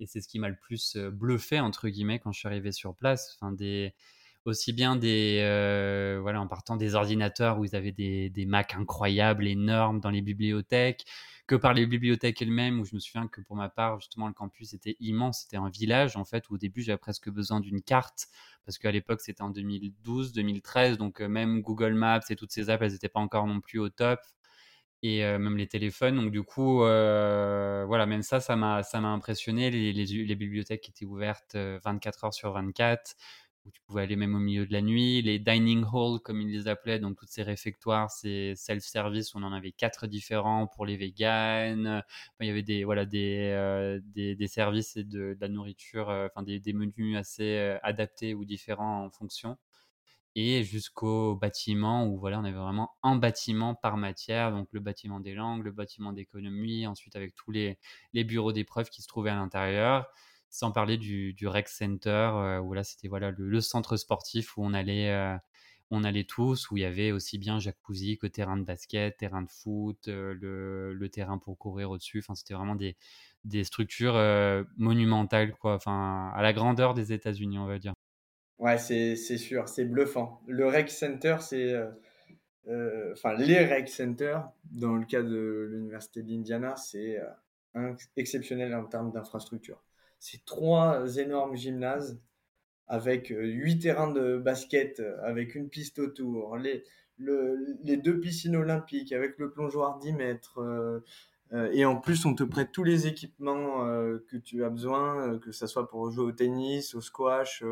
Et 0.00 0.06
c'est 0.06 0.20
ce 0.20 0.28
qui 0.28 0.38
m'a 0.38 0.48
le 0.48 0.56
plus 0.56 0.96
bluffé, 0.96 1.60
entre 1.60 1.88
guillemets, 1.88 2.18
quand 2.18 2.32
je 2.32 2.40
suis 2.40 2.48
arrivé 2.48 2.72
sur 2.72 2.94
place. 2.96 3.36
Enfin, 3.40 3.52
des, 3.52 3.94
aussi 4.48 4.72
bien 4.72 4.96
des, 4.96 5.40
voilà, 6.20 6.40
en 6.40 6.46
partant 6.46 6.76
des 6.76 6.94
ordinateurs 6.94 7.58
où 7.58 7.64
ils 7.64 7.76
avaient 7.76 7.92
des, 7.92 8.30
des 8.30 8.46
Macs 8.46 8.74
incroyables, 8.74 9.46
énormes 9.46 10.00
dans 10.00 10.10
les 10.10 10.22
bibliothèques, 10.22 11.04
que 11.48 11.54
par 11.54 11.72
les 11.72 11.86
bibliothèques 11.86 12.42
elles-mêmes, 12.42 12.78
où 12.78 12.84
je 12.84 12.94
me 12.94 13.00
souviens 13.00 13.26
que 13.26 13.40
pour 13.40 13.56
ma 13.56 13.70
part, 13.70 13.98
justement, 13.98 14.28
le 14.28 14.34
campus 14.34 14.74
était 14.74 14.96
immense, 15.00 15.40
c'était 15.40 15.56
un 15.56 15.70
village, 15.70 16.16
en 16.16 16.24
fait, 16.26 16.48
où 16.50 16.54
au 16.54 16.58
début, 16.58 16.82
j'avais 16.82 16.98
presque 16.98 17.30
besoin 17.30 17.58
d'une 17.60 17.80
carte, 17.80 18.28
parce 18.66 18.76
qu'à 18.76 18.92
l'époque, 18.92 19.22
c'était 19.22 19.42
en 19.42 19.48
2012, 19.48 20.32
2013, 20.32 20.98
donc 20.98 21.22
euh, 21.22 21.28
même 21.28 21.62
Google 21.62 21.94
Maps 21.94 22.20
et 22.28 22.36
toutes 22.36 22.52
ces 22.52 22.68
apps, 22.68 22.82
elles 22.84 22.92
n'étaient 22.92 23.08
pas 23.08 23.20
encore 23.20 23.46
non 23.46 23.60
plus 23.62 23.78
au 23.78 23.88
top, 23.88 24.20
et 25.02 25.24
euh, 25.24 25.38
même 25.38 25.56
les 25.56 25.66
téléphones, 25.66 26.16
donc 26.16 26.30
du 26.30 26.42
coup, 26.42 26.82
euh, 26.82 27.84
voilà, 27.86 28.04
même 28.04 28.22
ça, 28.22 28.40
ça 28.40 28.54
m'a 28.54 28.82
impressionné, 28.92 29.70
les, 29.70 29.94
les, 29.94 30.04
les, 30.04 30.34
bibliothèques 30.34 30.86
étaient 30.90 31.06
ouvertes 31.06 31.56
24 31.56 32.24
heures 32.24 32.34
sur 32.34 32.52
24, 32.52 33.16
tu 33.72 33.80
pouvais 33.86 34.02
aller 34.02 34.16
même 34.16 34.34
au 34.34 34.38
milieu 34.38 34.66
de 34.66 34.72
la 34.72 34.82
nuit. 34.82 35.22
Les 35.22 35.38
dining 35.38 35.84
halls, 35.84 36.20
comme 36.20 36.40
ils 36.40 36.50
les 36.50 36.68
appelaient, 36.68 36.98
donc 36.98 37.16
toutes 37.16 37.28
ces 37.28 37.42
réfectoires, 37.42 38.10
ces 38.10 38.54
self-service, 38.56 39.34
on 39.34 39.42
en 39.42 39.52
avait 39.52 39.72
quatre 39.72 40.06
différents 40.06 40.66
pour 40.66 40.86
les 40.86 40.96
véganes. 40.96 42.02
il 42.40 42.46
y 42.46 42.50
avait 42.50 42.62
des, 42.62 42.84
euh, 42.84 44.46
services 44.46 44.96
et 44.96 45.04
de, 45.04 45.36
la 45.40 45.48
nourriture, 45.48 46.10
euh, 46.10 46.28
enfin 46.30 46.42
des, 46.42 46.60
des, 46.60 46.72
menus 46.72 47.16
assez 47.16 47.56
euh, 47.58 47.78
adaptés 47.82 48.34
ou 48.34 48.44
différents 48.44 49.04
en 49.04 49.10
fonction. 49.10 49.56
Et 50.34 50.62
jusqu'au 50.62 51.34
bâtiment 51.36 52.06
où 52.06 52.18
voilà, 52.18 52.38
on 52.40 52.44
avait 52.44 52.56
vraiment 52.56 52.92
un 53.02 53.16
bâtiment 53.16 53.74
par 53.74 53.96
matière, 53.96 54.52
donc 54.52 54.68
le 54.72 54.80
bâtiment 54.80 55.20
des 55.20 55.34
langues, 55.34 55.64
le 55.64 55.72
bâtiment 55.72 56.12
d'économie, 56.12 56.86
ensuite 56.86 57.16
avec 57.16 57.34
tous 57.34 57.50
les, 57.50 57.78
les 58.12 58.24
bureaux 58.24 58.52
d'épreuves 58.52 58.90
qui 58.90 59.02
se 59.02 59.08
trouvaient 59.08 59.30
à 59.30 59.36
l'intérieur 59.36 60.06
sans 60.50 60.72
parler 60.72 60.96
du, 60.96 61.32
du 61.34 61.46
rec 61.46 61.68
center 61.68 62.30
euh, 62.34 62.58
où 62.60 62.72
là 62.72 62.84
c'était 62.84 63.08
voilà 63.08 63.32
le, 63.36 63.60
centre 63.60 63.96
sportif 63.96 64.56
où 64.56 64.64
on 64.64 64.72
allait 64.72 65.10
euh, 65.10 65.36
on 65.90 66.04
allait 66.04 66.24
tous 66.24 66.70
où 66.70 66.76
il 66.76 66.82
y 66.82 66.86
avait 66.86 67.12
aussi 67.12 67.38
bien 67.38 67.58
jacuzzi 67.58 68.18
que 68.18 68.26
terrain 68.26 68.56
de 68.56 68.64
basket 68.64 69.16
terrain 69.16 69.42
de 69.42 69.50
foot 69.50 70.08
euh, 70.08 70.34
le, 70.40 71.08
terrain 71.10 71.38
pour 71.38 71.58
courir 71.58 71.90
au 71.90 71.98
dessus 71.98 72.20
enfin 72.20 72.34
c'était 72.34 72.54
vraiment 72.54 72.76
des, 72.76 72.96
des 73.44 73.64
structures 73.64 74.14
monumentales 74.76 75.54
quoi. 75.54 75.74
Enfin 75.74 76.32
à 76.34 76.42
la 76.42 76.52
grandeur 76.52 76.94
des 76.94 77.12
États-Unis 77.12 77.58
on 77.58 77.66
va 77.66 77.78
dire. 77.78 77.92
Ouais 78.58 78.78
c'est 78.78 79.16
sûr 79.16 79.68
c'est 79.68 79.84
bluffant. 79.84 80.42
Le 80.46 80.66
rec 80.66 80.90
center 80.90 81.36
c'est 81.40 81.74
enfin 83.12 83.34
les 83.34 83.64
rec 83.64 83.88
centers 83.88 84.50
dans 84.70 84.94
le 84.96 85.04
cas 85.04 85.22
de 85.22 85.68
l'université 85.70 86.22
d'Indiana 86.22 86.76
c'est 86.76 87.18
exceptionnel 88.16 88.74
en 88.74 88.84
termes 88.84 89.10
d'infrastructure 89.12 89.82
c'est 90.18 90.44
trois 90.44 91.16
énormes 91.16 91.56
gymnases 91.56 92.20
avec 92.88 93.30
euh, 93.30 93.44
huit 93.44 93.80
terrains 93.80 94.10
de 94.10 94.38
basket 94.38 95.00
euh, 95.00 95.16
avec 95.22 95.54
une 95.54 95.68
piste 95.68 95.98
autour, 95.98 96.56
les, 96.56 96.84
deux 97.18 98.20
piscines 98.20 98.56
olympiques 98.56 99.12
avec 99.12 99.38
le 99.38 99.50
plongeoir 99.50 99.98
10 99.98 100.12
mètres. 100.14 100.60
Euh, 100.60 101.70
et 101.72 101.84
en 101.84 101.96
plus, 101.96 102.26
on 102.26 102.34
te 102.34 102.44
prête 102.44 102.72
tous 102.72 102.84
les 102.84 103.06
équipements 103.06 103.86
que 104.28 104.36
tu 104.36 104.64
as 104.64 104.68
besoin, 104.68 105.38
que 105.38 105.50
ce 105.50 105.66
soit 105.66 105.88
pour 105.88 106.10
jouer 106.10 106.26
au 106.26 106.32
tennis, 106.32 106.94
au 106.94 107.00
squash. 107.00 107.64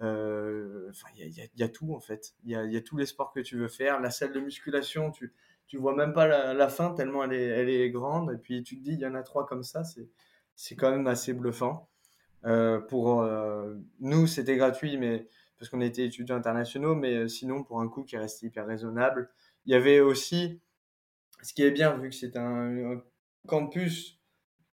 Enfin, 0.00 1.08
il 1.18 1.50
y, 1.54 1.62
a, 1.62 1.68
tout 1.68 1.92
en 1.94 2.00
fait. 2.00 2.32
Il 2.44 2.50
y 2.50 2.76
a, 2.76 2.80
tous 2.80 2.96
les 2.96 3.04
sports 3.04 3.30
que 3.32 3.40
tu 3.40 3.58
veux 3.58 3.68
faire. 3.68 4.00
La 4.00 4.10
salle 4.10 4.32
de 4.32 4.40
musculation, 4.40 5.10
tu 5.10 5.34
tu 5.66 5.78
vois 5.78 5.94
même 5.94 6.12
pas 6.12 6.26
la, 6.26 6.68
fin 6.68 6.92
tellement 6.92 7.24
elle 7.24 7.68
est, 7.68 7.90
grande. 7.90 8.32
Et 8.32 8.36
puis 8.36 8.62
tu 8.62 8.78
te 8.78 8.82
dis, 8.82 8.92
il 8.92 9.00
y 9.00 9.06
en 9.06 9.14
a 9.14 9.22
trois 9.22 9.46
comme 9.46 9.62
ça. 9.62 9.82
C'est 10.62 10.76
quand 10.76 10.92
même 10.92 11.08
assez 11.08 11.32
bluffant. 11.32 11.90
Euh, 12.44 12.78
pour 12.78 13.20
euh, 13.20 13.74
nous, 13.98 14.28
c'était 14.28 14.56
gratuit, 14.56 14.96
mais 14.96 15.26
parce 15.58 15.68
qu'on 15.68 15.80
était 15.80 16.06
étudiants 16.06 16.36
internationaux, 16.36 16.94
mais 16.94 17.14
euh, 17.14 17.28
sinon 17.28 17.64
pour 17.64 17.80
un 17.80 17.88
coût 17.88 18.04
qui 18.04 18.16
restait 18.16 18.46
hyper 18.46 18.64
raisonnable. 18.64 19.28
Il 19.66 19.72
y 19.72 19.74
avait 19.74 19.98
aussi, 19.98 20.60
ce 21.42 21.52
qui 21.52 21.64
est 21.64 21.72
bien 21.72 21.96
vu 21.98 22.10
que 22.10 22.14
c'est 22.14 22.36
un, 22.36 23.02
campus, 23.48 24.20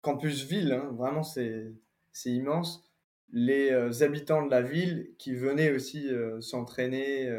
campus 0.00 0.44
ville, 0.44 0.72
hein, 0.72 0.94
vraiment 0.96 1.24
c'est 1.24 1.74
c'est 2.12 2.30
immense. 2.30 2.88
Les 3.32 3.72
habitants 4.04 4.46
de 4.46 4.50
la 4.50 4.62
ville 4.62 5.12
qui 5.18 5.34
venaient 5.34 5.72
aussi 5.72 6.08
s'entraîner 6.40 7.32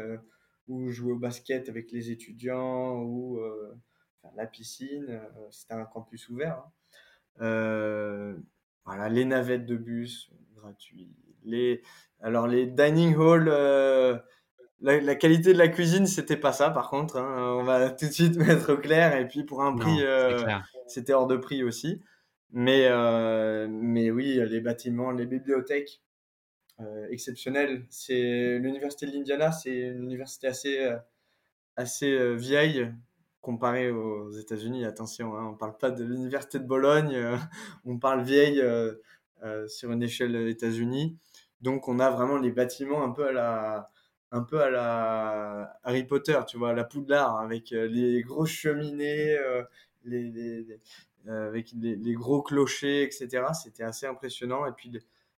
ou 0.68 0.90
jouer 0.90 1.12
au 1.12 1.18
basket 1.18 1.68
avec 1.68 1.90
les 1.92 2.10
étudiants 2.10 2.96
ou 3.02 3.38
faire 4.22 4.32
la 4.36 4.46
piscine, 4.46 5.20
c'était 5.50 5.74
un 5.74 5.84
campus 5.84 6.30
ouvert. 6.30 6.58
Hein. 6.58 6.72
Euh, 7.40 8.36
voilà, 8.84 9.08
les 9.08 9.24
navettes 9.24 9.66
de 9.66 9.76
bus 9.76 10.30
gratuits. 10.54 11.10
Les, 11.44 11.82
alors 12.20 12.46
les 12.46 12.66
dining 12.66 13.14
halls, 13.16 13.48
euh, 13.48 14.18
la, 14.80 15.14
qualité 15.14 15.52
de 15.52 15.58
la 15.58 15.68
cuisine, 15.68 16.06
c'était 16.06 16.36
pas 16.36 16.52
ça 16.52 16.70
par 16.70 16.90
contre. 16.90 17.16
Hein. 17.16 17.56
on 17.58 17.64
va 17.64 17.90
tout 17.90 18.06
de 18.06 18.12
suite 18.12 18.36
mettre 18.36 18.74
au 18.74 18.76
clair. 18.76 19.16
Et 19.16 19.26
puis 19.26 19.44
pour 19.44 19.62
un 19.62 19.74
prix, 19.74 20.02
euh, 20.02 20.38
c'était 20.86 21.12
hors 21.12 21.26
de 21.26 21.36
prix 21.36 21.62
aussi. 21.62 22.00
Mais, 22.54 22.90
mais 23.68 24.10
oui, 24.10 24.38
les 24.46 24.60
bâtiments, 24.60 25.10
les 25.10 25.26
bibliothèques, 25.26 26.02
exceptionnelles. 27.10 27.86
C'est 27.88 28.58
l'université 28.58 29.06
de 29.06 29.12
l'Indiana, 29.12 29.52
c'est 29.52 29.74
une 29.74 30.04
université 30.04 30.48
assez, 30.48 30.90
assez 31.76 32.36
vieille 32.36 32.92
comparé 33.42 33.90
aux 33.90 34.30
États-Unis, 34.30 34.84
attention, 34.84 35.36
hein, 35.36 35.44
on 35.48 35.52
ne 35.52 35.56
parle 35.56 35.76
pas 35.76 35.90
de 35.90 36.04
l'université 36.04 36.60
de 36.60 36.64
Bologne, 36.64 37.14
euh, 37.14 37.36
on 37.84 37.98
parle 37.98 38.22
vieille 38.22 38.60
euh, 38.60 38.94
euh, 39.42 39.68
sur 39.68 39.90
une 39.90 40.02
échelle 40.02 40.34
États-Unis. 40.48 41.18
Donc 41.60 41.88
on 41.88 41.98
a 41.98 42.10
vraiment 42.10 42.38
les 42.38 42.52
bâtiments 42.52 43.02
un 43.04 43.10
peu 43.10 43.26
à 43.26 43.32
la, 43.32 43.90
un 44.30 44.42
peu 44.42 44.60
à 44.62 44.70
la 44.70 45.78
Harry 45.82 46.04
Potter, 46.04 46.38
tu 46.46 46.56
vois, 46.56 46.70
à 46.70 46.72
la 46.72 46.84
Poudlard, 46.84 47.38
avec 47.38 47.70
les 47.70 48.22
grosses 48.22 48.50
cheminées, 48.50 49.36
avec 51.26 51.72
les, 51.78 52.14
gros 52.14 52.42
clochers, 52.42 53.04
etc. 53.04 53.44
C'était 53.54 53.84
assez 53.84 54.06
impressionnant. 54.06 54.66
Et 54.66 54.72
puis 54.72 54.90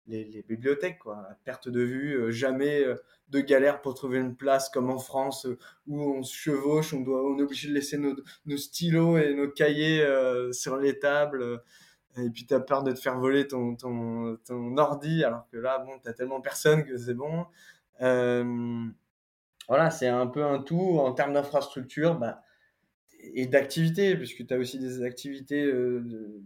les, 0.07 0.43
bibliothèques, 0.47 0.99
quoi. 0.99 1.27
perte 1.45 1.69
de 1.69 1.81
vue, 1.81 2.13
euh, 2.15 2.31
jamais 2.31 2.83
euh, 2.83 2.95
de 3.29 3.39
galère 3.39 3.81
pour 3.81 3.93
trouver 3.93 4.19
une 4.19 4.35
place 4.35 4.69
comme 4.69 4.89
en 4.89 4.97
France 4.97 5.45
euh, 5.45 5.57
où 5.87 6.01
on 6.01 6.23
se 6.23 6.35
chevauche, 6.35 6.93
on, 6.93 7.01
doit, 7.01 7.23
on 7.23 7.37
est 7.39 7.43
obligé 7.43 7.69
de 7.69 7.73
laisser 7.73 7.97
nos, 7.97 8.57
stylos 8.57 9.17
et 9.17 9.33
nos 9.33 9.49
cahiers 9.49 10.05
sur 10.51 10.77
les 10.77 10.99
tables. 10.99 11.61
et 12.17 12.29
puis 12.29 12.45
tu 12.45 12.53
as 12.53 12.59
peur 12.59 12.83
de 12.83 12.91
te 12.91 12.99
faire 12.99 13.17
voler 13.19 13.47
ton, 13.47 13.75
ton, 13.75 14.37
ton 14.45 14.77
ordi, 14.77 15.23
alors 15.23 15.47
que 15.51 15.57
là, 15.57 15.79
bon, 15.79 15.99
tu 16.03 16.13
tellement 16.13 16.41
personne 16.41 16.83
que 16.85 16.97
c'est 16.97 17.13
bon. 17.13 17.45
voilà, 17.99 19.89
c'est 19.89 20.07
un 20.07 20.27
peu 20.27 20.43
un 20.43 20.59
tout 20.59 20.99
en 20.99 21.13
termes 21.13 21.33
d'infrastructure. 21.33 22.15
Bah, 22.15 22.41
et 23.35 23.47
d'activités, 23.47 24.17
puisque 24.17 24.45
tu 24.45 24.53
as 24.53 24.57
aussi 24.57 24.79
des 24.79 25.01
activités 25.01 25.71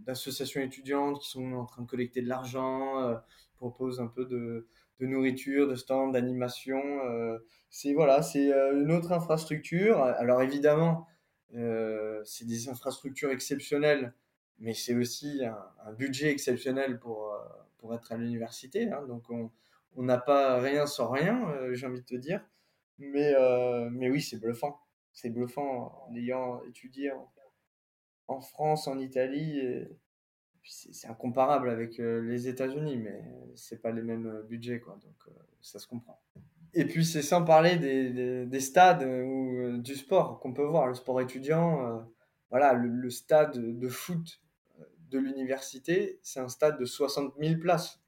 d'associations 0.06 0.60
étudiantes 0.60 1.20
qui 1.20 1.28
sont 1.28 1.54
en 1.54 1.64
train 1.64 1.82
de 1.82 1.88
collecter 1.88 2.22
de 2.22 2.28
l'argent, 2.28 3.18
propose 3.58 4.00
un 4.00 4.06
peu 4.06 4.24
de, 4.24 4.66
nourriture, 5.00 5.68
de 5.68 5.74
stand, 5.74 6.12
d'animation. 6.12 6.80
Euh, 7.04 7.38
c'est 7.68 7.92
voilà, 7.92 8.22
c'est 8.22 8.52
euh, 8.52 8.80
une 8.80 8.92
autre 8.92 9.12
infrastructure. 9.12 10.00
Alors 10.02 10.40
évidemment, 10.42 11.06
euh, 11.54 12.22
c'est 12.24 12.46
des 12.46 12.68
infrastructures 12.68 13.30
exceptionnelles 13.30 14.14
mais 14.60 14.74
c'est 14.74 14.96
aussi 14.96 15.42
un, 15.44 15.92
budget 15.92 16.32
exceptionnel 16.32 16.98
pour, 16.98 17.32
pour 17.78 17.94
être 17.94 18.10
à 18.10 18.16
l'université. 18.16 18.90
Hein. 18.90 19.06
donc 19.06 19.30
on 19.30 20.02
n'a 20.02 20.18
pas 20.18 20.58
rien 20.60 20.84
sans 20.84 21.12
rien, 21.12 21.54
j'ai 21.74 21.86
envie 21.86 22.00
de 22.00 22.04
te 22.04 22.16
dire. 22.16 22.44
Mais, 22.98 23.34
mais 23.92 24.10
oui, 24.10 24.20
c'est 24.20 24.40
bluffant. 24.40 24.80
C'est 25.12 25.30
bluffant 25.30 26.08
en 26.08 26.16
ayant 26.16 26.60
étudié 26.64 27.12
en, 28.26 28.40
France, 28.40 28.88
en 28.88 28.98
Italie. 28.98 29.60
C'est 30.70 31.08
incomparable 31.08 31.70
avec 31.70 31.98
les 31.98 32.48
États-Unis, 32.48 32.98
mais 32.98 33.24
c'est 33.54 33.80
pas 33.80 33.90
les 33.90 34.02
mêmes 34.02 34.42
budgets, 34.48 34.80
quoi. 34.80 34.98
Donc 35.02 35.34
ça 35.60 35.78
se 35.78 35.86
comprend. 35.86 36.20
Et 36.74 36.84
puis 36.84 37.04
c'est 37.04 37.22
sans 37.22 37.44
parler 37.44 37.76
des, 37.76 38.44
des, 38.46 38.60
stades 38.60 39.02
ou 39.02 39.78
du 39.78 39.94
sport 39.94 40.38
qu'on 40.40 40.52
peut 40.52 40.64
voir, 40.64 40.86
le 40.86 40.94
sport 40.94 41.20
étudiant. 41.20 42.06
voilà, 42.50 42.74
le, 42.74 43.10
stade 43.10 43.58
de 43.58 43.88
foot 43.88 44.42
de 45.10 45.18
l'université, 45.18 46.18
c'est 46.22 46.40
un 46.40 46.48
stade 46.48 46.78
de 46.78 46.84
60 46.84 47.34
000 47.40 47.58
places. 47.58 48.00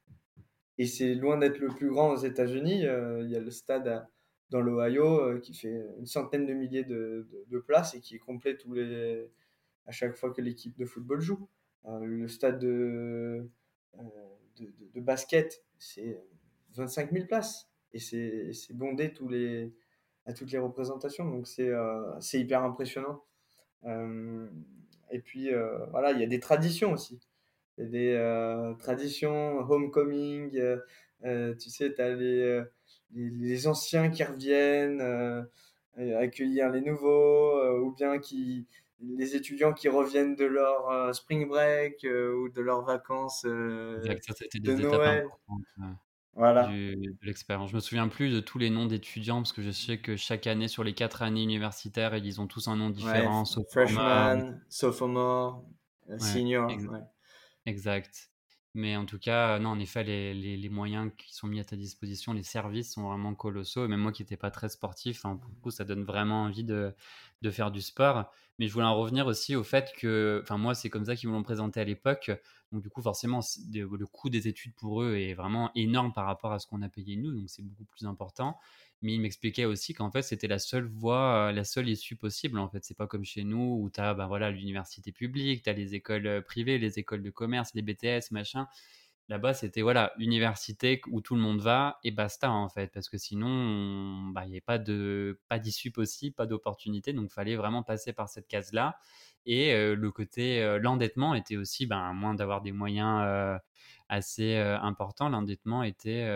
Et 0.77 0.85
c'est 0.85 1.15
loin 1.15 1.37
d'être 1.37 1.59
le 1.59 1.69
plus 1.69 1.89
grand 1.89 2.11
aux 2.11 2.17
États-Unis. 2.17 2.81
Il 2.81 3.29
y 3.29 3.35
a 3.35 3.39
le 3.39 3.51
stade 3.51 4.07
dans 4.51 4.61
l'Ohio 4.61 5.39
qui 5.39 5.53
fait 5.53 5.85
une 5.97 6.05
centaine 6.05 6.45
de 6.45 6.53
milliers 6.53 6.83
de, 6.83 7.27
de, 7.47 7.59
places 7.59 7.95
et 7.95 8.01
qui 8.01 8.15
est 8.15 8.19
complet 8.19 8.57
tous 8.57 8.73
les, 8.73 9.29
à 9.85 9.91
chaque 9.91 10.15
fois 10.15 10.31
que 10.31 10.41
l'équipe 10.41 10.77
de 10.77 10.85
football 10.85 11.21
joue. 11.21 11.47
Le 11.85 12.27
stade 12.27 12.59
de, 12.59 13.49
de, 14.57 14.73
de 14.93 15.01
basket, 15.01 15.63
c'est 15.77 16.19
25 16.75 17.11
000 17.11 17.25
places 17.25 17.69
et 17.93 17.99
c'est 17.99 18.73
bondé 18.73 19.13
tous 19.13 19.27
les, 19.27 19.73
à 20.25 20.33
toutes 20.33 20.51
les 20.51 20.59
représentations. 20.59 21.29
Donc 21.29 21.47
c'est 21.47 21.69
euh, 21.69 22.19
hyper 22.33 22.63
impressionnant. 22.63 23.23
Euh, 23.85 24.47
et 25.09 25.19
puis 25.19 25.53
euh, 25.53 25.85
voilà, 25.87 26.11
il 26.11 26.19
y 26.19 26.23
a 26.23 26.27
des 26.27 26.39
traditions 26.39 26.93
aussi. 26.93 27.19
Des 27.77 28.15
traditions, 28.79 29.59
homecoming, 29.59 30.51
tu 31.23 31.69
sais, 31.69 31.93
tu 31.93 32.01
as 32.01 32.13
les, 32.13 32.61
les, 33.11 33.67
anciens 33.67 34.11
qui 34.11 34.23
reviennent, 34.23 35.01
accueillir 35.97 36.69
les 36.69 36.81
nouveaux, 36.81 37.79
ou 37.79 37.91
bien 37.95 38.19
qui, 38.19 38.67
les 39.17 39.35
étudiants 39.35 39.73
qui 39.73 39.89
reviennent 39.89 40.35
de 40.35 40.45
leur 40.45 41.13
spring 41.15 41.47
break 41.47 42.03
ou 42.03 42.49
de 42.49 42.61
leurs 42.61 42.83
vacances 42.83 43.43
de 43.43 44.81
Noël 44.81 45.27
voilà. 46.35 46.67
de 46.67 47.25
l'expérience. 47.25 47.71
Je 47.71 47.75
me 47.75 47.81
souviens 47.81 48.07
plus 48.07 48.29
de 48.29 48.39
tous 48.39 48.57
les 48.57 48.69
noms 48.69 48.85
d'étudiants 48.85 49.37
parce 49.37 49.53
que 49.53 49.61
je 49.61 49.71
sais 49.71 49.97
que 49.97 50.15
chaque 50.15 50.47
année 50.47 50.67
sur 50.67 50.83
les 50.83 50.93
quatre 50.93 51.21
années 51.21 51.43
universitaires, 51.43 52.15
ils 52.15 52.39
ont 52.39 52.47
tous 52.47 52.67
un 52.67 52.77
nom 52.77 52.89
différent. 52.89 53.43
freshman, 53.69 54.59
sophomore, 54.69 55.65
euh, 56.09 56.17
senior. 56.19 56.71
Exact. 57.65 58.30
Mais 58.73 58.95
en 58.95 59.05
tout 59.05 59.19
cas, 59.19 59.59
non, 59.59 59.69
en 59.69 59.79
effet, 59.79 60.03
les, 60.05 60.33
les, 60.33 60.69
moyens 60.69 61.11
qui 61.17 61.35
sont 61.35 61.47
mis 61.47 61.59
à 61.59 61.65
ta 61.65 61.75
disposition, 61.75 62.31
les 62.31 62.43
services 62.43 62.93
sont 62.93 63.03
vraiment 63.03 63.35
colossaux. 63.35 63.83
Et 63.83 63.87
même 63.89 63.99
moi 63.99 64.13
qui 64.13 64.21
n'étais 64.21 64.37
pas 64.37 64.49
très 64.49 64.69
sportif, 64.69 65.25
hein, 65.25 65.39
coup, 65.61 65.71
ça 65.71 65.83
donne 65.83 66.03
vraiment 66.05 66.43
envie 66.43 66.63
de, 66.63 66.95
de, 67.41 67.51
faire 67.51 67.71
du 67.71 67.81
sport. 67.81 68.31
Mais 68.59 68.67
je 68.67 68.73
voulais 68.73 68.85
en 68.85 68.95
revenir 68.95 69.27
aussi 69.27 69.57
au 69.57 69.63
fait 69.63 69.91
que, 69.97 70.39
enfin, 70.43 70.57
moi, 70.57 70.73
c'est 70.73 70.89
comme 70.89 71.05
ça 71.05 71.17
qu'ils 71.17 71.27
me 71.27 71.33
l'ont 71.33 71.43
présenté 71.43 71.81
à 71.81 71.83
l'époque. 71.83 72.31
Donc, 72.71 72.81
du 72.81 72.89
coup, 72.89 73.01
forcément, 73.01 73.41
le 73.73 74.05
coût 74.05 74.29
des 74.29 74.47
études 74.47 74.73
pour 74.75 75.03
eux 75.03 75.15
est 75.17 75.33
vraiment 75.33 75.71
énorme 75.75 76.13
par 76.13 76.25
rapport 76.25 76.53
à 76.53 76.59
ce 76.59 76.65
qu'on 76.67 76.81
a 76.81 76.87
payé 76.87 77.17
nous. 77.17 77.33
Donc, 77.33 77.49
c'est 77.49 77.63
beaucoup 77.63 77.85
plus 77.85 78.05
important 78.05 78.57
mais 79.01 79.13
il 79.13 79.19
m'expliquait 79.21 79.65
aussi 79.65 79.93
qu'en 79.93 80.11
fait 80.11 80.21
c'était 80.21 80.47
la 80.47 80.59
seule 80.59 80.85
voie, 80.87 81.49
euh, 81.49 81.51
la 81.51 81.63
seule 81.63 81.89
issue 81.89 82.15
possible. 82.15 82.59
En 82.59 82.69
fait, 82.69 82.83
c'est 82.83 82.97
pas 82.97 83.07
comme 83.07 83.25
chez 83.25 83.43
nous 83.43 83.79
où 83.81 83.89
tu 83.89 83.99
as 83.99 84.13
ben 84.13 84.27
voilà, 84.27 84.51
l'université 84.51 85.11
publique, 85.11 85.63
tu 85.63 85.69
as 85.69 85.73
les 85.73 85.95
écoles 85.95 86.27
euh, 86.27 86.41
privées, 86.41 86.77
les 86.77 86.99
écoles 86.99 87.23
de 87.23 87.29
commerce, 87.31 87.71
les 87.75 87.81
BTS, 87.81 88.31
machin. 88.31 88.67
Là-bas, 89.29 89.53
c'était 89.53 89.81
voilà, 89.81 90.13
université 90.19 91.01
où 91.09 91.21
tout 91.21 91.35
le 91.35 91.41
monde 91.41 91.61
va 91.61 91.99
et 92.03 92.11
basta 92.11 92.51
en 92.51 92.67
fait, 92.69 92.91
parce 92.93 93.07
que 93.09 93.17
sinon, 93.17 94.27
bah, 94.33 94.43
il 94.45 94.49
n'y 94.49 94.55
avait 94.55 94.61
pas 94.61 94.77
de 94.77 95.39
pas 95.47 95.57
d'issue 95.59 95.91
possible, 95.91 96.35
pas 96.35 96.45
d'opportunité, 96.47 97.13
donc 97.13 97.31
fallait 97.31 97.55
vraiment 97.55 97.83
passer 97.83 98.13
par 98.13 98.27
cette 98.29 98.47
case-là. 98.47 98.97
Et 99.45 99.73
le 99.95 100.11
côté, 100.11 100.77
l'endettement 100.79 101.33
était 101.35 101.57
aussi, 101.57 101.85
ben, 101.85 102.13
moins 102.13 102.35
d'avoir 102.35 102.61
des 102.61 102.71
moyens 102.71 103.59
assez 104.09 104.55
important. 104.57 105.29
L'endettement 105.29 105.83
était 105.83 106.27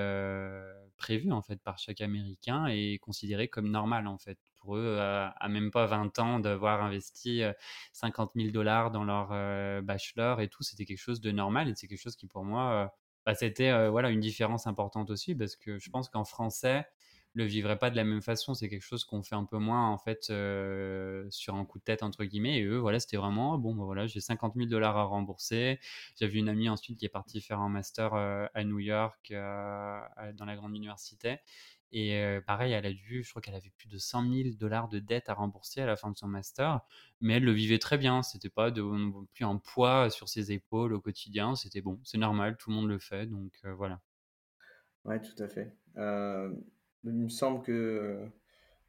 prévu 0.97 1.31
en 1.31 1.41
fait 1.41 1.61
par 1.61 1.77
chaque 1.77 2.01
Américain 2.01 2.67
et 2.67 2.97
considéré 2.99 3.47
comme 3.47 3.69
normal 3.69 4.07
en 4.07 4.17
fait 4.17 4.39
pour 4.55 4.77
eux 4.77 4.97
à, 4.99 5.47
même 5.49 5.71
pas 5.71 5.85
20 5.85 6.17
ans 6.19 6.39
d'avoir 6.39 6.83
investi 6.83 7.41
50 7.91 8.31
000 8.35 8.51
dollars 8.51 8.91
dans 8.91 9.03
leur 9.03 9.29
bachelor 9.83 10.41
et 10.41 10.47
tout. 10.47 10.63
C'était 10.63 10.85
quelque 10.85 10.97
chose 10.97 11.21
de 11.21 11.31
normal 11.31 11.69
et 11.69 11.75
c'est 11.75 11.87
quelque 11.87 12.01
chose 12.01 12.15
qui 12.15 12.27
pour 12.27 12.43
moi 12.45 12.93
bah, 13.25 13.35
c'était 13.35 13.89
voilà 13.89 14.09
une 14.09 14.19
différence 14.19 14.67
importante 14.67 15.09
aussi 15.09 15.35
parce 15.35 15.55
que 15.55 15.77
je 15.77 15.89
pense 15.89 16.09
qu'en 16.09 16.23
français 16.23 16.85
le 17.35 17.43
vivrait 17.43 17.77
pas 17.77 17.89
de 17.91 17.95
la 17.97 18.05
même 18.05 18.21
façon. 18.21 18.53
C'est 18.53 18.69
quelque 18.69 18.81
chose 18.81 19.03
qu'on 19.03 19.21
fait 19.21 19.35
un 19.35 19.43
peu 19.43 19.57
moins 19.57 19.89
en 19.89 19.97
fait 19.97 20.27
euh, 20.29 21.25
sur 21.29 21.55
un 21.55 21.65
coup 21.65 21.79
de 21.79 21.83
tête 21.83 22.01
entre 22.01 22.23
guillemets. 22.23 22.59
Et 22.59 22.63
eux, 22.63 22.77
voilà, 22.77 22.99
c'était 22.99 23.17
vraiment 23.17 23.57
bon. 23.57 23.75
Bah, 23.75 23.83
voilà, 23.83 24.07
j'ai 24.07 24.21
50 24.21 24.55
000 24.55 24.67
dollars 24.67 24.97
à 24.97 25.03
rembourser. 25.03 25.79
J'avais 26.19 26.39
une 26.39 26.49
amie 26.49 26.69
ensuite 26.69 26.97
qui 26.97 27.05
est 27.05 27.09
partie 27.09 27.41
faire 27.41 27.59
un 27.59 27.69
master 27.69 28.13
euh, 28.13 28.47
à 28.53 28.63
New 28.63 28.79
York 28.79 29.31
euh, 29.31 29.99
dans 30.33 30.45
la 30.45 30.55
grande 30.55 30.75
université. 30.75 31.37
Et 31.91 32.39
pareil, 32.45 32.73
elle 32.73 32.85
a 32.85 32.91
dû, 32.91 33.23
je 33.23 33.29
crois 33.29 33.41
qu'elle 33.41 33.55
avait 33.55 33.71
plus 33.77 33.87
de 33.87 33.97
100 33.97 34.29
000 34.29 34.49
dollars 34.59 34.89
de 34.89 34.99
dettes 34.99 35.29
à 35.29 35.33
rembourser 35.33 35.79
à 35.79 35.85
la 35.85 35.95
fin 35.95 36.11
de 36.11 36.17
son 36.17 36.27
master, 36.27 36.81
mais 37.21 37.35
elle 37.35 37.45
le 37.45 37.53
vivait 37.53 37.79
très 37.79 37.97
bien. 37.97 38.21
C'était 38.21 38.49
pas 38.49 38.69
de, 38.69 38.83
plus 39.33 39.45
un 39.45 39.57
poids 39.57 40.09
sur 40.09 40.27
ses 40.27 40.51
épaules 40.51 40.91
au 40.91 40.99
quotidien. 40.99 41.55
C'était 41.55 41.79
bon, 41.79 42.01
c'est 42.03 42.17
normal, 42.17 42.57
tout 42.57 42.69
le 42.69 42.75
monde 42.75 42.89
le 42.89 42.99
fait, 42.99 43.27
donc 43.27 43.61
voilà. 43.77 44.01
Ouais, 45.05 45.21
tout 45.21 45.41
à 45.41 45.47
fait. 45.47 45.73
Il 47.05 47.13
me 47.13 47.29
semble 47.29 47.61
que 47.61 48.29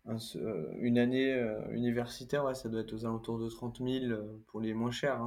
euh, 0.08 0.18
euh, 0.36 0.72
une 0.78 0.98
année 0.98 1.32
euh, 1.34 1.60
universitaire, 1.72 2.54
ça 2.56 2.68
doit 2.68 2.80
être 2.80 2.94
aux 2.94 3.04
alentours 3.04 3.38
de 3.38 3.48
30 3.48 3.78
000 3.78 4.20
pour 4.46 4.60
les 4.60 4.74
moins 4.74 4.90
chers. 4.90 5.18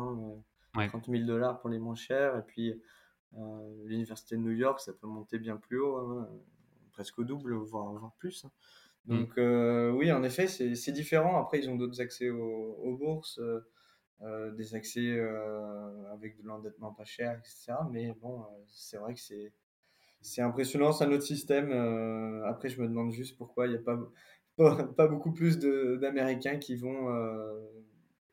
30 0.73 1.05
000 1.07 1.25
dollars 1.25 1.59
pour 1.59 1.69
les 1.69 1.79
moins 1.79 1.95
chers. 1.95 2.37
Et 2.37 2.43
puis, 2.43 2.73
l'université 3.85 4.35
de 4.35 4.41
New 4.41 4.51
York, 4.51 4.79
ça 4.79 4.93
peut 4.93 5.07
monter 5.07 5.37
bien 5.39 5.57
plus 5.57 5.79
haut, 5.79 5.97
hein, 5.97 6.29
presque 6.91 7.19
au 7.19 7.23
double, 7.23 7.53
voire, 7.55 8.11
plus. 8.17 8.45
Hein. 8.45 8.51
Mm. 9.05 9.17
Donc, 9.17 9.97
oui, 9.97 10.11
en 10.11 10.23
effet, 10.23 10.47
c'est 10.47 10.91
différent. 10.91 11.39
Après, 11.41 11.59
ils 11.59 11.69
ont 11.69 11.75
d'autres 11.75 12.01
accès 12.01 12.29
aux, 12.29 12.97
bourses, 12.97 13.39
des 14.55 14.75
accès 14.75 15.19
avec 16.11 16.41
de 16.41 16.47
l'endettement 16.47 16.93
pas 16.93 17.05
cher, 17.05 17.37
etc. 17.39 17.73
Mais 17.91 18.13
bon, 18.21 18.45
c'est 18.67 18.97
vrai 18.97 19.13
que 19.13 19.21
c'est 19.21 19.53
c'est 20.21 20.41
impressionnant, 20.41 20.91
c'est 20.91 21.05
un 21.05 21.11
autre 21.11 21.23
système. 21.23 21.71
Euh, 21.71 22.45
après, 22.45 22.69
je 22.69 22.81
me 22.81 22.87
demande 22.87 23.11
juste 23.11 23.37
pourquoi 23.37 23.67
il 23.67 23.71
n'y 23.71 23.77
a 23.77 23.79
pas, 23.79 23.97
pas, 24.97 25.07
beaucoup 25.07 25.31
plus 25.31 25.59
d'Américains 25.59 26.57
qui 26.57 26.75
vont 26.75 27.13
euh, 27.13 27.59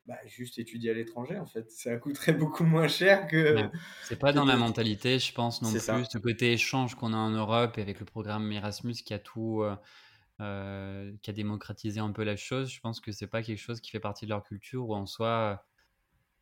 bah, 0.07 0.17
juste 0.27 0.59
étudier 0.59 0.91
à 0.91 0.95
l'étranger, 0.95 1.39
en 1.39 1.47
fait. 1.47 1.71
Ça 1.71 1.97
coûterait 1.97 2.33
beaucoup 2.35 2.65
moins 2.65 2.89
cher 2.89 3.27
que. 3.29 3.57
C'est 4.05 4.19
pas 4.19 4.33
dans 4.33 4.45
la 4.45 4.57
mentalité, 4.57 5.19
je 5.19 5.33
pense, 5.33 5.63
non 5.63 5.71
plus. 5.71 5.81
Ce 5.81 6.19
côté 6.19 6.53
échange 6.53 6.95
qu'on 6.95 7.13
a 7.13 7.17
en 7.17 7.31
Europe 7.31 7.79
et 7.79 7.83
avec 7.83 8.01
le 8.01 8.07
programme 8.07 8.51
Erasmus 8.53 8.95
qui 8.95 9.15
a 9.15 9.19
tout. 9.19 9.65
Euh, 10.39 11.13
qui 11.23 11.31
a 11.31 11.33
démocratisé 11.33 11.99
un 11.99 12.13
peu 12.13 12.23
la 12.23 12.37
chose, 12.37 12.71
je 12.71 12.79
pense 12.81 13.01
que 13.01 13.11
c'est 13.11 13.27
pas 13.27 13.43
quelque 13.43 13.59
chose 13.59 13.81
qui 13.81 13.91
fait 13.91 14.01
partie 14.01 14.27
de 14.27 14.31
leur 14.31 14.43
culture 14.43 14.87
ou 14.87 14.95
en 14.95 15.07
soi 15.07 15.65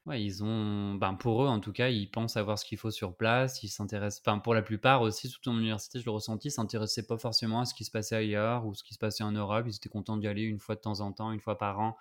Ouais, 0.07 0.23
ils 0.23 0.45
ont, 0.45 0.95
ben 0.97 1.15
pour 1.15 1.43
eux 1.45 1.49
en 1.49 1.61
tout 1.61 1.73
cas, 1.73 1.89
ils 1.89 2.11
pensent 2.11 2.37
avoir 2.37 2.59
ce 2.59 2.67
qu'il 2.67 2.77
faut 2.77 2.91
sur 2.91 3.17
place. 3.17 3.63
Ils 3.63 3.69
s'intéressent, 3.69 4.23
enfin 4.27 4.39
pour 4.39 4.53
la 4.53 4.61
plupart 4.61 5.01
aussi, 5.01 5.29
surtout 5.29 5.49
en 5.49 5.57
université, 5.59 5.99
je 5.99 6.05
le 6.05 6.11
ressentis, 6.11 6.49
ils 6.49 6.51
s'intéressaient 6.51 7.07
pas 7.07 7.17
forcément 7.17 7.61
à 7.61 7.65
ce 7.65 7.73
qui 7.73 7.85
se 7.87 7.91
passait 7.91 8.15
ailleurs 8.15 8.67
ou 8.67 8.75
ce 8.75 8.85
qui 8.85 8.93
se 8.93 8.99
passait 8.99 9.25
en 9.25 9.33
Europe. 9.33 9.65
Ils 9.67 9.77
étaient 9.77 9.89
contents 9.89 10.19
d'y 10.19 10.29
aller 10.29 10.43
une 10.43 10.59
fois 10.59 10.75
de 10.75 10.81
temps 10.81 11.01
en 11.01 11.11
temps, 11.13 11.33
une 11.33 11.41
fois 11.41 11.57
par 11.57 11.81
an 11.81 11.97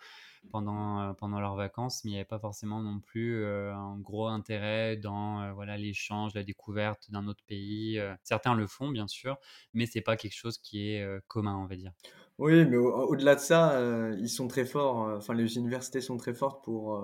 pendant, 0.52 1.00
euh, 1.00 1.14
pendant 1.14 1.40
leurs 1.40 1.56
vacances, 1.56 2.04
mais 2.04 2.12
il 2.12 2.14
n'y 2.14 2.20
avait 2.20 2.26
pas 2.26 2.40
forcément 2.40 2.82
non 2.82 3.00
plus 3.00 3.42
euh, 3.42 3.74
un 3.74 3.98
gros 3.98 4.28
intérêt 4.28 4.98
dans 4.98 5.42
euh, 5.42 5.54
voilà 5.54 5.78
l'échange, 5.78 6.34
la 6.34 6.44
découverte 6.44 7.10
d'un 7.10 7.28
autre 7.28 7.44
pays. 7.48 8.02
certains 8.24 8.54
le 8.54 8.68
font 8.68 8.90
bien 8.90 9.08
sûr, 9.08 9.38
mais 9.74 9.86
c'est 9.86 10.02
pas 10.02 10.18
quelque 10.18 10.36
chose 10.36 10.58
qui 10.58 10.90
est 10.90 11.06
commun, 11.28 11.56
on 11.56 11.68
va 11.68 11.76
dire. 11.78 11.94
Oui, 12.38 12.66
mais 12.66 12.76
au-delà 12.78 13.36
de 13.36 13.40
ça, 13.40 13.80
ils 14.20 14.30
sont 14.30 14.48
très 14.48 14.66
forts. 14.66 14.98
Enfin, 15.16 15.34
les 15.34 15.56
universités 15.56 16.02
sont 16.02 16.18
très 16.18 16.34
fortes 16.34 16.64
pour 16.64 17.00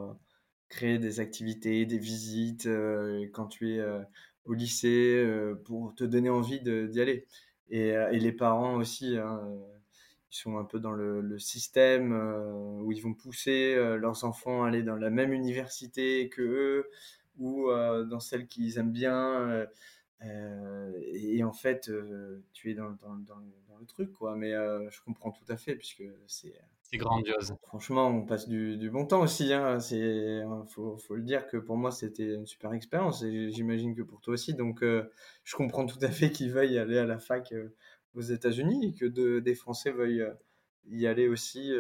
créer 0.70 1.00
des 1.00 1.20
activités, 1.20 1.86
des 1.86 1.98
visites 1.98 2.68
euh, 2.68 3.28
quand 3.34 3.48
tu 3.48 3.76
es 3.76 3.80
euh, 3.80 4.02
au 4.46 4.54
lycée 4.54 5.16
euh, 5.18 5.56
pour 5.66 5.96
te 5.96 6.04
donner 6.04 6.30
envie 6.30 6.62
d'y 6.62 7.02
aller. 7.02 7.26
Et, 7.72 7.94
les 8.14 8.32
parents 8.32 8.78
aussi, 8.78 9.18
hein, 9.18 9.42
ils 10.32 10.36
sont 10.36 10.58
un 10.58 10.64
peu 10.64 10.80
dans 10.80 10.92
le, 10.92 11.38
système 11.38 12.14
où 12.82 12.92
ils 12.92 13.02
vont 13.02 13.14
pousser 13.14 13.76
leurs 13.76 14.24
enfants 14.24 14.64
à 14.64 14.70
aller 14.70 14.82
dans 14.82 14.96
la 14.96 15.12
même 15.12 15.34
université 15.34 16.30
que 16.30 16.42
eux 16.42 16.90
ou 17.38 17.68
dans 18.10 18.20
celle 18.20 18.48
qu'ils 18.48 18.80
aiment 18.80 18.92
bien. 18.92 19.68
et 20.24 21.44
en 21.44 21.54
fait, 21.54 21.92
tu 22.54 22.72
es 22.72 22.74
dans, 22.74 22.92
dans, 22.94 23.18
dans, 23.18 23.78
le 23.80 23.86
truc, 23.86 24.12
quoi. 24.14 24.36
Mais 24.36 24.54
je 24.90 25.02
comprends 25.04 25.32
tout 25.32 25.46
à 25.50 25.56
fait, 25.56 25.76
puisque 25.76 26.04
c'est. 26.26 26.56
C'est 26.90 26.98
grandiose. 26.98 27.56
Franchement, 27.64 28.08
on 28.08 28.26
passe 28.26 28.48
du, 28.48 28.90
bon 28.90 29.06
temps 29.06 29.22
aussi. 29.22 29.54
Hein. 29.54 29.80
C'est, 29.80 30.42
faut, 30.70 30.98
faut, 30.98 31.16
le 31.16 31.22
dire 31.22 31.48
que 31.48 31.58
pour 31.58 31.78
moi, 31.78 31.92
c'était 31.92 32.34
une 32.34 32.48
super 32.48 32.74
expérience 32.74 33.22
et 33.24 33.52
j'imagine 33.52 33.96
que 33.96 34.02
pour 34.02 34.22
toi 34.22 34.34
aussi. 34.34 34.56
Donc, 34.56 34.82
je 34.82 35.56
comprends 35.56 35.86
tout 35.86 36.00
à 36.02 36.10
fait 36.10 36.32
qu'ils 36.32 36.52
veuillent 36.52 36.80
aller 36.80 36.98
à 36.98 37.06
la 37.06 37.20
fac 37.20 37.54
aux 38.16 38.22
États-Unis 38.22 38.88
et 38.88 38.94
que 38.94 39.06
de, 39.06 39.40
des 39.40 39.54
Français 39.54 39.92
veuillent 39.92 40.26
y 40.88 41.06
aller 41.06 41.28
aussi, 41.28 41.72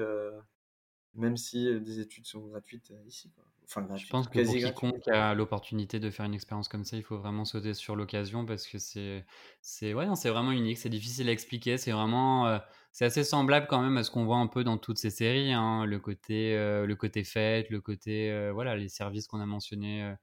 même 1.15 1.37
si 1.37 1.79
des 1.81 1.99
études 1.99 2.25
sont 2.25 2.41
gratuites 2.41 2.93
ici. 3.07 3.31
Quoi. 3.31 3.45
Je 3.69 4.07
pense 4.07 4.27
que 4.27 4.43
pour 4.43 4.55
quiconque 4.55 5.07
a 5.09 5.35
l'opportunité 5.35 5.99
de 5.99 6.09
faire 6.09 6.25
une 6.25 6.33
expérience 6.33 6.67
comme 6.67 6.83
ça, 6.83 6.97
il 6.97 7.03
faut 7.03 7.17
vraiment 7.19 7.45
sauter 7.45 7.75
sur 7.75 7.95
l'occasion 7.95 8.43
parce 8.43 8.65
que 8.65 8.79
c'est 8.79 9.25
c'est 9.61 9.93
ouais, 9.93 10.07
c'est 10.15 10.29
vraiment 10.29 10.51
unique, 10.51 10.79
c'est 10.79 10.89
difficile 10.89 11.29
à 11.29 11.31
expliquer, 11.31 11.77
c'est 11.77 11.91
vraiment 11.91 12.47
euh, 12.47 12.57
c'est 12.91 13.05
assez 13.05 13.23
semblable 13.23 13.67
quand 13.67 13.81
même 13.81 13.97
à 13.97 14.03
ce 14.03 14.11
qu'on 14.11 14.25
voit 14.25 14.37
un 14.37 14.47
peu 14.47 14.63
dans 14.63 14.77
toutes 14.77 14.97
ces 14.97 15.09
séries, 15.09 15.53
hein, 15.53 15.85
le 15.85 15.99
côté 15.99 16.55
euh, 16.55 16.85
le 16.85 16.95
côté 16.95 17.23
fête, 17.23 17.69
le 17.69 17.81
côté 17.81 18.31
euh, 18.31 18.51
voilà 18.51 18.75
les 18.75 18.89
services 18.89 19.27
qu'on 19.27 19.39
a 19.39 19.45
mentionnés. 19.45 20.13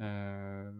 il 0.00 0.72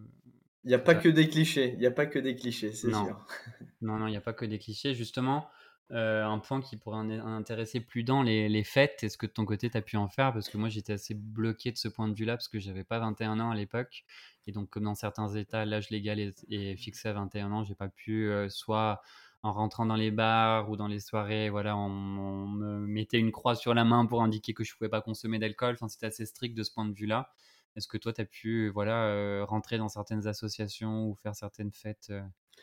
n'y 0.64 0.74
a 0.74 0.78
pas 0.78 0.94
que 0.94 1.08
des 1.08 1.28
clichés, 1.28 1.72
il 1.74 1.78
n'y 1.78 1.86
a 1.86 1.90
pas 1.90 2.06
que 2.06 2.18
des 2.18 2.36
clichés, 2.36 2.72
c'est 2.72 2.90
sûr. 2.90 3.26
non, 3.80 3.98
non, 3.98 4.06
il 4.06 4.12
n'y 4.12 4.16
a 4.16 4.22
pas 4.22 4.32
que 4.32 4.44
des 4.44 4.58
clichés. 4.58 4.94
Justement, 4.94 5.48
euh, 5.92 6.24
un 6.24 6.40
point 6.40 6.60
qui 6.60 6.76
pourrait 6.76 6.98
intéresser 6.98 7.80
plus 7.80 8.02
dans 8.02 8.22
les, 8.22 8.64
fêtes. 8.64 9.04
Est-ce 9.04 9.16
que 9.16 9.26
de 9.26 9.30
ton 9.30 9.44
côté, 9.44 9.70
tu 9.70 9.76
as 9.76 9.82
pu 9.82 9.96
en 9.96 10.08
faire? 10.08 10.32
Parce 10.32 10.48
que 10.48 10.58
moi, 10.58 10.68
j'étais 10.68 10.94
assez 10.94 11.14
bloqué 11.14 11.70
de 11.70 11.76
ce 11.76 11.86
point 11.86 12.08
de 12.08 12.14
vue-là, 12.14 12.36
parce 12.36 12.48
que 12.48 12.58
j'avais 12.58 12.82
pas 12.82 12.98
21 12.98 13.38
ans 13.38 13.50
à 13.50 13.54
l'époque. 13.54 14.04
Et 14.48 14.52
donc, 14.52 14.68
comme 14.70 14.84
dans 14.84 14.96
certains 14.96 15.28
États, 15.34 15.64
l'âge 15.64 15.90
légal 15.90 16.18
est, 16.18 16.76
fixé 16.76 17.08
à 17.08 17.12
21 17.12 17.52
ans, 17.52 17.62
j'ai 17.62 17.76
pas 17.76 17.88
pu, 17.88 18.28
euh, 18.28 18.48
soit 18.48 19.00
en 19.46 19.52
rentrant 19.52 19.86
dans 19.86 19.96
les 19.96 20.10
bars 20.10 20.70
ou 20.70 20.76
dans 20.76 20.88
les 20.88 21.00
soirées, 21.00 21.50
voilà, 21.50 21.76
on, 21.76 21.88
me 21.88 22.78
mettait 22.86 23.18
une 23.18 23.32
croix 23.32 23.54
sur 23.54 23.74
la 23.74 23.84
main 23.84 24.06
pour 24.06 24.22
indiquer 24.22 24.54
que 24.54 24.64
je 24.64 24.74
pouvais 24.76 24.90
pas 24.90 25.00
consommer 25.00 25.38
d'alcool. 25.38 25.74
Enfin, 25.74 25.88
c'était 25.88 26.06
assez 26.06 26.26
strict 26.26 26.56
de 26.56 26.62
ce 26.62 26.72
point 26.72 26.84
de 26.84 26.94
vue-là. 26.94 27.30
Est-ce 27.76 27.88
que 27.88 27.98
toi, 27.98 28.12
tu 28.12 28.20
as 28.20 28.24
pu 28.24 28.68
voilà, 28.70 29.06
euh, 29.06 29.44
rentrer 29.44 29.78
dans 29.78 29.88
certaines 29.88 30.26
associations 30.26 31.06
ou 31.06 31.14
faire 31.14 31.34
certaines 31.34 31.72
fêtes 31.72 32.12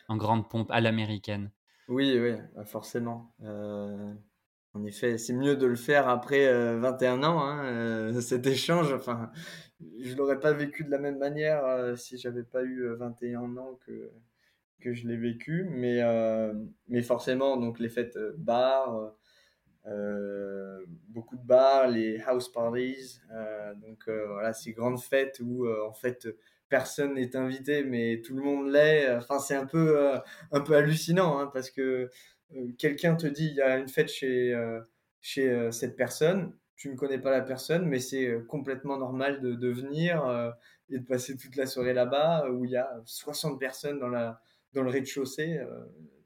en 0.07 0.17
grande 0.17 0.49
pompe 0.49 0.71
à 0.71 0.81
l'américaine? 0.81 1.51
Oui, 1.87 2.17
oui, 2.19 2.35
bah, 2.55 2.65
forcément. 2.65 3.33
Euh, 3.43 4.13
en 4.73 4.83
effet, 4.85 5.17
c'est 5.17 5.33
mieux 5.33 5.55
de 5.55 5.65
le 5.67 5.75
faire 5.75 6.07
après 6.07 6.47
21 6.77 7.23
euh, 7.23 7.25
ans, 7.25 7.41
hein, 7.41 7.65
euh, 7.65 8.13
cet 8.21 8.47
échange. 8.47 8.93
Enfin, 8.93 9.31
je 9.99 10.15
l'aurais 10.15 10.39
pas 10.39 10.53
vécu 10.53 10.83
de 10.83 10.91
la 10.91 10.99
même 10.99 11.17
manière 11.17 11.97
si 11.97 12.17
j'avais 12.17 12.43
pas 12.43 12.63
eu 12.63 12.87
21 12.95 13.57
ans 13.57 13.79
que, 13.85 14.11
que 14.83 14.93
je 14.93 15.07
l'ai 15.07 15.17
vécu. 15.17 15.65
Mais, 15.69 16.01
mais 16.87 17.01
forcément, 17.01 17.57
donc 17.57 17.79
les 17.79 17.89
fêtes 17.89 18.17
bars, 18.37 19.13
beaucoup 21.09 21.37
de 21.37 21.45
bars, 21.45 21.87
les 21.87 22.21
house 22.21 22.51
parties, 22.51 23.19
donc 23.81 24.07
voilà, 24.07 24.53
ces 24.53 24.73
grandes 24.73 24.99
fêtes 24.99 25.39
où 25.43 25.67
en 25.67 25.93
fait 25.93 26.27
personne 26.73 27.13
n'est 27.13 27.35
invité, 27.35 27.83
mais 27.83 28.19
tout 28.25 28.35
le 28.35 28.41
monde 28.41 28.71
l'est. 28.71 29.15
Enfin, 29.15 29.37
c'est 29.37 29.55
un 29.55 29.67
peu, 29.67 29.95
euh, 29.95 30.17
un 30.51 30.59
peu 30.61 30.75
hallucinant, 30.75 31.37
hein, 31.37 31.51
parce 31.53 31.69
que 31.69 32.09
euh, 32.55 32.67
quelqu'un 32.79 33.13
te 33.13 33.27
dit 33.27 33.45
il 33.45 33.53
y 33.53 33.61
a 33.61 33.77
une 33.77 33.87
fête 33.87 34.09
chez, 34.09 34.55
euh, 34.55 34.81
chez 35.21 35.71
cette 35.71 35.95
personne, 35.95 36.57
tu 36.75 36.89
ne 36.89 36.95
connais 36.95 37.19
pas 37.19 37.29
la 37.29 37.41
personne, 37.41 37.85
mais 37.85 37.99
c'est 37.99 38.43
complètement 38.47 38.97
normal 38.97 39.39
de 39.39 39.69
venir 39.69 40.25
et 40.89 40.97
de 40.97 41.05
passer 41.05 41.37
toute 41.37 41.55
la 41.55 41.67
soirée 41.67 41.93
là-bas, 41.93 42.49
où 42.49 42.65
il 42.65 42.71
y 42.71 42.75
a 42.75 42.89
60 43.05 43.59
personnes 43.59 43.99
dans, 43.99 44.09
la, 44.09 44.41
dans 44.73 44.83
le 44.83 44.89
rez-de-chaussée, 44.89 45.59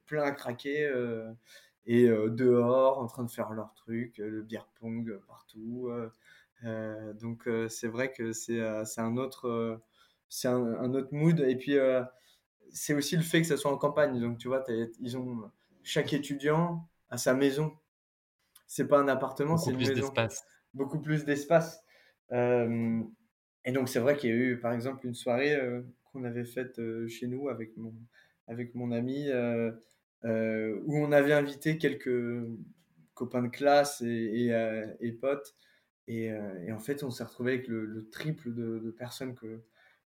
plein 0.06 0.24
à 0.24 0.32
craquer, 0.32 0.92
et 1.86 2.08
dehors, 2.08 3.00
en 3.00 3.08
train 3.08 3.24
de 3.24 3.32
faire 3.32 3.52
leur 3.52 3.74
truc, 3.74 4.18
le 4.18 4.42
beer 4.42 4.68
pong 4.80 5.20
partout. 5.28 5.90
donc 6.64 7.50
c'est 7.70 7.88
vrai 7.88 8.12
que 8.12 8.32
c'est 8.32 8.62
un 8.62 9.18
autre 9.18 9.80
c'est 10.30 10.48
un, 10.48 10.94
autre 10.94 11.10
mood. 11.12 11.40
Et 11.42 11.56
puis, 11.56 11.78
euh, 11.78 12.04
c'est 12.72 12.94
aussi 12.94 13.16
le 13.16 13.24
fait 13.24 13.42
que 13.42 13.48
ça 13.48 13.58
soit 13.58 13.72
en 13.72 13.78
campagne. 13.78 14.20
Donc, 14.20 14.38
tu 14.38 14.48
vois, 14.48 14.64
ils 15.00 15.18
ont 15.18 15.50
chaque 15.84 16.14
étudiant 16.14 16.88
à 17.10 17.18
sa 17.18 17.34
maison. 17.34 17.74
C'est 18.66 18.88
pas 18.88 19.00
un 19.00 19.08
appartement, 19.08 19.58
c'est 19.58 19.72
une 19.72 19.78
maison. 19.78 20.14
Beaucoup 20.74 21.00
plus 21.00 21.26
d'espace. 21.26 21.84
Euh, 22.32 23.02
et 23.64 23.72
donc, 23.72 23.90
c'est 23.90 24.00
vrai 24.00 24.18
qu'il 24.18 24.30
y 24.30 24.34
a 24.34 24.36
eu, 24.36 24.60
par 24.60 24.74
exemple, 24.74 25.06
une 25.06 25.16
soirée 25.16 25.56
euh, 25.56 25.82
qu'on 26.12 26.24
avait 26.24 26.46
faite 26.46 26.80
chez 27.08 27.28
nous 27.28 27.48
avec 27.50 27.76
mon, 27.78 27.94
avec 28.48 28.76
mon 28.76 28.92
ami, 28.92 29.30
où 30.24 30.98
on 30.98 31.12
avait 31.12 31.34
invité 31.34 31.78
quelques 31.78 32.44
copains 33.14 33.44
de 33.44 33.50
classe 33.50 34.02
et, 34.02 34.52
et, 35.00 35.12
potes. 35.12 35.56
Et, 36.08 36.32
en 36.72 36.80
fait, 36.80 37.04
on 37.04 37.12
s'est 37.12 37.24
retrouvé 37.24 37.54
avec 37.54 37.68
le, 37.68 38.10
triple 38.12 38.54
de, 38.54 38.92
personnes 38.98 39.36
que, 39.36 39.62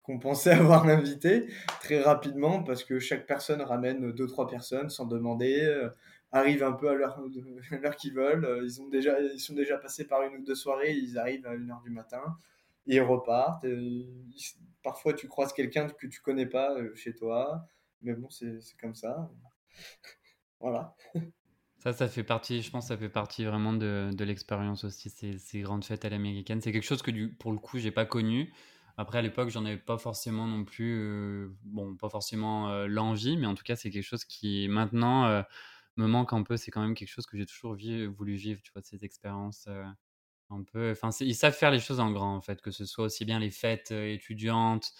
qu'on 0.09 0.17
pensait 0.17 0.51
avoir 0.63 0.87
invité 0.87 1.47
très 1.81 2.01
rapidement 2.01 2.63
parce 2.63 2.83
que 2.83 2.99
chaque 2.99 3.27
personne 3.27 3.61
ramène 3.61 4.11
deux 4.11 4.25
trois 4.25 4.47
personnes 4.47 4.89
sans 4.89 5.05
demander 5.05 5.61
euh, 5.61 5.89
arrive 6.31 6.63
un 6.63 6.71
peu 6.71 6.89
à 6.89 6.95
l'heure 6.95 7.21
qu'ils 7.97 8.13
veulent 8.13 8.45
euh, 8.45 8.63
ils 8.63 8.81
ont 8.81 8.87
déjà 8.89 9.21
ils 9.21 9.39
sont 9.39 9.53
déjà 9.53 9.77
passés 9.77 10.07
par 10.07 10.23
une 10.23 10.37
ou 10.37 10.43
deux 10.43 10.55
soirées 10.55 10.93
ils 10.93 11.19
arrivent 11.19 11.45
à 11.45 11.55
1h 11.55 11.83
du 11.83 11.91
matin 11.91 12.23
et 12.87 12.95
ils 12.95 13.01
repartent 13.01 13.65
parfois 14.81 15.13
tu 15.13 15.27
croises 15.27 15.53
quelqu'un 15.53 15.87
que 15.87 16.07
tu 16.07 16.21
connais 16.21 16.47
pas 16.47 16.75
euh, 16.75 16.93
chez 16.95 17.13
toi 17.13 17.67
mais 18.01 18.13
bon 18.13 18.29
c'est 18.29 18.59
comme 18.79 18.95
ça 18.95 19.31
voilà 20.59 20.95
ça, 21.79 21.93
ça 21.93 22.09
fait 22.09 22.23
partie, 22.23 22.61
je 22.61 22.71
pense, 22.71 22.87
ça 22.87 22.97
fait 22.97 23.07
partie 23.09 23.45
vraiment 23.45 23.71
de, 23.71 24.09
de 24.13 24.23
l'expérience 24.25 24.83
aussi, 24.83 25.09
ces, 25.09 25.37
ces, 25.37 25.61
grandes 25.61 25.85
fêtes 25.85 26.03
à 26.03 26.09
l'américaine. 26.09 26.59
C'est 26.59 26.73
quelque 26.73 26.83
chose 26.83 27.01
que, 27.01 27.27
pour 27.35 27.53
le 27.53 27.57
coup, 27.57 27.79
j'ai 27.79 27.91
pas 27.91 28.05
connu. 28.05 28.53
Après, 28.97 29.19
à 29.19 29.21
l'époque, 29.21 29.49
j'en 29.49 29.63
avais 29.63 29.77
pas 29.77 29.97
forcément 29.97 30.45
non 30.45 30.65
plus, 30.65 30.99
euh, 30.99 31.55
bon, 31.63 31.95
pas 31.95 32.09
forcément 32.09 32.69
euh, 32.69 32.85
l'envie, 32.87 33.37
mais 33.37 33.47
en 33.47 33.55
tout 33.55 33.63
cas, 33.63 33.77
c'est 33.77 33.91
quelque 33.91 34.03
chose 34.03 34.25
qui 34.25 34.67
maintenant 34.67 35.25
euh, 35.25 35.41
me 35.95 36.05
manque 36.05 36.33
un 36.33 36.43
peu. 36.43 36.57
C'est 36.57 36.69
quand 36.69 36.81
même 36.81 36.95
quelque 36.95 37.07
chose 37.07 37.25
que 37.25 37.37
j'ai 37.37 37.45
toujours 37.45 37.77
voulu 37.77 38.35
vivre, 38.35 38.61
tu 38.61 38.73
vois, 38.73 38.81
cette 38.83 39.03
expérience 39.03 39.69
un 40.49 40.63
peu. 40.63 40.91
Enfin, 40.91 41.11
ils 41.21 41.35
savent 41.35 41.55
faire 41.55 41.71
les 41.71 41.79
choses 41.79 42.01
en 42.01 42.11
grand, 42.11 42.35
en 42.35 42.41
fait, 42.41 42.61
que 42.61 42.71
ce 42.71 42.85
soit 42.85 43.05
aussi 43.05 43.23
bien 43.23 43.39
les 43.39 43.51
fêtes 43.51 43.91
étudiantes 43.91 44.91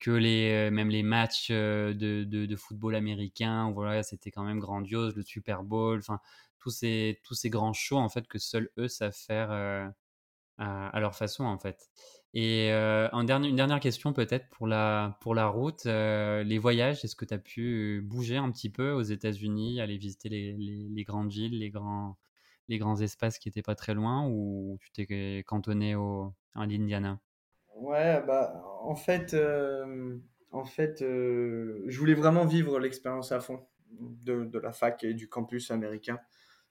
que 0.00 0.10
les, 0.10 0.70
même 0.70 0.90
les 0.90 1.02
matchs 1.02 1.50
de, 1.50 2.24
de, 2.24 2.56
football 2.56 2.94
américain. 2.94 3.70
Voilà, 3.72 4.02
c'était 4.02 4.30
quand 4.30 4.44
même 4.44 4.60
grandiose, 4.60 5.16
le 5.16 5.22
Super 5.22 5.62
Bowl, 5.62 5.98
enfin, 5.98 6.20
tous 6.58 6.70
ces, 6.70 7.20
tous 7.24 7.34
ces 7.34 7.50
grands 7.50 7.72
shows, 7.72 7.98
en 7.98 8.08
fait, 8.08 8.26
que 8.28 8.38
seuls 8.38 8.70
eux 8.78 8.88
savent 8.88 9.16
faire 9.16 9.50
à, 10.58 10.88
à, 10.88 11.00
leur 11.00 11.14
façon, 11.14 11.44
en 11.44 11.58
fait. 11.58 11.88
Et 12.34 12.70
euh, 12.72 13.08
une 13.12 13.56
dernière 13.56 13.80
question 13.80 14.12
peut-être 14.12 14.48
pour 14.50 14.66
la, 14.66 15.18
pour 15.22 15.34
la 15.34 15.48
route. 15.48 15.86
Euh, 15.86 16.42
les 16.44 16.58
voyages, 16.58 17.04
est-ce 17.04 17.16
que 17.16 17.24
tu 17.24 17.34
as 17.34 17.38
pu 17.38 18.02
bouger 18.04 18.36
un 18.36 18.50
petit 18.50 18.70
peu 18.70 18.92
aux 18.92 19.02
États-Unis, 19.02 19.80
aller 19.80 19.96
visiter 19.96 20.28
les, 20.28 20.52
les, 20.54 21.04
grandes 21.04 21.30
villes, 21.30 21.58
les 21.58 21.70
grands, 21.70 22.18
les 22.68 22.78
grands 22.78 23.00
espaces 23.00 23.38
qui 23.38 23.48
n'étaient 23.48 23.62
pas 23.62 23.74
très 23.74 23.94
loin 23.94 24.26
ou 24.28 24.78
tu 24.80 24.92
t'es 24.92 25.44
cantonné 25.46 25.94
au, 25.94 26.34
à 26.54 26.66
l'Indiana? 26.66 27.20
Ouais, 27.76 28.22
bah, 28.26 28.62
en 28.82 28.94
fait, 28.96 29.34
euh, 29.34 30.16
en 30.50 30.64
fait 30.64 31.00
je 31.00 31.98
voulais 31.98 32.14
vraiment 32.14 32.44
vivre 32.46 32.78
l'expérience 32.80 33.32
à 33.32 33.40
fond 33.40 33.66
de, 33.90 34.44
de, 34.44 34.58
la 34.58 34.72
fac 34.72 35.04
et 35.04 35.14
du 35.14 35.28
campus 35.28 35.70
américain. 35.70 36.18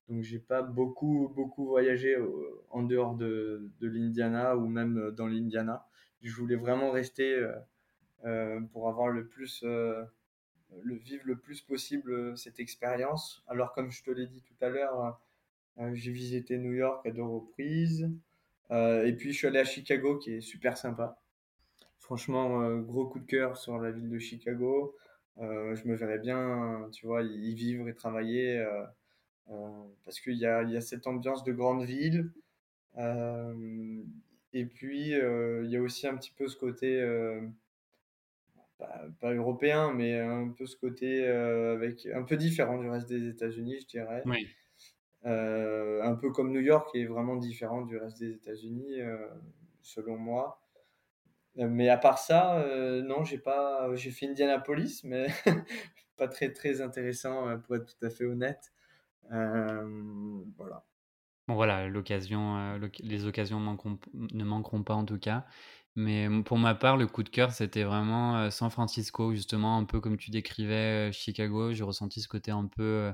Donc 0.08 0.22
j'ai 0.22 0.40
pas 0.40 0.62
beaucoup 0.62 1.32
beaucoup 1.36 1.66
voyagé 1.66 2.16
euh, 2.16 2.64
en 2.70 2.84
dehors 2.84 3.16
de, 3.16 3.72
de 3.80 3.88
l'Indiana 3.88 4.56
ou 4.56 4.68
même 4.68 4.98
euh, 4.98 5.12
dans 5.12 5.28
l'Indiana. 5.28 5.88
Je 6.22 6.34
voulais 6.36 6.56
vraiment 6.56 6.92
rester 6.92 7.48
euh, 8.26 8.62
pour 8.72 8.88
avoir 8.90 9.10
le 9.10 9.28
plus 9.28 9.64
le 9.64 10.96
vivre 10.96 11.24
le 11.26 11.38
plus 11.38 11.62
possible 11.62 12.38
cette 12.38 12.60
expérience. 12.60 13.44
Alors 13.48 13.74
comme 13.74 13.92
je 13.92 14.04
te 14.04 14.12
l'ai 14.12 14.28
dit 14.28 14.42
tout 14.42 14.56
à 14.62 14.70
l'heure, 14.70 15.22
j'ai 15.94 16.12
visité 16.12 16.58
New 16.58 16.74
York 16.74 17.06
à 17.06 17.12
deux 17.12 17.24
reprises. 17.24 18.10
Et 18.72 19.14
puis 19.18 19.32
je 19.32 19.38
suis 19.38 19.48
allé 19.48 19.60
à 19.60 19.66
Chicago 19.66 20.18
qui 20.18 20.34
est 20.34 20.42
super 20.42 20.78
sympa. 20.78 21.20
Franchement, 21.98 22.70
gros 22.80 23.08
coup 23.08 23.20
de 23.20 23.26
cœur 23.26 23.58
sur 23.58 23.80
la 23.80 23.92
ville 23.92 24.10
de 24.10 24.20
Chicago. 24.20 24.96
je 25.40 25.88
me 25.88 25.96
verrais 25.96 26.20
bien, 26.20 26.90
tu 26.92 27.06
vois, 27.06 27.24
y 27.24 27.54
vivre 27.54 27.88
et 27.90 27.94
travailler. 27.94 28.66
Euh, 29.52 29.84
parce 30.04 30.20
qu'il 30.20 30.38
y 30.38 30.46
a, 30.46 30.82
cette 30.82 31.08
ambiance 31.08 31.44
de 31.44 31.54
grande 31.54 31.84
ville. 31.84 32.32
Euh, 32.98 34.04
et 34.54 34.66
puis, 34.66 35.14
euh, 35.14 35.64
il 35.66 35.72
y 35.72 35.78
a 35.78 35.82
aussi 35.82 36.08
un 36.08 36.16
petit 36.16 36.32
peu 36.32 36.48
ce 36.48 36.58
côté 36.58 37.04
pas, 38.78 39.34
européen, 39.34 39.94
mais 39.94 40.20
un 40.20 40.50
peu 40.50 40.66
ce 40.66 40.76
côté 40.76 41.26
avec 41.28 42.06
un 42.08 42.24
peu 42.24 42.38
différent 42.38 42.80
du 42.80 42.90
reste 42.90 43.08
des 43.08 43.28
États-Unis, 43.28 43.80
je 43.82 43.88
dirais. 43.88 44.24
Oui. 44.26 44.48
Un 45.26 46.16
peu 46.16 46.32
comme 46.32 46.52
New 46.52 46.62
York, 46.62 46.90
qui 46.92 47.02
est 47.02 47.06
vraiment 47.06 47.36
différent 47.36 47.82
du 47.82 47.98
reste 47.98 48.20
des 48.20 48.32
États-Unis, 48.32 49.00
selon 49.82 50.18
moi. 50.18 50.62
Mais 51.56 51.90
à 51.90 51.98
part 51.98 52.20
ça, 52.20 52.64
non, 53.04 53.24
j'ai 53.24 53.38
pas, 53.38 53.94
j'ai 53.96 54.12
fait 54.12 54.28
Indianapolis, 54.28 55.02
mais 55.04 55.28
pas 56.18 56.28
très 56.28 56.52
très 56.52 56.82
intéressant 56.82 57.58
pour 57.60 57.76
être 57.76 57.86
tout 57.86 58.06
à 58.06 58.10
fait 58.10 58.26
honnête. 58.26 58.72
voilà. 59.30 60.86
Bon 61.48 61.54
voilà, 61.54 61.88
l'occasion, 61.88 62.80
les 63.00 63.26
occasions 63.26 63.60
ne 63.60 64.44
manqueront 64.44 64.84
pas 64.84 64.96
en 64.96 65.06
tout 65.06 65.20
cas. 65.20 65.46
Mais 65.96 66.28
pour 66.44 66.58
ma 66.58 66.76
part, 66.76 66.98
le 66.98 67.08
coup 67.08 67.24
de 67.24 67.30
cœur, 67.30 67.52
c'était 67.52 67.84
vraiment 67.84 68.50
San 68.52 68.70
Francisco, 68.70 69.32
justement, 69.34 69.78
un 69.78 69.86
peu 69.86 70.02
comme 70.02 70.18
tu 70.18 70.30
décrivais 70.32 71.12
Chicago. 71.14 71.72
J'ai 71.72 71.84
ressenti 71.84 72.20
ce 72.20 72.28
côté 72.28 72.52
un 72.52 72.66
peu 72.68 73.14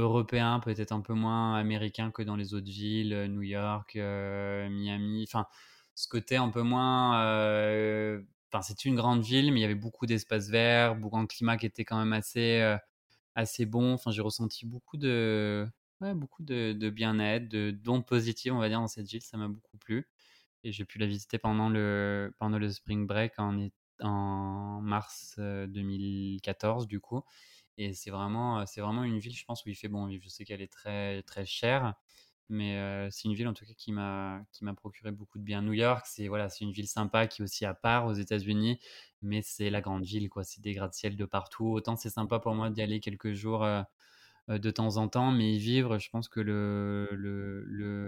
européen, 0.00 0.60
peut-être 0.60 0.92
un 0.92 1.00
peu 1.00 1.14
moins 1.14 1.54
américain 1.56 2.10
que 2.10 2.22
dans 2.22 2.36
les 2.36 2.54
autres 2.54 2.66
villes, 2.70 3.26
New 3.30 3.42
York, 3.42 3.94
Miami. 3.96 5.24
Enfin, 5.28 5.46
ce 5.94 6.08
côté 6.08 6.36
un 6.36 6.50
peu 6.50 6.62
moins. 6.62 7.18
Enfin, 8.52 8.62
c'est 8.62 8.84
une 8.84 8.96
grande 8.96 9.22
ville, 9.22 9.52
mais 9.52 9.60
il 9.60 9.62
y 9.62 9.64
avait 9.64 9.74
beaucoup 9.74 10.06
d'espaces 10.06 10.48
verts, 10.50 10.96
beaucoup 10.96 11.18
un 11.18 11.26
climat 11.26 11.56
qui 11.56 11.66
était 11.66 11.84
quand 11.84 11.98
même 11.98 12.12
assez, 12.12 12.76
assez 13.34 13.66
bon. 13.66 13.94
Enfin, 13.94 14.10
j'ai 14.10 14.22
ressenti 14.22 14.66
beaucoup 14.66 14.96
de, 14.96 15.68
beaucoup 16.00 16.42
de, 16.42 16.72
de 16.72 16.90
bien-être, 16.90 17.48
de 17.48 17.70
d'ondes 17.70 18.06
positives, 18.06 18.52
on 18.54 18.58
va 18.58 18.68
dire, 18.68 18.80
dans 18.80 18.88
cette 18.88 19.06
ville. 19.08 19.22
Ça 19.22 19.36
m'a 19.38 19.48
beaucoup 19.48 19.78
plu 19.78 20.08
et 20.64 20.72
j'ai 20.72 20.84
pu 20.84 20.98
la 20.98 21.06
visiter 21.06 21.38
pendant 21.38 21.68
le, 21.68 22.34
pendant 22.38 22.58
le 22.58 22.70
spring 22.70 23.06
break 23.06 23.38
en, 23.38 23.68
en 24.00 24.80
mars 24.82 25.36
2014 25.38 26.86
du 26.86 27.00
coup. 27.00 27.22
Et 27.82 27.94
c'est 27.94 28.10
vraiment, 28.10 28.66
c'est 28.66 28.80
vraiment 28.82 29.04
une 29.04 29.18
ville, 29.18 29.34
je 29.34 29.44
pense, 29.44 29.64
où 29.64 29.70
il 29.70 29.74
fait 29.74 29.88
bon 29.88 30.06
vivre. 30.06 30.22
Je 30.24 30.28
sais 30.28 30.44
qu'elle 30.44 30.60
est 30.62 30.70
très, 30.72 31.22
très 31.22 31.46
chère, 31.46 31.94
mais 32.50 33.08
c'est 33.10 33.26
une 33.28 33.34
ville 33.34 33.48
en 33.48 33.54
tout 33.54 33.64
cas 33.66 33.72
qui 33.76 33.92
m'a, 33.92 34.42
qui 34.52 34.64
m'a 34.64 34.74
procuré 34.74 35.12
beaucoup 35.12 35.38
de 35.38 35.44
bien. 35.44 35.62
New 35.62 35.72
York, 35.72 36.04
c'est 36.06 36.28
voilà, 36.28 36.50
c'est 36.50 36.64
une 36.64 36.72
ville 36.72 36.88
sympa 36.88 37.26
qui 37.26 37.42
est 37.42 37.44
aussi 37.44 37.64
à 37.64 37.74
part 37.74 38.06
aux 38.06 38.12
États-Unis, 38.14 38.80
mais 39.22 39.40
c'est 39.42 39.70
la 39.70 39.80
grande 39.80 40.04
ville, 40.04 40.28
quoi. 40.28 40.44
C'est 40.44 40.60
des 40.60 40.74
gratte-ciel 40.74 41.16
de 41.16 41.24
partout. 41.24 41.66
Autant 41.68 41.96
c'est 41.96 42.10
sympa 42.10 42.38
pour 42.40 42.54
moi 42.54 42.70
d'y 42.70 42.82
aller 42.82 43.00
quelques 43.00 43.32
jours 43.34 43.64
euh, 44.48 44.58
de 44.58 44.70
temps 44.70 44.96
en 44.96 45.08
temps, 45.08 45.30
mais 45.32 45.54
y 45.54 45.58
vivre, 45.58 45.98
je 45.98 46.10
pense 46.10 46.28
que 46.28 46.40
le, 46.40 47.08
le, 47.12 47.62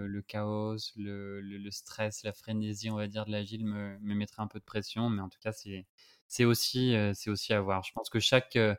le, 0.07 0.21
chaos, 0.21 0.75
le, 0.97 1.41
le, 1.41 1.71
stress, 1.71 2.23
la 2.23 2.33
frénésie, 2.33 2.89
on 2.89 2.95
va 2.95 3.07
dire, 3.07 3.25
de 3.25 3.31
la 3.31 3.43
ville 3.43 3.65
me, 3.65 3.97
me 3.99 4.13
mettrait 4.15 4.41
un 4.43 4.47
peu 4.47 4.59
de 4.59 4.65
pression, 4.65 5.09
mais 5.09 5.21
en 5.21 5.29
tout 5.29 5.39
cas, 5.41 5.53
c'est, 5.53 6.45
aussi, 6.45 6.95
euh, 6.95 7.13
aussi 7.27 7.53
à 7.53 7.61
voir. 7.61 7.83
Je 7.83 7.93
pense 7.93 8.09
que 8.09 8.19
chaque, 8.19 8.55
euh, 8.57 8.75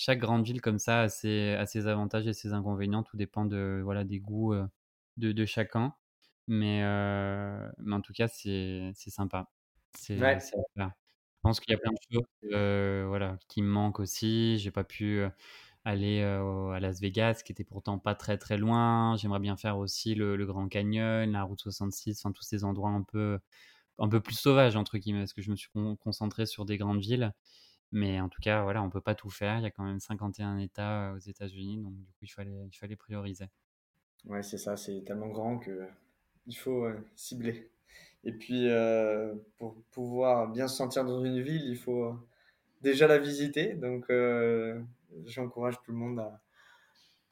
chaque 0.00 0.18
grande 0.18 0.44
ville 0.44 0.62
comme 0.62 0.78
ça 0.78 1.02
a 1.02 1.08
ses, 1.10 1.52
a 1.56 1.66
ses 1.66 1.86
avantages 1.86 2.26
et 2.26 2.32
ses 2.32 2.54
inconvénients, 2.54 3.02
tout 3.02 3.18
dépend 3.18 3.44
de, 3.44 3.82
voilà, 3.84 4.02
des 4.02 4.18
goûts 4.18 4.54
de, 5.18 5.32
de 5.32 5.44
chacun, 5.44 5.94
mais, 6.46 6.80
mais 7.78 7.94
en 7.94 8.00
tout 8.00 8.14
cas, 8.14 8.26
c'est, 8.26 8.92
c'est 8.94 9.10
sympa. 9.10 9.50
Je 10.08 11.42
pense 11.42 11.60
qu'il 11.60 11.72
y 11.72 11.74
a 11.74 11.78
plein 11.78 11.92
de 11.92 12.14
choses 12.14 13.08
voilà, 13.08 13.36
qui 13.48 13.60
me 13.60 13.68
manquent 13.68 14.00
aussi. 14.00 14.56
J'ai 14.56 14.70
pas 14.70 14.84
pu 14.84 15.22
aller 15.84 16.22
à 16.22 16.80
Las 16.80 17.00
Vegas, 17.02 17.42
qui 17.44 17.52
était 17.52 17.64
pourtant 17.64 17.98
pas 17.98 18.14
très 18.14 18.38
très 18.38 18.56
loin. 18.56 19.16
J'aimerais 19.18 19.40
bien 19.40 19.58
faire 19.58 19.76
aussi 19.76 20.14
le, 20.14 20.46
Grand 20.46 20.68
Canyon, 20.68 21.30
la 21.30 21.42
route 21.42 21.60
66, 21.60 22.24
enfin 22.24 22.32
tous 22.32 22.42
ces 22.42 22.64
endroits 22.64 22.90
un 22.90 23.02
peu, 23.02 23.38
un 23.98 24.08
peu 24.08 24.20
plus 24.20 24.38
sauvages, 24.38 24.76
entre 24.76 24.96
guillemets, 24.96 25.20
parce 25.20 25.34
que 25.34 25.42
je 25.42 25.50
me 25.50 25.56
suis 25.56 25.68
concentré 26.00 26.46
sur 26.46 26.64
des 26.64 26.78
grandes 26.78 27.00
villes. 27.00 27.34
Mais 27.92 28.20
en 28.20 28.28
tout 28.28 28.40
cas, 28.40 28.62
voilà, 28.62 28.82
on 28.82 28.90
peut 28.90 29.00
pas 29.00 29.14
tout 29.14 29.30
faire. 29.30 29.58
Il 29.58 29.62
y 29.62 29.66
a 29.66 29.70
quand 29.70 29.84
même 29.84 30.00
51 30.00 30.58
États 30.58 31.12
aux 31.14 31.18
États-Unis, 31.18 31.78
donc 31.78 31.94
du 31.94 32.12
coup, 32.12 32.22
il 32.22 32.28
fallait, 32.28 32.66
il 32.66 32.76
fallait 32.76 32.96
prioriser. 32.96 33.46
Ouais, 34.26 34.42
c'est 34.42 34.58
ça, 34.58 34.76
c'est 34.76 35.02
tellement 35.04 35.28
grand 35.28 35.58
que 35.58 35.88
il 36.46 36.56
faut 36.56 36.88
cibler. 37.16 37.70
Et 38.24 38.32
puis, 38.32 38.68
pour 39.58 39.82
pouvoir 39.90 40.48
bien 40.48 40.68
se 40.68 40.76
sentir 40.76 41.04
dans 41.04 41.24
une 41.24 41.40
ville, 41.42 41.64
il 41.66 41.76
faut 41.76 42.14
déjà 42.82 43.06
la 43.06 43.18
visiter. 43.18 43.74
Donc, 43.74 44.10
j'encourage 45.26 45.80
tout 45.82 45.92
le 45.92 45.98
monde 45.98 46.20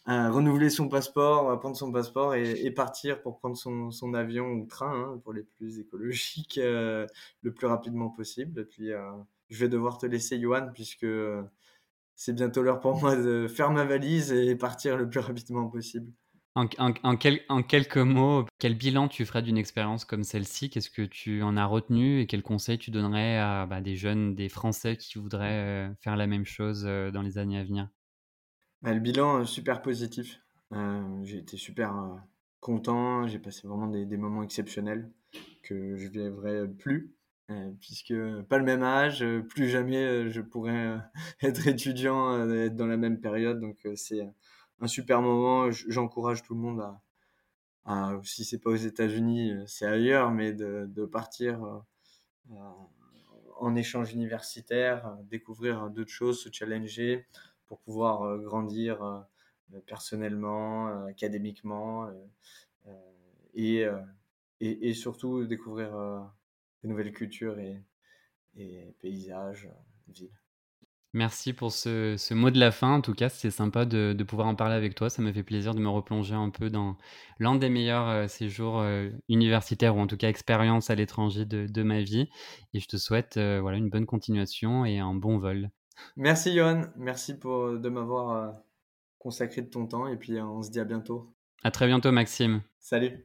à, 0.07 0.31
renouveler 0.31 0.71
son 0.71 0.89
passeport, 0.89 1.51
à 1.51 1.61
prendre 1.61 1.77
son 1.77 1.93
passeport 1.93 2.35
et, 2.35 2.71
partir 2.71 3.21
pour 3.21 3.39
prendre 3.39 3.57
son, 3.57 4.15
avion 4.15 4.53
ou 4.53 4.67
train 4.67 4.95
hein, 4.95 5.21
pour 5.23 5.33
les 5.35 5.43
plus 5.43 5.79
écologiques 5.79 6.59
euh, 6.59 7.07
le 7.43 7.53
plus 7.53 7.67
rapidement 7.67 8.09
possible. 8.09 8.61
Et 8.61 8.65
puis, 8.65 8.93
euh, 8.93 9.11
je 9.49 9.59
vais 9.59 9.69
devoir 9.69 9.99
te 9.99 10.07
laisser, 10.07 10.41
Johan, 10.41 10.71
puisque 10.73 11.05
euh, 11.05 11.43
c'est 12.15 12.35
bientôt 12.35 12.63
l'heure 12.63 12.81
pour 12.81 13.01
moi 13.01 13.17
de 13.17 13.47
faire 13.49 13.71
ma 13.71 13.85
valise 13.85 14.33
et 14.33 14.57
partir 14.57 14.97
le 14.97 15.09
plus 15.09 15.21
rapidement 15.21 15.69
possible. 15.69 16.13
En, 16.55 16.67
en, 17.05 17.63
quelques 17.63 17.99
mots, 17.99 18.45
quel 18.59 18.77
bilan 18.77 19.07
tu 19.07 19.25
ferais 19.25 19.43
d'une 19.43 19.59
expérience 19.59 20.05
comme 20.05 20.25
celle-ci? 20.25 20.71
Qu'est-ce 20.71 20.91
que 20.91 21.03
tu 21.03 21.43
en 21.43 21.57
as 21.57 21.65
retenu 21.65 22.21
et 22.21 22.27
quels 22.27 22.43
conseils 22.43 22.79
tu 22.79 22.91
donnerais 22.91 23.39
à 23.39 23.65
bah, 23.67 23.81
des 23.81 23.95
jeunes, 23.95 24.35
des 24.35 24.49
Français 24.49 24.97
qui 24.97 25.19
voudraient 25.19 25.89
euh, 25.89 25.95
faire 26.01 26.17
la 26.17 26.27
même 26.27 26.45
chose 26.45 26.85
euh, 26.85 27.13
dans 27.13 27.23
les 27.23 27.39
années 27.39 27.59
à 27.59 27.63
venir? 27.63 27.89
Bah, 28.83 28.93
Le 28.93 28.99
bilan, 28.99 29.45
super 29.45 29.83
positif. 29.83 30.41
Euh, 30.73 31.23
j'ai 31.23 31.39
été 31.39 31.57
super 31.57 31.95
content, 32.59 33.29
j'ai 33.29 33.39
passé 33.39 33.69
vraiment 33.69 33.87
des, 33.87 34.17
moments 34.17 34.43
exceptionnels 34.43 35.13
que 35.63 35.97
je 35.97 36.09
ne 36.09 36.29
vivrai 36.29 36.67
plus, 36.67 37.15
puisque 37.81 38.15
pas 38.49 38.59
le 38.59 38.65
même 38.65 38.83
âge, 38.83 39.25
plus 39.49 39.69
jamais 39.69 40.29
je 40.31 40.41
pourrais 40.41 40.99
être 41.43 41.67
étudiant, 41.67 42.49
être 42.51 42.77
dans 42.77 42.87
la 42.87 42.97
même 42.97 43.21
période. 43.21 43.61
Donc 43.61 43.79
c'est 43.95 44.29
un 44.81 44.87
super 44.87 45.23
moment. 45.23 45.71
J'encourage 45.71 46.43
tout 46.43 46.55
le 46.55 46.61
monde 46.61 46.81
à, 46.81 47.01
à 47.89 48.21
si 48.23 48.45
c'est 48.45 48.59
pas 48.59 48.71
aux 48.71 48.77
États-Unis, 48.77 49.53
euh, 49.53 49.65
c'est 49.67 49.87
ailleurs, 49.87 50.31
mais 50.31 50.53
de, 50.53 51.07
partir 51.07 51.65
euh, 51.65 51.79
euh, 52.53 52.55
en 53.59 53.75
échange 53.75 54.13
universitaire, 54.13 55.17
découvrir 55.25 55.91
d'autres 55.91 56.11
choses, 56.11 56.43
se 56.43 56.51
challenger 56.53 57.27
pour 57.67 57.81
pouvoir 57.81 58.39
grandir 58.39 59.27
personnellement, 59.87 61.05
académiquement 61.07 62.09
et, 63.55 63.85
et, 64.61 64.95
surtout 64.95 65.45
découvrir 65.45 66.31
de 66.83 66.89
nouvelles 66.89 67.13
cultures 67.13 67.59
et, 67.59 67.83
et 68.57 68.95
paysages, 69.01 69.69
villes. 70.09 70.39
Merci 71.15 71.55
pour 71.55 71.73
ce, 71.73 72.35
mot 72.35 72.51
de 72.51 72.61
la 72.61 72.71
fin. 72.71 72.93
En 72.93 73.01
tout 73.01 73.15
cas, 73.15 73.31
c'est 73.31 73.51
sympa 73.51 73.87
de, 73.87 74.15
pouvoir 74.25 74.47
en 74.47 74.55
parler 74.55 74.75
avec 74.75 74.95
toi. 74.95 75.09
Ça 75.09 75.23
m'a 75.23 75.33
fait 75.33 75.43
plaisir 75.43 75.75
de 75.75 75.81
me 75.81 75.89
replonger 75.89 76.35
un 76.35 76.51
peu 76.51 76.69
dans 76.69 76.97
l'un 77.39 77.57
des 77.57 77.71
meilleurs 77.71 78.09
euh, 78.09 78.29
séjours 78.29 78.81
euh, 78.81 79.09
universitaires 79.29 79.97
ou 79.97 80.01
en 80.01 80.07
tout 80.07 80.19
cas 80.19 80.29
expériences 80.29 80.91
à 80.91 80.95
l'étranger 80.95 81.47
de, 81.47 81.83
ma 81.83 82.03
vie. 82.03 82.29
Et 82.75 82.81
je 82.81 82.89
te 82.89 82.99
souhaite 82.99 83.39
euh, 83.39 83.59
voilà, 83.61 83.79
une 83.79 83.89
bonne 83.89 84.07
continuation 84.07 84.85
et 84.85 84.99
un 84.99 85.15
bon 85.15 85.39
vol. 85.39 85.71
Merci 86.17 86.55
Johan. 86.55 86.83
Merci 86.97 87.39
pour, 87.39 87.79
de 87.79 87.89
m'avoir 87.89 88.55
consacré 89.19 89.63
de 89.63 89.69
ton 89.69 89.87
temps. 89.87 90.07
Et 90.09 90.17
puis 90.17 90.39
on 90.41 90.63
se 90.63 90.71
dit 90.71 90.81
à 90.81 90.85
bientôt. 90.85 91.35
À 91.65 91.71
très 91.71 91.87
bientôt 91.87 92.13
Maxime. 92.13 92.61
Salut. 92.79 93.25